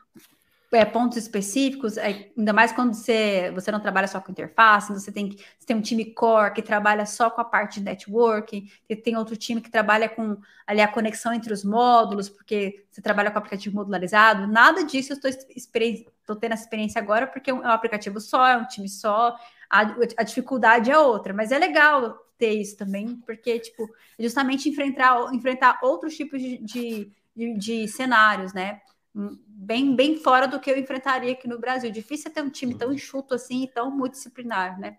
é, 0.73 0.85
pontos 0.85 1.17
específicos, 1.17 1.97
é, 1.97 2.31
ainda 2.37 2.53
mais 2.53 2.73
quando 2.73 2.93
você, 2.93 3.51
você 3.55 3.71
não 3.71 3.81
trabalha 3.81 4.09
só 4.09 4.21
com 4.21 4.33
interface, 4.33 4.93
você 4.93 5.13
tem, 5.13 5.31
você 5.31 5.67
tem 5.67 5.77
um 5.77 5.81
time 5.81 6.05
core 6.07 6.53
que 6.53 6.63
trabalha 6.63 7.07
só 7.07 7.31
com 7.31 7.41
a 7.41 7.45
parte 7.45 7.79
de 7.79 7.85
networking, 7.85 8.69
e 8.89 8.97
tem 8.97 9.17
outro 9.17 9.37
time 9.37 9.61
que 9.61 9.71
trabalha 9.71 10.09
com 10.09 10.37
ali 10.67 10.81
a 10.81 10.89
conexão 10.89 11.33
entre 11.33 11.53
os 11.53 11.65
módulos, 11.65 12.29
porque 12.29 12.85
você 12.91 13.01
trabalha 13.01 13.31
com 13.31 13.39
aplicativo 13.39 13.77
modularizado. 13.77 14.47
Nada 14.47 14.85
disso 14.85 15.13
eu 15.13 15.31
estou 15.55 16.37
tendo 16.37 16.53
essa 16.53 16.65
experiência 16.65 17.01
agora, 17.01 17.27
porque 17.27 17.51
é 17.51 17.55
um, 17.55 17.65
é 17.65 17.69
um 17.69 17.73
aplicativo 17.73 18.21
só, 18.21 18.47
é 18.47 18.57
um 18.57 18.67
time 18.67 18.89
só, 18.89 19.37
a, 19.71 19.81
a 20.17 20.23
dificuldade 20.25 20.91
é 20.91 20.99
outra, 20.99 21.33
mas 21.33 21.53
é 21.53 21.59
legal 21.59 22.19
ter 22.37 22.53
isso 22.53 22.77
também, 22.77 23.17
porque, 23.25 23.59
tipo, 23.59 23.89
justamente 24.19 24.69
enfrentar, 24.69 25.33
enfrentar 25.33 25.79
outros 25.83 26.17
tipos 26.17 26.41
de, 26.41 26.59
de, 26.59 27.13
de, 27.35 27.59
de 27.59 27.89
cenários, 27.89 28.53
né? 28.53 28.81
Bem, 29.47 29.97
bem 29.97 30.17
fora 30.17 30.47
do 30.47 30.61
que 30.61 30.71
eu 30.71 30.79
enfrentaria 30.79 31.33
aqui 31.33 31.49
no 31.49 31.59
Brasil. 31.59 31.91
Difícil 31.91 32.31
é 32.31 32.35
ter 32.35 32.43
um 32.43 32.51
time 32.51 32.75
tão 32.75 32.93
enxuto 32.93 33.35
assim 33.35 33.65
e 33.65 33.69
tão 33.69 33.91
multidisciplinar, 33.91 34.79
né? 34.79 34.99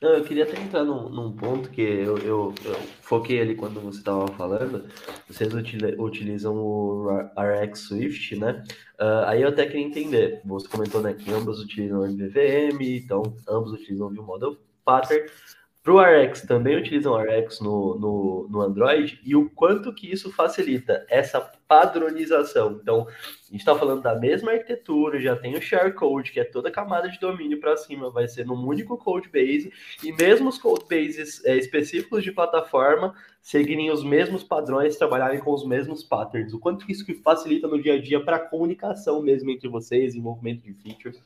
Não, 0.00 0.10
eu 0.10 0.22
queria 0.22 0.44
até 0.44 0.60
entrar 0.60 0.84
num, 0.84 1.08
num 1.08 1.32
ponto 1.32 1.68
que 1.68 1.80
eu, 1.80 2.16
eu, 2.18 2.54
eu, 2.64 2.74
foquei 3.00 3.40
ali 3.40 3.56
quando 3.56 3.80
você 3.80 3.98
estava 3.98 4.28
falando. 4.28 4.88
Vocês 5.26 5.52
utilizam 5.98 6.56
o 6.56 7.08
RX 7.36 7.80
Swift, 7.80 8.36
né? 8.36 8.62
Uh, 8.94 9.26
aí 9.26 9.42
eu 9.42 9.48
até 9.48 9.66
queria 9.66 9.84
entender. 9.84 10.40
Você 10.44 10.68
comentou 10.68 11.00
né, 11.00 11.14
que 11.14 11.32
ambos 11.32 11.60
utilizam 11.60 12.00
o 12.00 12.06
MVVM, 12.06 12.80
então 12.80 13.22
ambos 13.48 13.72
utilizam 13.72 14.06
o 14.06 14.10
View 14.10 14.22
Model 14.22 14.56
Pattern. 14.84 15.28
Para 15.84 15.92
o 15.92 16.00
RX, 16.00 16.40
também 16.40 16.78
utilizam 16.78 17.14
RX 17.14 17.60
no, 17.60 17.98
no, 17.98 18.48
no, 18.48 18.62
Android 18.62 19.20
e 19.22 19.36
o 19.36 19.50
quanto 19.50 19.92
que 19.92 20.10
isso 20.10 20.32
facilita 20.32 21.04
essa 21.10 21.38
padronização. 21.68 22.80
Então, 22.80 23.06
a 23.06 23.52
gente 23.52 23.60
está 23.60 23.74
falando 23.74 24.00
da 24.00 24.14
mesma 24.14 24.52
arquitetura, 24.52 25.20
já 25.20 25.36
tem 25.36 25.54
o 25.54 25.60
share 25.60 25.92
code, 25.92 26.32
que 26.32 26.40
é 26.40 26.44
toda 26.44 26.70
a 26.70 26.72
camada 26.72 27.06
de 27.10 27.20
domínio 27.20 27.60
para 27.60 27.76
cima, 27.76 28.08
vai 28.10 28.26
ser 28.26 28.46
num 28.46 28.66
único 28.66 28.96
code 28.96 29.28
base, 29.28 29.70
e 30.02 30.10
mesmo 30.10 30.48
os 30.48 30.56
code 30.56 30.86
bases 30.88 31.44
é, 31.44 31.54
específicos 31.58 32.24
de 32.24 32.32
plataforma 32.32 33.14
seguirem 33.42 33.90
os 33.90 34.02
mesmos 34.02 34.42
padrões, 34.42 34.96
trabalharem 34.96 35.38
com 35.38 35.52
os 35.52 35.66
mesmos 35.66 36.02
patterns. 36.02 36.54
O 36.54 36.58
quanto 36.58 36.86
que 36.86 36.92
isso 36.92 37.04
que 37.04 37.12
facilita 37.12 37.68
no 37.68 37.82
dia 37.82 37.96
a 37.96 38.00
dia 38.00 38.24
para 38.24 38.36
a 38.36 38.40
comunicação 38.48 39.20
mesmo 39.20 39.50
entre 39.50 39.68
vocês, 39.68 40.14
envolvimento 40.14 40.62
de 40.62 40.72
features. 40.72 41.20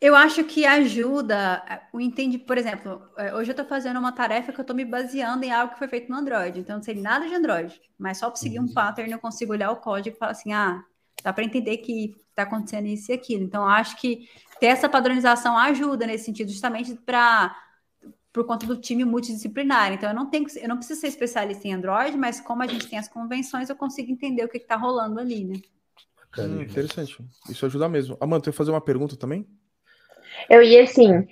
Eu 0.00 0.14
acho 0.14 0.44
que 0.44 0.64
ajuda 0.64 1.64
eh, 1.68 1.80
o 1.92 2.00
entende, 2.00 2.38
por 2.38 2.56
exemplo, 2.56 3.02
eh, 3.16 3.34
hoje 3.34 3.50
eu 3.50 3.52
estou 3.52 3.66
fazendo 3.66 3.98
uma 3.98 4.12
tarefa 4.12 4.52
que 4.52 4.60
eu 4.60 4.62
estou 4.62 4.76
me 4.76 4.84
baseando 4.84 5.44
em 5.44 5.50
algo 5.50 5.72
que 5.72 5.78
foi 5.78 5.88
feito 5.88 6.08
no 6.08 6.16
Android, 6.16 6.60
então 6.60 6.76
não 6.76 6.82
sei 6.82 6.94
nada 6.94 7.26
de 7.26 7.34
Android, 7.34 7.80
mas 7.98 8.18
só 8.18 8.30
para 8.30 8.36
seguir 8.36 8.60
um 8.60 8.64
uhum. 8.64 8.72
pattern 8.72 9.10
eu 9.10 9.18
consigo 9.18 9.52
olhar 9.52 9.72
o 9.72 9.76
código 9.76 10.14
e 10.14 10.18
falar 10.18 10.32
assim, 10.32 10.52
ah, 10.52 10.84
dá 11.22 11.32
para 11.32 11.42
entender 11.42 11.78
que 11.78 12.14
está 12.30 12.44
acontecendo 12.44 12.86
isso 12.86 13.10
e 13.10 13.14
aquilo. 13.14 13.42
Então 13.42 13.66
acho 13.66 13.96
que 13.96 14.28
ter 14.60 14.66
essa 14.66 14.88
padronização 14.88 15.58
ajuda 15.58 16.06
nesse 16.06 16.26
sentido, 16.26 16.50
justamente 16.50 16.94
para 16.94 17.56
por 18.32 18.46
conta 18.46 18.66
do 18.66 18.76
time 18.76 19.04
multidisciplinar. 19.04 19.92
Então 19.92 20.10
eu 20.10 20.14
não 20.14 20.26
tenho, 20.30 20.46
eu 20.60 20.68
não 20.68 20.76
preciso 20.76 21.00
ser 21.00 21.08
especialista 21.08 21.66
em 21.66 21.72
Android, 21.72 22.16
mas 22.16 22.40
como 22.40 22.62
a 22.62 22.68
gente 22.68 22.86
tem 22.86 22.98
as 22.98 23.08
convenções, 23.08 23.68
eu 23.68 23.74
consigo 23.74 24.12
entender 24.12 24.44
o 24.44 24.48
que 24.48 24.58
está 24.58 24.76
rolando 24.76 25.18
ali, 25.18 25.44
né? 25.44 25.60
Hum, 26.38 26.62
interessante. 26.62 27.18
Isso 27.48 27.66
ajuda 27.66 27.88
mesmo. 27.88 28.16
Amanda, 28.20 28.48
eu 28.48 28.52
fazer 28.52 28.70
uma 28.70 28.80
pergunta 28.80 29.16
também? 29.16 29.44
Eu 30.48 30.62
ia 30.62 30.82
assim, 30.82 31.26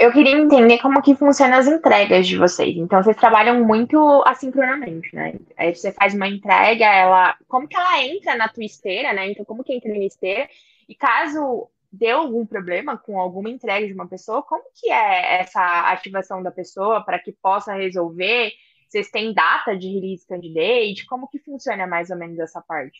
eu 0.00 0.12
queria 0.12 0.36
entender 0.36 0.78
como 0.78 1.00
que 1.00 1.14
funcionam 1.14 1.56
as 1.56 1.68
entregas 1.68 2.26
de 2.26 2.36
vocês. 2.36 2.76
Então, 2.76 3.02
vocês 3.02 3.16
trabalham 3.16 3.64
muito 3.64 4.22
assincronamente, 4.26 5.14
né? 5.14 5.34
Aí 5.56 5.74
você 5.74 5.92
faz 5.92 6.14
uma 6.14 6.26
entrega, 6.26 6.84
ela. 6.84 7.36
Como 7.46 7.68
que 7.68 7.76
ela 7.76 8.02
entra 8.02 8.36
na 8.36 8.48
tua 8.48 8.64
esteira, 8.64 9.12
né? 9.12 9.30
Então, 9.30 9.44
como 9.44 9.62
que 9.62 9.72
entra 9.72 9.90
na 9.90 9.98
esteira? 9.98 10.48
E 10.88 10.94
caso 10.94 11.68
deu 11.92 12.18
algum 12.18 12.44
problema 12.44 12.98
com 12.98 13.20
alguma 13.20 13.48
entrega 13.48 13.86
de 13.86 13.92
uma 13.94 14.06
pessoa, 14.08 14.42
como 14.42 14.64
que 14.74 14.90
é 14.90 15.40
essa 15.40 15.90
ativação 15.90 16.42
da 16.42 16.50
pessoa 16.50 17.02
para 17.04 17.18
que 17.18 17.32
possa 17.32 17.72
resolver? 17.74 18.52
Vocês 18.88 19.10
têm 19.10 19.32
data 19.32 19.76
de 19.76 19.86
release 19.88 20.26
candidate? 20.26 21.06
Como 21.06 21.28
que 21.28 21.38
funciona 21.38 21.86
mais 21.86 22.10
ou 22.10 22.16
menos 22.16 22.38
essa 22.38 22.60
parte? 22.60 22.98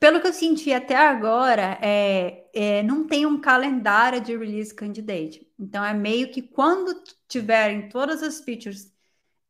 Pelo 0.00 0.20
que 0.20 0.26
eu 0.26 0.32
senti 0.32 0.72
até 0.72 0.96
agora, 0.96 1.78
é, 1.82 2.48
é, 2.54 2.82
não 2.82 3.06
tem 3.06 3.26
um 3.26 3.38
calendário 3.38 4.20
de 4.20 4.34
release 4.34 4.74
candidate. 4.74 5.46
Então, 5.58 5.84
é 5.84 5.92
meio 5.92 6.30
que 6.30 6.40
quando 6.40 6.94
tiverem 7.28 7.88
todas 7.90 8.22
as 8.22 8.40
features 8.40 8.90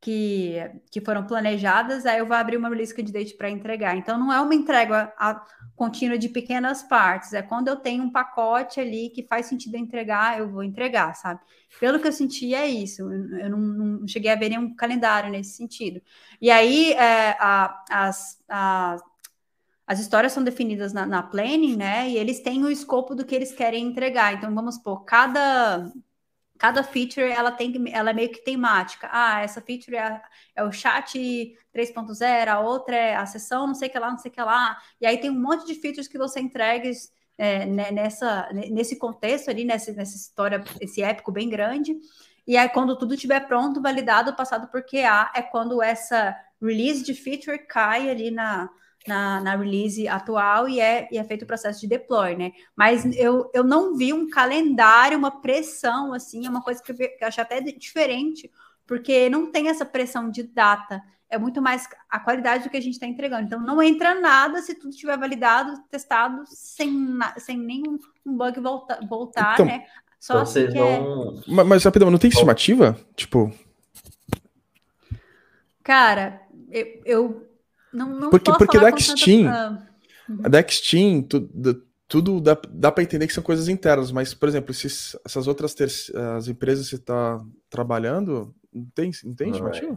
que, 0.00 0.56
que 0.90 1.00
foram 1.00 1.24
planejadas, 1.24 2.04
aí 2.04 2.18
eu 2.18 2.26
vou 2.26 2.36
abrir 2.36 2.56
uma 2.56 2.68
release 2.68 2.92
candidate 2.92 3.36
para 3.36 3.48
entregar. 3.48 3.96
Então, 3.96 4.18
não 4.18 4.32
é 4.32 4.40
uma 4.40 4.54
entrega 4.54 5.12
a, 5.16 5.40
contínua 5.76 6.18
de 6.18 6.28
pequenas 6.28 6.82
partes, 6.82 7.32
é 7.32 7.42
quando 7.42 7.68
eu 7.68 7.76
tenho 7.76 8.02
um 8.02 8.10
pacote 8.10 8.80
ali 8.80 9.10
que 9.10 9.22
faz 9.22 9.46
sentido 9.46 9.76
entregar, 9.76 10.38
eu 10.40 10.50
vou 10.50 10.64
entregar, 10.64 11.14
sabe? 11.14 11.40
Pelo 11.78 12.00
que 12.00 12.08
eu 12.08 12.12
senti, 12.12 12.54
é 12.54 12.66
isso. 12.66 13.02
Eu 13.02 13.50
não, 13.50 13.58
não 13.58 14.08
cheguei 14.08 14.32
a 14.32 14.36
ver 14.36 14.48
nenhum 14.48 14.74
calendário 14.74 15.30
nesse 15.30 15.52
sentido. 15.56 16.02
E 16.40 16.50
aí, 16.50 16.92
é, 16.94 17.36
a, 17.38 17.84
as, 17.88 18.42
as 18.48 19.09
as 19.90 19.98
histórias 19.98 20.32
são 20.32 20.44
definidas 20.44 20.92
na, 20.92 21.04
na, 21.04 21.20
planning, 21.20 21.76
né? 21.76 22.08
E 22.08 22.16
eles 22.16 22.38
têm 22.38 22.62
o 22.62 22.70
escopo 22.70 23.12
do 23.12 23.24
que 23.26 23.34
eles 23.34 23.50
querem 23.52 23.88
entregar. 23.88 24.32
Então, 24.32 24.54
vamos 24.54 24.76
supor, 24.76 25.04
cada, 25.04 25.90
cada 26.56 26.84
feature 26.84 27.26
ela 27.28 27.50
tem 27.50 27.74
ela 27.92 28.10
é 28.10 28.12
meio 28.12 28.30
que 28.30 28.44
temática. 28.44 29.08
Ah, 29.10 29.40
essa 29.40 29.60
feature 29.60 29.96
é, 29.96 30.22
é 30.54 30.62
o 30.62 30.70
chat 30.70 31.18
3.0, 31.74 32.46
a 32.46 32.60
outra 32.60 32.94
é 32.94 33.16
a 33.16 33.26
sessão, 33.26 33.66
não 33.66 33.74
sei 33.74 33.88
o 33.88 33.90
que 33.90 33.98
lá, 33.98 34.10
não 34.12 34.18
sei 34.18 34.30
o 34.30 34.34
que 34.34 34.40
lá. 34.40 34.78
E 35.00 35.06
aí 35.06 35.18
tem 35.18 35.28
um 35.28 35.40
monte 35.40 35.66
de 35.66 35.74
features 35.74 36.06
que 36.06 36.16
você 36.16 36.38
entrega 36.38 36.88
é, 37.36 37.66
né, 37.66 37.90
nessa, 37.90 38.48
nesse 38.52 38.96
contexto 38.96 39.50
ali, 39.50 39.64
nessa, 39.64 39.90
nessa 39.90 40.16
história, 40.16 40.62
esse 40.80 41.02
épico 41.02 41.32
bem 41.32 41.50
grande. 41.50 41.96
E 42.46 42.56
aí, 42.56 42.68
quando 42.68 42.96
tudo 42.96 43.14
estiver 43.14 43.40
pronto, 43.48 43.82
validado, 43.82 44.36
passado 44.36 44.68
por 44.68 44.84
QA, 44.84 45.32
é 45.34 45.42
quando 45.42 45.82
essa 45.82 46.36
release 46.62 47.02
de 47.02 47.12
feature 47.12 47.58
cai 47.66 48.08
ali 48.08 48.30
na, 48.30 48.70
na, 49.06 49.40
na 49.40 49.56
release 49.56 50.06
atual 50.06 50.68
e 50.68 50.80
é, 50.80 51.08
e 51.10 51.18
é 51.18 51.24
feito 51.24 51.42
o 51.42 51.46
processo 51.46 51.80
de 51.80 51.86
deploy, 51.86 52.36
né? 52.36 52.52
Mas 52.76 53.04
eu, 53.16 53.50
eu 53.54 53.64
não 53.64 53.96
vi 53.96 54.12
um 54.12 54.28
calendário, 54.28 55.18
uma 55.18 55.40
pressão, 55.40 56.12
assim, 56.12 56.46
é 56.46 56.50
uma 56.50 56.62
coisa 56.62 56.82
que 56.82 56.92
eu, 56.92 56.96
que 56.96 57.18
eu 57.20 57.28
acho 57.28 57.40
até 57.40 57.60
diferente, 57.60 58.50
porque 58.86 59.30
não 59.30 59.50
tem 59.50 59.68
essa 59.68 59.84
pressão 59.84 60.30
de 60.30 60.42
data, 60.42 61.02
é 61.28 61.38
muito 61.38 61.62
mais 61.62 61.88
a 62.10 62.18
qualidade 62.18 62.64
do 62.64 62.70
que 62.70 62.76
a 62.76 62.82
gente 62.82 62.94
está 62.94 63.06
entregando. 63.06 63.44
Então, 63.44 63.60
não 63.60 63.80
entra 63.80 64.20
nada 64.20 64.60
se 64.60 64.74
tudo 64.74 64.90
estiver 64.90 65.16
validado, 65.16 65.80
testado, 65.88 66.42
sem, 66.46 67.18
sem 67.38 67.56
nenhum 67.56 67.98
bug 68.26 68.60
volta, 68.60 68.98
voltar, 69.08 69.54
então, 69.54 69.66
né? 69.66 69.86
Só 70.18 70.40
assim 70.40 70.66
que 70.66 70.76
é 70.76 71.00
não... 71.00 71.38
é... 71.38 71.42
Mas, 71.46 71.66
mas 71.66 71.84
rapidão, 71.84 72.10
não 72.10 72.18
tem 72.18 72.28
estimativa? 72.28 72.98
Tipo. 73.16 73.50
Cara, 75.82 76.42
eu, 76.70 77.02
eu 77.06 77.49
não, 77.92 78.08
não 78.08 78.30
porque, 78.30 78.52
porque 78.52 78.78
da 78.78 78.96
Steam, 78.96 79.44
tanta... 79.44 79.88
a 80.44 80.48
da 80.48 80.68
Steam, 80.68 81.22
tudo, 81.22 81.86
tudo 82.06 82.40
dá, 82.40 82.60
dá 82.70 82.90
para 82.90 83.02
entender 83.04 83.26
que 83.26 83.32
são 83.32 83.42
coisas 83.42 83.68
internas, 83.68 84.10
mas, 84.10 84.34
por 84.34 84.48
exemplo, 84.48 84.74
se 84.74 84.86
essas 85.24 85.46
outras 85.46 85.74
ter, 85.74 85.90
as 86.36 86.48
empresas 86.48 86.86
que 86.86 86.90
você 86.90 86.96
está 86.96 87.40
trabalhando, 87.68 88.54
tem, 88.94 89.10
não 89.24 89.34
tem 89.34 89.50
estimativa? 89.50 89.96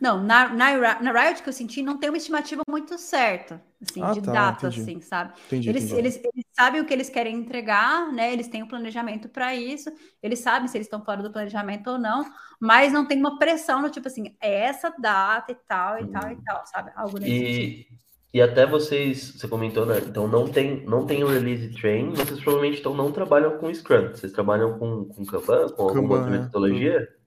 Não, 0.00 0.22
na, 0.22 0.48
na, 0.48 1.00
na 1.00 1.12
Riot 1.12 1.42
que 1.42 1.48
eu 1.48 1.52
senti, 1.52 1.82
não 1.82 1.98
tem 1.98 2.10
uma 2.10 2.16
estimativa 2.16 2.62
muito 2.68 2.98
certa, 2.98 3.62
assim, 3.80 4.02
ah, 4.02 4.12
de 4.12 4.22
tá, 4.22 4.32
data, 4.32 4.66
entendi. 4.66 4.80
assim, 4.80 5.00
sabe? 5.00 5.32
Entendi, 5.46 5.68
eles, 5.68 5.84
entendi. 5.84 6.00
Eles, 6.00 6.16
eles 6.16 6.44
sabem 6.52 6.80
o 6.80 6.84
que 6.84 6.92
eles 6.92 7.08
querem 7.08 7.36
entregar, 7.36 8.12
né? 8.12 8.32
Eles 8.32 8.48
têm 8.48 8.62
um 8.62 8.68
planejamento 8.68 9.28
para 9.28 9.54
isso, 9.54 9.90
eles 10.22 10.40
sabem 10.40 10.68
se 10.68 10.76
eles 10.76 10.86
estão 10.86 11.04
fora 11.04 11.22
do 11.22 11.32
planejamento 11.32 11.90
ou 11.90 11.98
não, 11.98 12.24
mas 12.60 12.92
não 12.92 13.06
tem 13.06 13.18
uma 13.18 13.38
pressão 13.38 13.82
no 13.82 13.90
tipo 13.90 14.08
assim, 14.08 14.34
é 14.40 14.64
essa 14.64 14.92
data 14.98 15.52
e 15.52 15.56
tal, 15.66 16.00
e 16.00 16.06
tal, 16.08 16.30
e 16.30 16.34
hum. 16.34 16.42
tal, 16.44 16.66
sabe? 16.66 16.90
Algo 16.94 17.18
nesse 17.18 17.32
e... 17.32 17.76
Sentido. 17.76 18.02
E 18.34 18.40
até 18.40 18.64
vocês, 18.64 19.34
você 19.36 19.46
comentou, 19.46 19.84
né? 19.84 19.98
Então 19.98 20.26
não 20.26 20.48
tem, 20.48 20.86
não 20.86 21.04
tem 21.04 21.22
o 21.22 21.26
release 21.26 21.68
train, 21.78 22.12
vocês 22.12 22.40
provavelmente 22.40 22.80
então 22.80 22.94
não 22.94 23.12
trabalham 23.12 23.58
com 23.58 23.72
Scrum, 23.72 24.08
vocês 24.08 24.32
trabalham 24.32 24.78
com, 24.78 25.04
com 25.04 25.26
Kanban, 25.26 25.68
com 25.68 25.86
Kanban, 25.88 25.98
alguma 25.98 26.18
outra 26.20 26.50
é. 26.86 27.21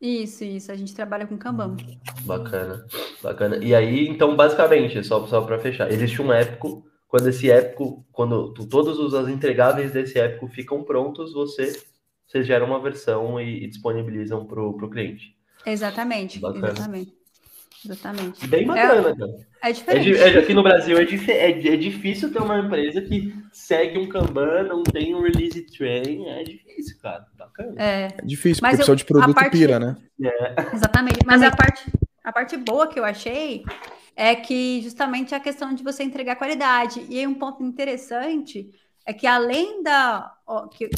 Isso, 0.00 0.44
isso. 0.44 0.70
A 0.70 0.76
gente 0.76 0.94
trabalha 0.94 1.26
com 1.26 1.36
Kanban. 1.36 1.76
Bacana, 2.22 2.86
bacana. 3.22 3.56
E 3.58 3.74
aí, 3.74 4.08
então, 4.08 4.36
basicamente, 4.36 5.02
só, 5.04 5.26
só 5.26 5.40
para 5.40 5.58
fechar, 5.58 5.90
existe 5.90 6.20
um 6.20 6.32
épico. 6.32 6.84
Quando 7.08 7.28
esse 7.28 7.50
épico, 7.50 8.04
quando 8.10 8.52
todos 8.68 8.98
os 8.98 9.28
entregáveis 9.28 9.92
desse 9.92 10.18
épico 10.18 10.48
ficam 10.48 10.82
prontos, 10.82 11.32
você, 11.32 11.80
você 12.26 12.42
gera 12.42 12.64
uma 12.64 12.80
versão 12.80 13.40
e, 13.40 13.64
e 13.64 13.68
disponibilizam 13.68 14.44
para 14.44 14.60
o 14.60 14.90
cliente. 14.90 15.36
Exatamente, 15.64 16.40
bacana. 16.40 16.70
exatamente. 16.70 17.23
Exatamente. 17.84 18.46
Bem 18.46 18.66
bacana, 18.66 19.10
é, 19.10 19.16
cara. 19.16 19.46
É 19.62 19.72
diferente. 19.72 20.16
É, 20.16 20.34
é, 20.34 20.38
aqui 20.38 20.54
no 20.54 20.62
Brasil 20.62 20.96
é, 20.98 21.02
é, 21.02 21.50
é, 21.50 21.76
difícil 21.76 22.32
ter 22.32 22.40
uma 22.40 22.58
empresa 22.58 23.00
que 23.00 23.34
segue 23.52 23.98
um 23.98 24.08
Kanban, 24.08 24.64
não 24.64 24.82
tem 24.82 25.14
um 25.14 25.22
release 25.22 25.60
train. 25.66 26.26
É 26.28 26.42
difícil, 26.42 26.96
cara. 27.00 27.26
Bacana. 27.36 27.74
É, 27.76 28.08
é 28.16 28.24
difícil, 28.24 28.60
porque 28.60 28.74
o 28.74 28.78
pessoal 28.78 28.96
de 28.96 29.04
produto 29.04 29.34
parte, 29.34 29.50
pira, 29.50 29.78
né? 29.78 29.96
É. 30.22 30.74
Exatamente. 30.74 31.18
Mas 31.26 31.42
a 31.42 31.50
parte, 31.50 31.84
a 32.22 32.32
parte 32.32 32.56
boa 32.56 32.86
que 32.86 32.98
eu 32.98 33.04
achei 33.04 33.64
é 34.16 34.34
que 34.34 34.80
justamente 34.82 35.34
a 35.34 35.40
questão 35.40 35.74
de 35.74 35.82
você 35.82 36.02
entregar 36.02 36.36
qualidade. 36.36 37.04
E 37.08 37.18
aí 37.18 37.26
um 37.26 37.34
ponto 37.34 37.62
interessante 37.62 38.70
é 39.04 39.12
que 39.12 39.26
além 39.26 39.82
da. 39.82 40.36
Ó, 40.46 40.68
que 40.68 40.84
eu 40.84 40.90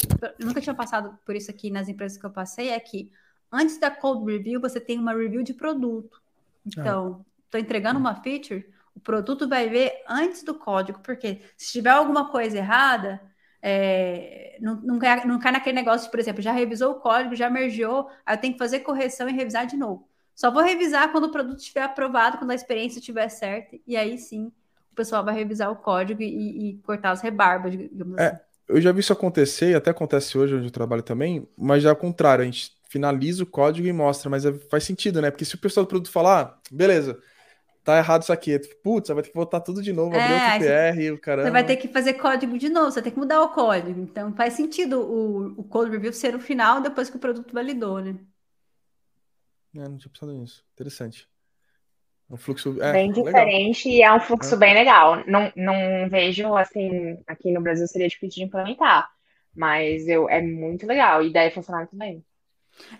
nunca 0.45 0.61
tinha 0.61 0.75
passado 0.75 1.17
por 1.25 1.35
isso 1.35 1.51
aqui 1.51 1.69
nas 1.69 1.89
empresas 1.89 2.17
que 2.17 2.25
eu 2.25 2.31
passei, 2.31 2.69
é 2.69 2.79
que 2.79 3.11
antes 3.51 3.77
da 3.77 3.91
code 3.91 4.31
review, 4.31 4.61
você 4.61 4.79
tem 4.79 4.99
uma 4.99 5.13
review 5.13 5.43
de 5.43 5.53
produto. 5.53 6.21
Então, 6.67 7.25
estou 7.45 7.59
entregando 7.59 7.99
uma 7.99 8.15
feature, 8.15 8.65
o 8.95 8.99
produto 8.99 9.47
vai 9.47 9.69
ver 9.69 10.03
antes 10.07 10.43
do 10.43 10.55
código, 10.55 10.99
porque 11.03 11.41
se 11.55 11.71
tiver 11.71 11.91
alguma 11.91 12.29
coisa 12.31 12.57
errada, 12.57 13.21
é, 13.61 14.57
não, 14.59 14.75
não, 14.81 14.99
cai, 14.99 15.25
não 15.25 15.39
cai 15.39 15.51
naquele 15.51 15.75
negócio, 15.75 16.09
por 16.09 16.19
exemplo, 16.19 16.41
já 16.41 16.51
revisou 16.51 16.93
o 16.93 16.99
código, 16.99 17.35
já 17.35 17.49
mergeou, 17.49 18.09
aí 18.25 18.35
eu 18.35 18.41
tenho 18.41 18.53
que 18.53 18.59
fazer 18.59 18.79
correção 18.79 19.29
e 19.29 19.33
revisar 19.33 19.67
de 19.67 19.77
novo. 19.77 20.07
Só 20.35 20.51
vou 20.51 20.63
revisar 20.63 21.11
quando 21.11 21.25
o 21.25 21.31
produto 21.31 21.59
estiver 21.59 21.83
aprovado, 21.83 22.37
quando 22.37 22.51
a 22.51 22.55
experiência 22.55 22.99
estiver 22.99 23.29
certa, 23.29 23.77
e 23.85 23.95
aí 23.95 24.17
sim 24.17 24.51
o 24.91 24.95
pessoal 24.95 25.23
vai 25.23 25.35
revisar 25.35 25.71
o 25.71 25.75
código 25.75 26.21
e, 26.21 26.71
e 26.71 26.77
cortar 26.77 27.11
as 27.11 27.21
rebarbas, 27.21 27.71
digamos 27.71 28.17
é, 28.17 28.27
assim. 28.27 28.37
Eu 28.67 28.81
já 28.81 28.91
vi 28.91 28.99
isso 28.99 29.13
acontecer, 29.13 29.75
até 29.75 29.91
acontece 29.91 30.37
hoje 30.37 30.55
onde 30.55 30.65
eu 30.65 30.71
trabalho 30.71 31.03
também, 31.03 31.47
mas 31.57 31.83
já 31.83 31.89
ao 31.89 31.95
contrário, 31.95 32.41
a 32.43 32.45
gente 32.45 32.76
finaliza 32.89 33.43
o 33.43 33.47
código 33.47 33.87
e 33.87 33.93
mostra, 33.93 34.29
mas 34.29 34.45
é, 34.45 34.53
faz 34.53 34.83
sentido, 34.83 35.21
né? 35.21 35.31
Porque 35.31 35.45
se 35.45 35.55
o 35.55 35.59
pessoal 35.59 35.85
do 35.85 35.89
produto 35.89 36.11
falar, 36.11 36.41
ah, 36.41 36.59
beleza, 36.71 37.19
tá 37.83 37.97
errado 37.97 38.23
isso 38.23 38.33
aqui, 38.33 38.59
putz, 38.83 39.09
vai 39.09 39.23
ter 39.23 39.29
que 39.29 39.35
voltar 39.35 39.61
tudo 39.61 39.81
de 39.81 39.93
novo, 39.93 40.15
abrir 40.15 40.33
é, 40.33 40.53
outro 40.53 40.67
PR 40.67 41.01
e 41.01 41.11
o 41.11 41.19
caramba. 41.19 41.47
Você 41.47 41.51
vai 41.51 41.65
ter 41.65 41.77
que 41.77 41.87
fazer 41.87 42.13
código 42.15 42.57
de 42.57 42.67
novo, 42.67 42.91
você 42.91 43.01
tem 43.01 43.13
que 43.13 43.19
mudar 43.19 43.41
o 43.41 43.49
código. 43.49 43.99
Então 44.01 44.33
faz 44.35 44.53
sentido 44.53 44.99
o, 44.99 45.61
o 45.61 45.63
code 45.63 45.91
review 45.91 46.11
ser 46.11 46.35
o 46.35 46.39
final 46.39 46.81
depois 46.81 47.09
que 47.09 47.15
o 47.15 47.19
produto 47.19 47.53
validou, 47.53 47.99
né? 47.99 48.15
É, 49.75 49.87
não 49.87 49.97
tinha 49.97 50.11
pensado 50.11 50.33
nisso. 50.33 50.65
Interessante. 50.73 51.29
É 52.29 52.33
um 52.33 52.37
fluxo 52.37 52.75
é, 52.81 52.91
bem 52.91 53.11
diferente 53.11 53.87
legal. 53.87 53.99
e 53.99 54.01
é 54.01 54.13
um 54.13 54.19
fluxo 54.19 54.55
é. 54.55 54.57
bem 54.57 54.73
legal. 54.73 55.23
Não, 55.25 55.51
não 55.55 56.09
vejo 56.09 56.55
assim, 56.55 57.17
aqui 57.25 57.51
no 57.51 57.61
Brasil 57.61 57.87
seria 57.87 58.09
difícil 58.09 58.41
de 58.41 58.43
implementar, 58.43 59.09
mas 59.55 60.07
eu, 60.07 60.27
é 60.29 60.41
muito 60.41 60.85
legal 60.85 61.23
e 61.23 61.31
deve 61.31 61.55
funcionar 61.55 61.87
também. 61.87 62.21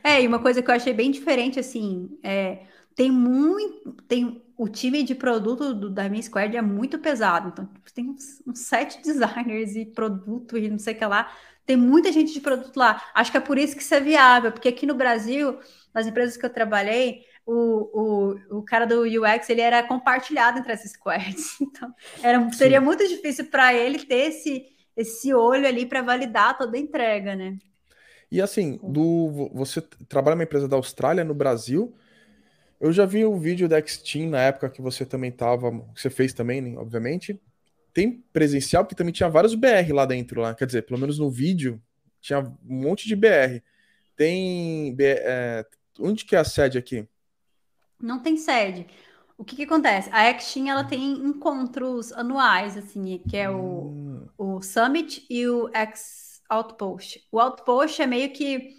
É, 0.03 0.21
e 0.21 0.28
uma 0.28 0.39
coisa 0.39 0.61
que 0.61 0.69
eu 0.69 0.75
achei 0.75 0.93
bem 0.93 1.11
diferente, 1.11 1.59
assim, 1.59 2.17
é, 2.23 2.63
tem 2.95 3.11
muito. 3.11 3.93
Tem, 4.07 4.41
o 4.57 4.67
time 4.67 5.03
de 5.03 5.13
produto 5.13 5.73
do, 5.73 5.89
da 5.89 6.09
minha 6.09 6.21
Squad 6.21 6.55
é 6.57 6.61
muito 6.61 6.97
pesado. 6.97 7.49
Então, 7.49 7.65
tipo, 7.67 7.93
tem 7.93 8.09
uns, 8.09 8.41
uns 8.45 8.59
sete 8.59 9.01
designers 9.03 9.75
e 9.75 9.86
produto 9.86 10.57
e 10.57 10.69
não 10.69 10.80
sei 10.80 10.93
o 10.93 10.97
que 10.97 11.05
lá. 11.05 11.32
Tem 11.65 11.75
muita 11.78 12.11
gente 12.11 12.34
de 12.34 12.39
produto 12.41 12.75
lá. 12.78 13.03
Acho 13.13 13.30
que 13.32 13.38
é 13.38 13.41
por 13.41 13.57
isso 13.57 13.75
que 13.75 13.82
isso 13.82 13.93
é 13.93 13.99
viável, 13.99 14.51
porque 14.51 14.69
aqui 14.69 14.86
no 14.86 14.95
Brasil, 14.95 15.59
nas 15.93 16.07
empresas 16.07 16.38
que 16.38 16.45
eu 16.45 16.49
trabalhei, 16.49 17.23
o, 17.45 18.34
o, 18.53 18.59
o 18.59 18.63
cara 18.63 18.86
do 18.86 19.03
UX 19.03 19.49
ele 19.49 19.61
era 19.61 19.84
compartilhado 19.84 20.59
entre 20.59 20.71
essas 20.73 20.91
squads. 20.91 21.57
Então, 21.61 21.93
era, 22.23 22.51
seria 22.53 22.80
Sim. 22.80 22.86
muito 22.86 23.07
difícil 23.07 23.45
para 23.45 23.73
ele 23.73 23.99
ter 23.99 24.30
esse, 24.30 24.65
esse 24.95 25.34
olho 25.34 25.67
ali 25.67 25.86
para 25.86 26.01
validar 26.01 26.57
toda 26.57 26.75
a 26.75 26.80
entrega, 26.80 27.36
né? 27.36 27.57
E 28.32 28.41
assim, 28.41 28.80
do 28.84 29.49
você 29.53 29.82
trabalha 30.09 30.36
numa 30.36 30.43
empresa 30.43 30.67
da 30.67 30.75
Austrália, 30.75 31.23
no 31.23 31.34
Brasil. 31.34 31.93
Eu 32.80 32.91
já 32.91 33.05
vi 33.05 33.25
o 33.25 33.38
vídeo 33.38 33.67
da 33.67 33.84
Xteam 33.84 34.30
na 34.30 34.41
época 34.41 34.69
que 34.69 34.82
você 34.82 35.05
também 35.05 35.30
estava, 35.30 35.71
que 35.95 36.01
você 36.01 36.09
fez 36.09 36.34
também, 36.34 36.61
né, 36.61 36.78
obviamente. 36.78 37.41
Tem 37.93 38.23
presencial, 38.32 38.84
porque 38.84 38.95
também 38.95 39.13
tinha 39.13 39.30
vários 39.30 39.55
BR 39.55 39.91
lá 39.91 40.05
dentro, 40.05 40.41
lá. 40.41 40.53
Quer 40.53 40.67
dizer, 40.67 40.84
pelo 40.84 40.99
menos 40.99 41.17
no 41.17 41.32
vídeo, 41.32 41.82
tinha 42.21 42.39
um 42.39 42.55
monte 42.84 43.07
de 43.07 43.15
BR. 43.15 43.63
Tem. 44.15 44.95
É, 44.99 45.65
onde 45.99 46.25
que 46.25 46.36
é 46.36 46.39
a 46.39 46.43
sede 46.43 46.78
aqui? 46.78 47.07
Não 47.99 48.19
tem 48.19 48.38
sede. 48.38 48.86
O 49.38 49.43
que, 49.43 49.55
que 49.55 49.63
acontece? 49.63 50.09
A 50.11 50.38
Xteam 50.38 50.67
ela 50.67 50.84
tem 50.84 51.13
encontros 51.13 52.11
anuais, 52.11 52.75
assim, 52.78 53.21
que 53.28 53.38
é 53.38 53.49
o, 53.49 53.86
hum. 53.86 54.28
o 54.38 54.61
Summit 54.61 55.25
e 55.30 55.47
o 55.47 55.69
X 55.73 56.26
Outpost. 56.49 57.25
O 57.31 57.39
Outpost 57.39 58.01
é 58.01 58.07
meio 58.07 58.31
que. 58.31 58.75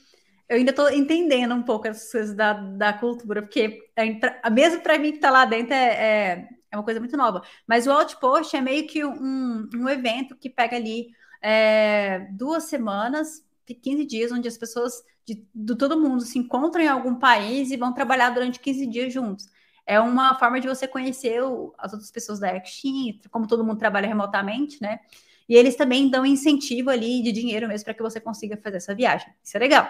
Eu 0.49 0.57
ainda 0.57 0.71
estou 0.71 0.91
entendendo 0.91 1.55
um 1.55 1.63
pouco 1.63 1.89
as 1.89 2.11
coisas 2.11 2.35
da, 2.35 2.55
da 2.55 2.93
cultura, 2.93 3.43
porque 3.43 3.91
é, 3.95 4.51
mesmo 4.51 4.83
para 4.83 4.99
mim 4.99 5.11
que 5.11 5.17
está 5.17 5.31
lá 5.31 5.45
dentro 5.45 5.75
é, 5.75 5.87
é, 5.87 6.49
é, 6.71 6.77
uma 6.77 6.83
coisa 6.83 6.99
muito 6.99 7.17
nova. 7.17 7.43
Mas 7.67 7.87
o 7.87 7.93
Outpost 7.93 8.57
é 8.57 8.61
meio 8.61 8.87
que 8.87 9.05
um, 9.05 9.69
um 9.75 9.89
evento 9.89 10.35
que 10.37 10.49
pega 10.49 10.77
ali 10.77 11.09
é, 11.43 12.29
duas 12.33 12.65
semanas, 12.65 13.45
15 13.67 14.07
dias, 14.07 14.33
onde 14.33 14.49
as 14.49 14.57
pessoas 14.57 15.03
de, 15.27 15.47
de 15.55 15.77
todo 15.77 16.01
mundo 16.01 16.23
se 16.23 16.39
encontram 16.39 16.83
em 16.83 16.89
algum 16.89 17.15
país 17.15 17.71
e 17.71 17.77
vão 17.77 17.93
trabalhar 17.93 18.31
durante 18.31 18.59
15 18.59 18.87
dias 18.87 19.13
juntos 19.13 19.47
é 19.89 19.99
uma 19.99 20.35
forma 20.39 20.61
de 20.61 20.69
você 20.69 20.87
conhecer 20.87 21.43
o, 21.43 21.75
as 21.79 21.95
outras 21.95 22.11
pessoas 22.11 22.39
da 22.39 22.51
Action, 22.51 23.19
como 23.31 23.47
todo 23.47 23.65
mundo 23.65 23.79
trabalha 23.79 24.07
remotamente, 24.07 24.83
né? 24.83 25.01
E 25.49 25.57
eles 25.57 25.77
também 25.77 26.11
dão 26.11 26.27
incentivo 26.27 26.91
ali 26.91 27.23
de 27.23 27.33
dinheiro 27.33 27.67
mesmo 27.67 27.85
para 27.85 27.95
que 27.95 28.03
você 28.03 28.21
consiga 28.21 28.57
fazer 28.57 28.77
essa 28.77 28.95
viagem. 28.95 29.29
Isso 29.43 29.57
é 29.57 29.61
legal. 29.61 29.89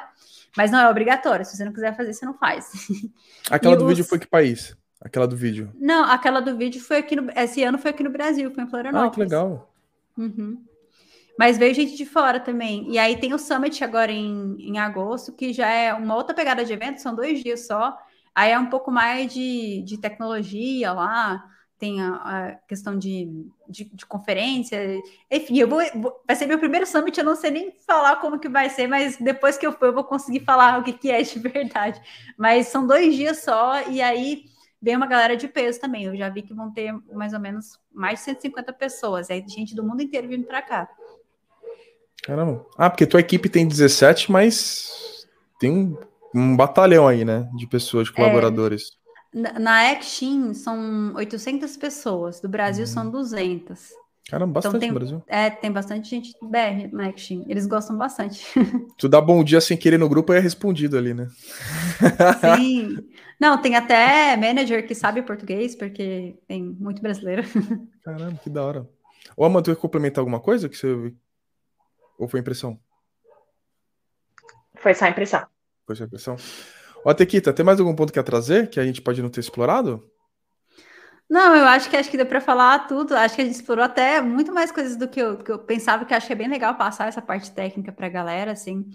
Mas 0.56 0.70
não 0.70 0.78
é 0.78 0.88
obrigatório. 0.88 1.44
Se 1.44 1.56
você 1.56 1.64
não 1.64 1.72
quiser 1.72 1.96
fazer, 1.96 2.12
você 2.12 2.24
não 2.24 2.34
faz. 2.34 2.70
Aquela 3.50 3.76
do 3.76 3.84
os... 3.84 3.90
vídeo 3.90 4.04
foi 4.04 4.18
que 4.18 4.26
país? 4.26 4.76
Aquela 5.00 5.26
do 5.26 5.36
vídeo? 5.36 5.72
Não, 5.78 6.04
aquela 6.04 6.40
do 6.40 6.56
vídeo 6.56 6.80
foi 6.80 6.98
aqui 6.98 7.14
no. 7.14 7.30
Esse 7.36 7.62
ano 7.62 7.78
foi 7.78 7.90
aqui 7.90 8.02
no 8.02 8.10
Brasil, 8.10 8.50
foi 8.52 8.64
em 8.64 8.68
Florianópolis. 8.68 9.10
Ah, 9.10 9.14
que 9.14 9.20
legal. 9.20 9.72
Uhum. 10.16 10.64
Mas 11.38 11.56
veio 11.56 11.72
gente 11.72 11.96
de 11.96 12.04
fora 12.04 12.40
também. 12.40 12.90
E 12.90 12.98
aí 12.98 13.16
tem 13.16 13.32
o 13.32 13.38
Summit 13.38 13.84
agora 13.84 14.10
em, 14.10 14.56
em 14.58 14.78
agosto, 14.78 15.32
que 15.32 15.52
já 15.52 15.68
é 15.68 15.94
uma 15.94 16.16
outra 16.16 16.34
pegada 16.34 16.64
de 16.64 16.72
evento, 16.72 17.00
são 17.00 17.14
dois 17.14 17.40
dias 17.44 17.64
só. 17.64 17.96
Aí 18.34 18.50
é 18.50 18.58
um 18.58 18.66
pouco 18.66 18.90
mais 18.90 19.32
de, 19.32 19.82
de 19.82 19.98
tecnologia 19.98 20.92
lá 20.92 21.44
tem 21.78 22.02
a, 22.02 22.14
a 22.14 22.52
questão 22.66 22.98
de, 22.98 23.46
de, 23.68 23.84
de, 23.84 24.04
conferência. 24.04 24.78
Enfim, 25.30 25.58
eu 25.58 25.68
vou, 25.68 25.80
vou, 25.94 26.22
vai 26.26 26.34
ser 26.34 26.46
meu 26.46 26.58
primeiro 26.58 26.86
summit, 26.86 27.16
eu 27.16 27.24
não 27.24 27.36
sei 27.36 27.50
nem 27.50 27.72
falar 27.86 28.16
como 28.16 28.38
que 28.38 28.48
vai 28.48 28.68
ser, 28.68 28.88
mas 28.88 29.16
depois 29.16 29.56
que 29.56 29.66
eu 29.66 29.72
for, 29.72 29.86
eu 29.86 29.94
vou 29.94 30.04
conseguir 30.04 30.40
falar 30.40 30.80
o 30.80 30.82
que, 30.82 30.92
que 30.92 31.10
é 31.10 31.22
de 31.22 31.38
verdade. 31.38 32.00
Mas 32.36 32.66
são 32.66 32.86
dois 32.86 33.14
dias 33.14 33.38
só, 33.42 33.88
e 33.88 34.02
aí 34.02 34.44
vem 34.82 34.96
uma 34.96 35.06
galera 35.06 35.36
de 35.36 35.46
peso 35.46 35.80
também. 35.80 36.04
Eu 36.04 36.16
já 36.16 36.28
vi 36.28 36.42
que 36.42 36.54
vão 36.54 36.72
ter 36.72 36.92
mais 37.12 37.32
ou 37.32 37.40
menos 37.40 37.78
mais 37.92 38.18
de 38.18 38.24
150 38.26 38.72
pessoas. 38.72 39.30
É 39.30 39.40
gente 39.46 39.74
do 39.74 39.84
mundo 39.84 40.02
inteiro 40.02 40.28
vindo 40.28 40.46
para 40.46 40.62
cá. 40.62 40.88
Caramba. 42.22 42.66
Ah, 42.76 42.90
porque 42.90 43.06
tua 43.06 43.20
equipe 43.20 43.48
tem 43.48 43.66
17, 43.66 44.30
mas 44.30 45.26
tem 45.58 45.70
um, 45.70 45.96
um 46.34 46.56
batalhão 46.56 47.06
aí, 47.06 47.24
né? 47.24 47.48
De 47.56 47.66
pessoas, 47.66 48.08
de 48.08 48.12
colaboradores. 48.12 48.92
É, 48.92 48.97
na, 49.32 49.90
Action 49.90 50.54
são 50.54 51.14
800 51.14 51.76
pessoas, 51.76 52.40
do 52.40 52.48
Brasil 52.48 52.84
hum. 52.84 52.88
são 52.88 53.10
200. 53.10 53.90
Caramba, 54.28 54.58
então 54.58 54.72
bastante 54.72 54.76
então, 54.76 54.80
tem, 54.80 54.88
no 54.90 54.94
Brasil. 54.94 55.22
É, 55.26 55.50
tem 55.50 55.72
bastante 55.72 56.10
gente 56.10 56.34
BR 56.42 56.92
na 56.92 57.08
Action. 57.08 57.44
Eles 57.48 57.66
gostam 57.66 57.96
bastante. 57.96 58.44
Tu 58.98 59.08
dá 59.08 59.20
bom 59.20 59.42
dia 59.42 59.60
sem 59.60 59.76
querer 59.76 59.98
no 59.98 60.08
grupo 60.08 60.34
é 60.34 60.38
respondido 60.38 60.98
ali, 60.98 61.14
né? 61.14 61.28
Sim. 62.56 62.98
Não, 63.40 63.60
tem 63.62 63.74
até 63.74 64.36
manager 64.36 64.86
que 64.86 64.94
sabe 64.94 65.22
português, 65.22 65.74
porque 65.74 66.36
tem 66.46 66.62
muito 66.62 67.00
brasileiro. 67.00 67.42
Caramba, 68.04 68.38
que 68.42 68.50
da 68.50 68.64
hora. 68.64 68.88
Ô, 69.36 69.44
Amanda, 69.44 69.62
tu 69.62 69.74
quer 69.74 69.80
complementar 69.80 70.20
alguma 70.20 70.40
coisa 70.40 70.68
que 70.68 70.76
você 70.76 71.14
ou 72.18 72.28
foi 72.28 72.40
impressão? 72.40 72.78
Foi 74.74 74.92
só 74.92 75.06
impressão. 75.06 75.46
Foi 75.86 75.96
só 75.96 76.04
impressão. 76.04 76.36
Ó, 77.04 77.14
Tequita, 77.14 77.52
tem 77.52 77.64
mais 77.64 77.80
algum 77.80 77.94
ponto 77.94 78.12
que 78.12 78.18
a 78.18 78.22
trazer 78.22 78.68
que 78.68 78.80
a 78.80 78.84
gente 78.84 79.00
pode 79.02 79.22
não 79.22 79.30
ter 79.30 79.40
explorado? 79.40 80.04
Não, 81.28 81.54
eu 81.54 81.66
acho 81.66 81.90
que 81.90 81.96
acho 81.96 82.10
que 82.10 82.16
deu 82.16 82.26
para 82.26 82.40
falar 82.40 82.86
tudo. 82.86 83.14
Acho 83.14 83.34
que 83.36 83.42
a 83.42 83.44
gente 83.44 83.54
explorou 83.54 83.84
até 83.84 84.20
muito 84.20 84.52
mais 84.52 84.72
coisas 84.72 84.96
do 84.96 85.06
que 85.08 85.20
eu, 85.20 85.36
que 85.36 85.52
eu 85.52 85.58
pensava, 85.58 86.04
que 86.04 86.14
acho 86.14 86.26
que 86.26 86.32
é 86.32 86.36
bem 86.36 86.48
legal 86.48 86.74
passar 86.76 87.08
essa 87.08 87.20
parte 87.20 87.52
técnica 87.52 87.92
para 87.92 88.06
a 88.06 88.10
galera, 88.10 88.52
assim. 88.52 88.86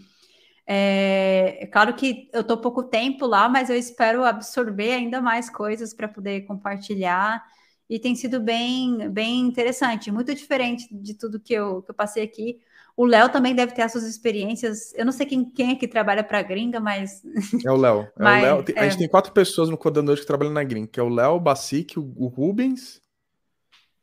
É, 0.66 1.60
é, 1.62 1.68
claro 1.68 1.94
que 1.96 2.30
eu 2.34 2.44
tô 2.44 2.58
pouco 2.58 2.84
tempo 2.84 3.26
lá, 3.28 3.50
mas 3.50 3.70
eu 3.70 3.76
espero 3.76 4.24
absorver 4.24 4.94
ainda 4.94 5.22
mais 5.22 5.50
coisas 5.50 5.94
para 5.94 6.08
poder 6.08 6.42
compartilhar. 6.48 7.44
E 7.90 8.00
tem 8.00 8.16
sido 8.16 8.40
bem, 8.40 9.10
bem 9.10 9.42
interessante, 9.42 10.12
muito 10.12 10.34
diferente 10.34 10.88
de 10.92 11.14
tudo 11.16 11.40
que 11.40 11.54
eu, 11.54 11.84
que 11.84 11.92
eu 11.92 11.96
passei 11.96 12.24
aqui. 12.24 12.60
O 12.96 13.06
Léo 13.06 13.30
também 13.30 13.56
deve 13.56 13.74
ter 13.74 13.82
as 13.82 13.92
suas 13.92 14.04
experiências. 14.04 14.94
Eu 14.94 15.06
não 15.06 15.12
sei 15.12 15.26
quem, 15.26 15.50
quem 15.50 15.72
é 15.72 15.76
que 15.76 15.88
trabalha 15.88 16.24
para 16.24 16.40
a 16.40 16.44
gringa, 16.44 16.80
mas. 16.80 17.24
É 17.66 17.72
o 17.72 17.76
Léo. 17.76 18.02
É 18.02 18.24
mas, 18.24 18.44
o 18.44 18.46
Léo. 18.46 18.66
A 18.78 18.84
gente 18.84 18.96
é. 18.96 18.98
tem 19.00 19.10
quatro 19.10 19.32
pessoas 19.32 19.70
no 19.70 19.78
Codando 19.78 20.16
que 20.16 20.26
trabalham 20.26 20.54
na 20.54 20.64
gringa, 20.64 20.88
que 20.88 21.00
é 21.00 21.04
o 21.04 21.10
Léo, 21.10 21.36
o 21.36 21.40
Basic, 21.40 21.98
o, 21.98 22.14
o 22.16 22.28
Rubens. 22.28 23.02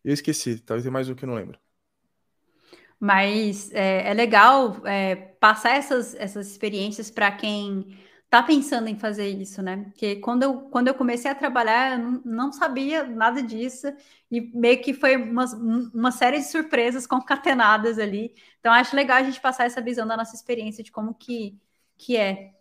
Eu 0.05 0.13
esqueci, 0.13 0.59
talvez 0.59 0.83
tenha 0.83 0.93
mais 0.93 1.09
um 1.09 1.15
que 1.15 1.25
eu 1.25 1.29
não 1.29 1.37
lembro. 1.37 1.59
Mas 2.99 3.71
é, 3.73 4.11
é 4.11 4.15
legal 4.15 4.77
é, 4.85 5.15
passar 5.15 5.77
essas, 5.77 6.15
essas 6.17 6.51
experiências 6.51 7.11
para 7.11 7.31
quem 7.31 7.97
tá 8.31 8.43
pensando 8.45 8.89
em 8.89 8.97
fazer 8.97 9.29
isso, 9.29 9.61
né? 9.61 9.79
Porque 9.87 10.17
quando 10.17 10.45
eu, 10.45 10.61
quando 10.71 10.87
eu 10.87 10.95
comecei 10.95 11.29
a 11.29 11.35
trabalhar, 11.35 11.99
eu 11.99 12.23
não, 12.25 12.53
sabia 12.53 13.03
nada 13.03 13.43
disso, 13.43 13.89
e 14.31 14.41
meio 14.57 14.81
que 14.81 14.95
foi 14.95 15.17
uma, 15.17 15.45
uma 15.93 16.13
série 16.13 16.39
de 16.39 16.45
surpresas 16.45 17.07
concatenadas 17.09 17.99
ali. 17.99 18.33
Então, 18.61 18.73
acho 18.73 18.95
legal 18.95 19.17
a 19.17 19.25
gente 19.25 19.41
passar 19.41 19.67
essa 19.67 19.83
visão 19.83 20.07
da 20.07 20.17
nossa 20.17 20.37
experiência 20.37 20.85
de 20.85 20.93
como 20.93 21.13
que, 21.13 21.59
que 21.99 22.17
é. 22.17 22.53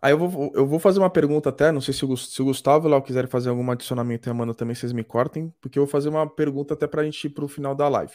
Aí 0.00 0.12
eu 0.12 0.18
vou, 0.18 0.52
eu 0.54 0.66
vou 0.66 0.78
fazer 0.78 1.00
uma 1.00 1.10
pergunta 1.10 1.48
até, 1.48 1.72
não 1.72 1.80
sei 1.80 1.92
se 1.94 2.04
o, 2.04 2.16
se 2.16 2.40
o 2.40 2.44
Gustavo 2.44 2.86
o 2.86 2.90
Léo 2.90 3.02
quiserem 3.02 3.28
fazer 3.28 3.48
algum 3.48 3.68
adicionamento 3.70 4.28
e 4.28 4.30
a 4.30 4.32
Amanda 4.32 4.54
também, 4.54 4.76
vocês 4.76 4.92
me 4.92 5.02
cortem, 5.02 5.52
porque 5.60 5.78
eu 5.78 5.84
vou 5.84 5.90
fazer 5.90 6.08
uma 6.08 6.28
pergunta 6.28 6.74
até 6.74 6.86
para 6.86 7.02
a 7.02 7.04
gente 7.04 7.24
ir 7.24 7.30
para 7.30 7.44
o 7.44 7.48
final 7.48 7.74
da 7.74 7.88
live. 7.88 8.14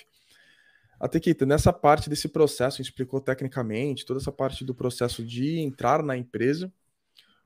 Até 1.00 1.20
que 1.20 1.36
nessa 1.46 1.72
parte 1.72 2.10
desse 2.10 2.28
processo, 2.28 2.82
explicou 2.82 3.22
tecnicamente, 3.22 4.06
toda 4.06 4.20
essa 4.20 4.32
parte 4.32 4.66
do 4.66 4.76
processo 4.76 5.24
de 5.24 5.60
entrar 5.60 6.04
na 6.04 6.18
empresa. 6.18 6.72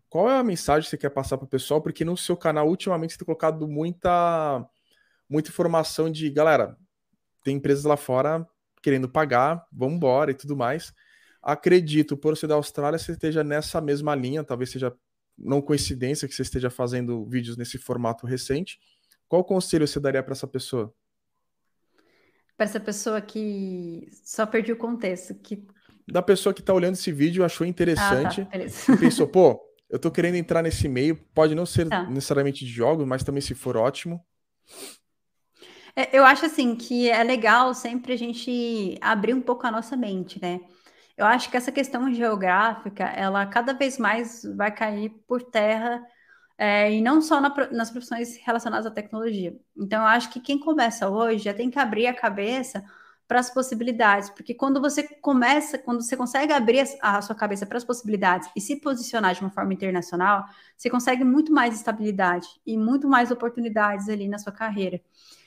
Qual 0.09 0.29
é 0.29 0.37
a 0.37 0.43
mensagem 0.43 0.83
que 0.83 0.89
você 0.89 0.97
quer 0.97 1.09
passar 1.09 1.37
para 1.37 1.45
o 1.45 1.49
pessoal? 1.49 1.81
Porque 1.81 2.03
no 2.03 2.17
seu 2.17 2.35
canal, 2.35 2.67
ultimamente, 2.67 3.13
você 3.13 3.19
tem 3.19 3.25
colocado 3.25 3.67
muita, 3.67 4.65
muita 5.29 5.49
informação 5.49 6.11
de, 6.11 6.29
galera, 6.29 6.77
tem 7.43 7.57
empresas 7.57 7.83
lá 7.83 7.97
fora 7.97 8.47
querendo 8.81 9.07
pagar, 9.07 9.65
vamos 9.71 9.95
embora 9.95 10.31
e 10.31 10.33
tudo 10.33 10.57
mais. 10.57 10.93
Acredito, 11.41 12.17
por 12.17 12.35
ser 12.37 12.47
da 12.47 12.55
Austrália, 12.55 12.99
você 12.99 13.13
esteja 13.13 13.43
nessa 13.43 13.79
mesma 13.79 14.13
linha, 14.13 14.43
talvez 14.43 14.71
seja 14.71 14.93
não 15.37 15.61
coincidência 15.61 16.27
que 16.27 16.33
você 16.33 16.41
esteja 16.41 16.69
fazendo 16.69 17.25
vídeos 17.25 17.57
nesse 17.57 17.77
formato 17.77 18.27
recente. 18.27 18.79
Qual 19.27 19.43
conselho 19.43 19.87
você 19.87 19.99
daria 19.99 20.21
para 20.21 20.33
essa 20.33 20.47
pessoa? 20.47 20.93
Para 22.55 22.65
essa 22.65 22.79
pessoa 22.79 23.21
que 23.21 24.07
só 24.23 24.45
perdi 24.45 24.71
o 24.71 24.77
contexto, 24.77 25.33
que 25.35 25.65
da 26.07 26.21
pessoa 26.21 26.53
que 26.53 26.59
está 26.59 26.73
olhando 26.73 26.93
esse 26.95 27.11
vídeo 27.11 27.45
achou 27.45 27.65
interessante 27.65 28.41
ah, 28.41 28.45
tá, 28.45 28.93
e 28.93 28.97
pensou, 28.97 29.27
pô, 29.27 29.59
eu 29.89 29.97
tô 29.97 30.11
querendo 30.11 30.35
entrar 30.35 30.61
nesse 30.61 30.87
meio, 30.87 31.15
pode 31.33 31.55
não 31.55 31.65
ser 31.65 31.87
tá. 31.87 32.03
necessariamente 32.03 32.65
de 32.65 32.71
jogos, 32.71 33.05
mas 33.07 33.23
também 33.23 33.41
se 33.41 33.55
for 33.55 33.77
ótimo. 33.77 34.23
É, 35.95 36.17
eu 36.17 36.25
acho 36.25 36.45
assim 36.45 36.75
que 36.75 37.09
é 37.09 37.23
legal 37.23 37.73
sempre 37.73 38.13
a 38.13 38.17
gente 38.17 38.97
abrir 38.99 39.33
um 39.33 39.41
pouco 39.41 39.65
a 39.65 39.71
nossa 39.71 39.95
mente, 39.95 40.41
né? 40.41 40.59
Eu 41.15 41.25
acho 41.25 41.49
que 41.49 41.55
essa 41.55 41.71
questão 41.71 42.11
geográfica, 42.11 43.03
ela 43.03 43.45
cada 43.45 43.73
vez 43.73 43.99
mais 43.99 44.41
vai 44.55 44.71
cair 44.71 45.09
por 45.27 45.43
terra 45.43 46.03
é, 46.57 46.91
e 46.93 47.01
não 47.01 47.21
só 47.21 47.41
na, 47.41 47.53
nas 47.71 47.89
profissões 47.89 48.37
relacionadas 48.37 48.85
à 48.85 48.91
tecnologia. 48.91 49.55
Então, 49.75 50.01
eu 50.01 50.07
acho 50.07 50.29
que 50.29 50.39
quem 50.39 50.59
começa 50.59 51.09
hoje 51.09 51.43
já 51.45 51.53
tem 51.53 51.69
que 51.69 51.79
abrir 51.79 52.07
a 52.07 52.13
cabeça 52.13 52.83
para 53.27 53.39
as 53.39 53.49
possibilidades, 53.49 54.29
porque 54.29 54.53
quando 54.53 54.81
você 54.81 55.03
começa, 55.03 55.77
quando 55.77 56.01
você 56.01 56.15
consegue 56.15 56.53
abrir 56.53 56.85
a, 57.01 57.17
a 57.17 57.21
sua 57.21 57.35
cabeça 57.35 57.65
para 57.65 57.77
as 57.77 57.83
possibilidades 57.83 58.49
e 58.55 58.61
se 58.61 58.75
posicionar 58.75 59.33
de 59.33 59.41
uma 59.41 59.49
forma 59.49 59.73
internacional, 59.73 60.45
você 60.77 60.89
consegue 60.89 61.23
muito 61.23 61.51
mais 61.51 61.73
estabilidade 61.73 62.47
e 62.65 62.77
muito 62.77 63.07
mais 63.07 63.31
oportunidades 63.31 64.09
ali 64.09 64.27
na 64.27 64.37
sua 64.37 64.51
carreira. 64.51 65.01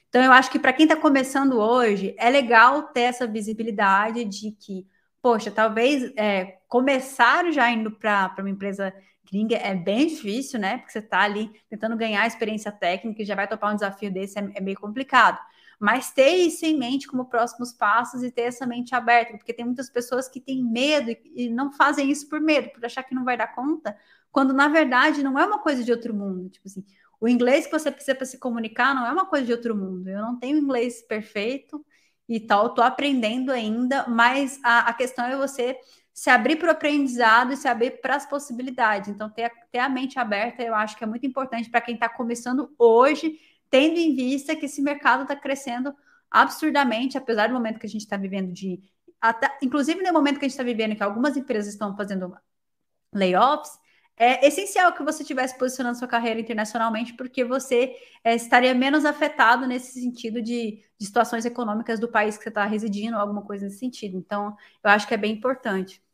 Então, 0.08 0.22
eu 0.22 0.32
acho 0.32 0.50
que 0.50 0.58
para 0.58 0.72
quem 0.72 0.84
está 0.84 0.96
começando 0.96 1.58
hoje, 1.58 2.14
é 2.18 2.30
legal 2.30 2.84
ter 2.84 3.02
essa 3.02 3.26
visibilidade 3.26 4.24
de 4.24 4.52
que, 4.52 4.86
poxa, 5.20 5.50
talvez 5.50 6.12
é, 6.16 6.58
começar 6.68 7.50
já 7.52 7.70
indo 7.70 7.90
para 7.90 8.34
uma 8.38 8.50
empresa 8.50 8.92
gringa 9.28 9.56
é 9.56 9.74
bem 9.74 10.06
difícil, 10.06 10.58
né? 10.60 10.78
Porque 10.78 10.92
você 10.92 11.00
está 11.00 11.20
ali 11.20 11.50
tentando 11.68 11.96
ganhar 11.96 12.26
experiência 12.26 12.70
técnica 12.70 13.22
e 13.22 13.24
já 13.24 13.34
vai 13.34 13.48
topar 13.48 13.72
um 13.72 13.74
desafio 13.74 14.10
desse, 14.12 14.38
é, 14.38 14.52
é, 14.54 14.60
meio 14.60 14.78
complicado. 14.78 15.38
Mas 15.78 16.10
ter 16.10 16.36
isso 16.36 16.64
em 16.64 16.78
mente 16.78 17.06
como 17.06 17.26
próximos 17.26 17.72
passos 17.72 18.22
e 18.22 18.30
ter 18.30 18.42
essa 18.42 18.66
mente 18.66 18.94
aberta, 18.94 19.36
porque 19.36 19.52
tem 19.52 19.64
muitas 19.64 19.90
pessoas 19.90 20.28
que 20.28 20.40
têm 20.40 20.64
medo 20.64 21.10
e, 21.10 21.50
não 21.50 21.70
fazem 21.70 22.10
isso 22.10 22.28
por 22.28 22.40
medo, 22.40 22.70
por 22.70 22.84
achar 22.84 23.02
que 23.02 23.14
não 23.14 23.24
vai 23.24 23.36
dar 23.36 23.54
conta, 23.54 23.96
quando 24.32 24.54
na 24.54 24.68
verdade 24.68 25.22
não 25.22 25.38
é 25.38 25.44
uma 25.44 25.58
coisa 25.58 25.84
de 25.84 25.92
outro 25.92 26.14
mundo. 26.14 26.48
Tipo 26.48 26.66
assim, 26.66 26.84
o 27.20 27.28
inglês 27.28 27.66
que 27.66 27.72
você 27.72 27.90
precisa 27.90 28.14
para 28.14 28.26
se 28.26 28.38
comunicar 28.38 28.94
não 28.94 29.06
é 29.06 29.12
uma 29.12 29.26
coisa 29.26 29.44
de 29.44 29.52
outro 29.52 29.76
mundo. 29.76 30.08
Eu 30.08 30.22
não 30.22 30.38
tenho 30.38 30.58
inglês 30.58 31.02
perfeito 31.02 31.84
e 32.28 32.40
tal, 32.40 32.68
estou 32.68 32.84
aprendendo 32.84 33.52
ainda, 33.52 34.06
mas 34.08 34.58
a, 34.64 34.88
a 34.88 34.92
questão 34.94 35.24
é 35.26 35.36
você 35.36 35.78
se 36.16 36.30
abrir 36.30 36.56
para 36.56 36.68
o 36.68 36.70
aprendizado 36.70 37.52
e 37.52 37.58
se 37.58 37.68
abrir 37.68 38.00
para 38.00 38.16
as 38.16 38.24
possibilidades. 38.24 39.10
Então, 39.10 39.28
ter 39.28 39.44
a, 39.44 39.50
ter 39.50 39.78
a 39.78 39.88
mente 39.88 40.18
aberta, 40.18 40.62
eu 40.62 40.74
acho 40.74 40.96
que 40.96 41.04
é 41.04 41.06
muito 41.06 41.26
importante 41.26 41.68
para 41.68 41.82
quem 41.82 41.94
está 41.94 42.08
começando 42.08 42.74
hoje, 42.78 43.38
tendo 43.68 43.98
em 43.98 44.14
vista 44.16 44.56
que 44.56 44.64
esse 44.64 44.80
mercado 44.80 45.24
está 45.24 45.36
crescendo 45.36 45.94
absurdamente, 46.30 47.18
apesar 47.18 47.48
do 47.48 47.54
momento 47.54 47.78
que 47.78 47.86
a 47.86 47.88
gente 47.88 48.00
está 48.00 48.16
vivendo 48.16 48.50
de. 48.50 48.82
Até, 49.20 49.58
inclusive 49.60 50.02
no 50.02 50.10
momento 50.10 50.38
que 50.38 50.46
a 50.46 50.48
gente 50.48 50.52
está 50.54 50.62
vivendo, 50.62 50.96
que 50.96 51.02
algumas 51.02 51.36
empresas 51.36 51.74
estão 51.74 51.94
fazendo 51.94 52.34
layoffs, 53.14 53.78
é 54.16 54.46
essencial 54.46 54.94
que 54.94 55.02
você 55.02 55.22
estivesse 55.22 55.58
posicionando 55.58 55.98
sua 55.98 56.08
carreira 56.08 56.40
internacionalmente, 56.40 57.12
porque 57.12 57.44
você 57.44 57.94
é, 58.24 58.34
estaria 58.34 58.74
menos 58.74 59.04
afetado 59.04 59.66
nesse 59.66 60.00
sentido 60.00 60.40
de, 60.40 60.82
de, 60.98 61.06
situações 61.06 61.44
econômicas 61.44 62.00
do 62.00 62.08
país 62.08 62.38
que 62.38 62.44
você 62.44 62.48
está 62.48 62.64
residindo, 62.64 63.18
alguma 63.18 63.42
coisa 63.42 63.66
nesse 63.66 63.80
sentido. 63.80 64.16
Então, 64.16 64.56
eu 64.82 64.90
acho 64.90 65.06
que 65.06 65.12
é 65.12 65.18
bem 65.18 65.34
importante. 65.34 66.05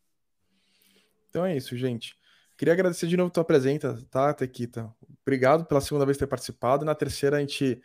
Então 1.33 1.47
é 1.47 1.57
isso, 1.57 1.74
gente. 1.78 2.14
Queria 2.59 2.74
agradecer 2.74 3.07
de 3.07 3.16
novo 3.16 3.28
a 3.28 3.33
tua 3.33 3.45
presença, 3.45 3.99
tá, 4.11 4.35
Tequita? 4.35 4.95
Obrigado 5.22 5.64
pela 5.64 5.80
segunda 5.80 6.05
vez 6.05 6.18
ter 6.18 6.26
participado. 6.26 6.85
Na 6.85 6.95
terceira, 6.95 7.39
a 7.39 7.41
gente. 7.41 7.80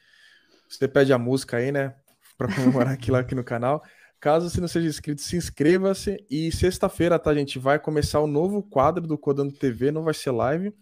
Você 0.68 0.86
pede 0.86 1.14
a 1.14 1.18
música 1.18 1.56
aí, 1.56 1.72
né? 1.72 1.96
Para 2.38 2.48
comemorar 2.54 2.94
aquilo 2.94 3.16
aqui 3.16 3.34
no 3.34 3.46
canal. 3.46 3.82
Caso 4.20 4.50
você 4.50 4.60
não 4.60 4.68
seja 4.68 4.86
inscrito, 4.86 5.22
se 5.22 5.38
inscreva-se. 5.38 6.26
E 6.30 6.52
sexta-feira, 6.52 7.18
tá, 7.18 7.34
gente? 7.34 7.58
Vai 7.58 7.80
começar 7.80 8.20
o 8.20 8.28
novo 8.28 8.62
quadro 8.62 9.08
do 9.08 9.18
Codando 9.18 9.54
TV, 9.54 9.92
não 9.92 10.04
vai 10.04 10.14
ser 10.14 10.32
live. 10.32 10.74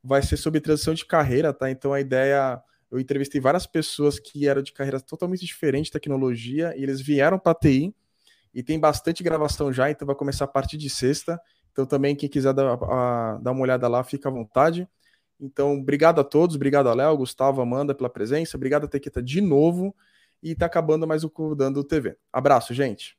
Vai 0.00 0.22
ser 0.22 0.36
sobre 0.36 0.60
transição 0.60 0.94
de 0.94 1.04
carreira, 1.04 1.52
tá? 1.52 1.68
Então 1.68 1.92
a 1.92 2.00
ideia. 2.00 2.62
Eu 2.88 3.00
entrevistei 3.00 3.40
várias 3.40 3.66
pessoas 3.66 4.20
que 4.20 4.46
eram 4.46 4.62
de 4.62 4.72
carreira 4.72 5.00
totalmente 5.00 5.44
diferente 5.44 5.86
de 5.86 5.90
tecnologia 5.90 6.72
e 6.76 6.84
eles 6.84 7.00
vieram 7.00 7.36
para 7.36 7.52
TI. 7.52 7.92
E 8.54 8.62
tem 8.62 8.78
bastante 8.78 9.24
gravação 9.24 9.72
já, 9.72 9.90
então 9.90 10.06
vai 10.06 10.14
começar 10.14 10.44
a 10.44 10.48
partir 10.48 10.76
de 10.76 10.88
sexta. 10.88 11.40
Então 11.76 11.84
também 11.84 12.16
quem 12.16 12.26
quiser 12.26 12.54
dar, 12.54 12.72
a, 12.72 13.36
dar 13.36 13.52
uma 13.52 13.60
olhada 13.60 13.86
lá, 13.86 14.02
fica 14.02 14.30
à 14.30 14.32
vontade. 14.32 14.88
Então, 15.38 15.78
obrigado 15.78 16.18
a 16.22 16.24
todos, 16.24 16.56
obrigado 16.56 16.88
a 16.88 16.94
Léo, 16.94 17.18
Gustavo, 17.18 17.60
Amanda 17.60 17.94
pela 17.94 18.08
presença, 18.08 18.56
obrigado 18.56 18.84
a 18.84 18.88
Tequita 18.88 19.22
de 19.22 19.42
novo 19.42 19.94
e 20.42 20.54
tá 20.54 20.64
acabando 20.64 21.06
mais 21.06 21.22
o 21.22 21.28
Codando 21.28 21.84
TV. 21.84 22.16
Abraço, 22.32 22.72
gente. 22.72 23.14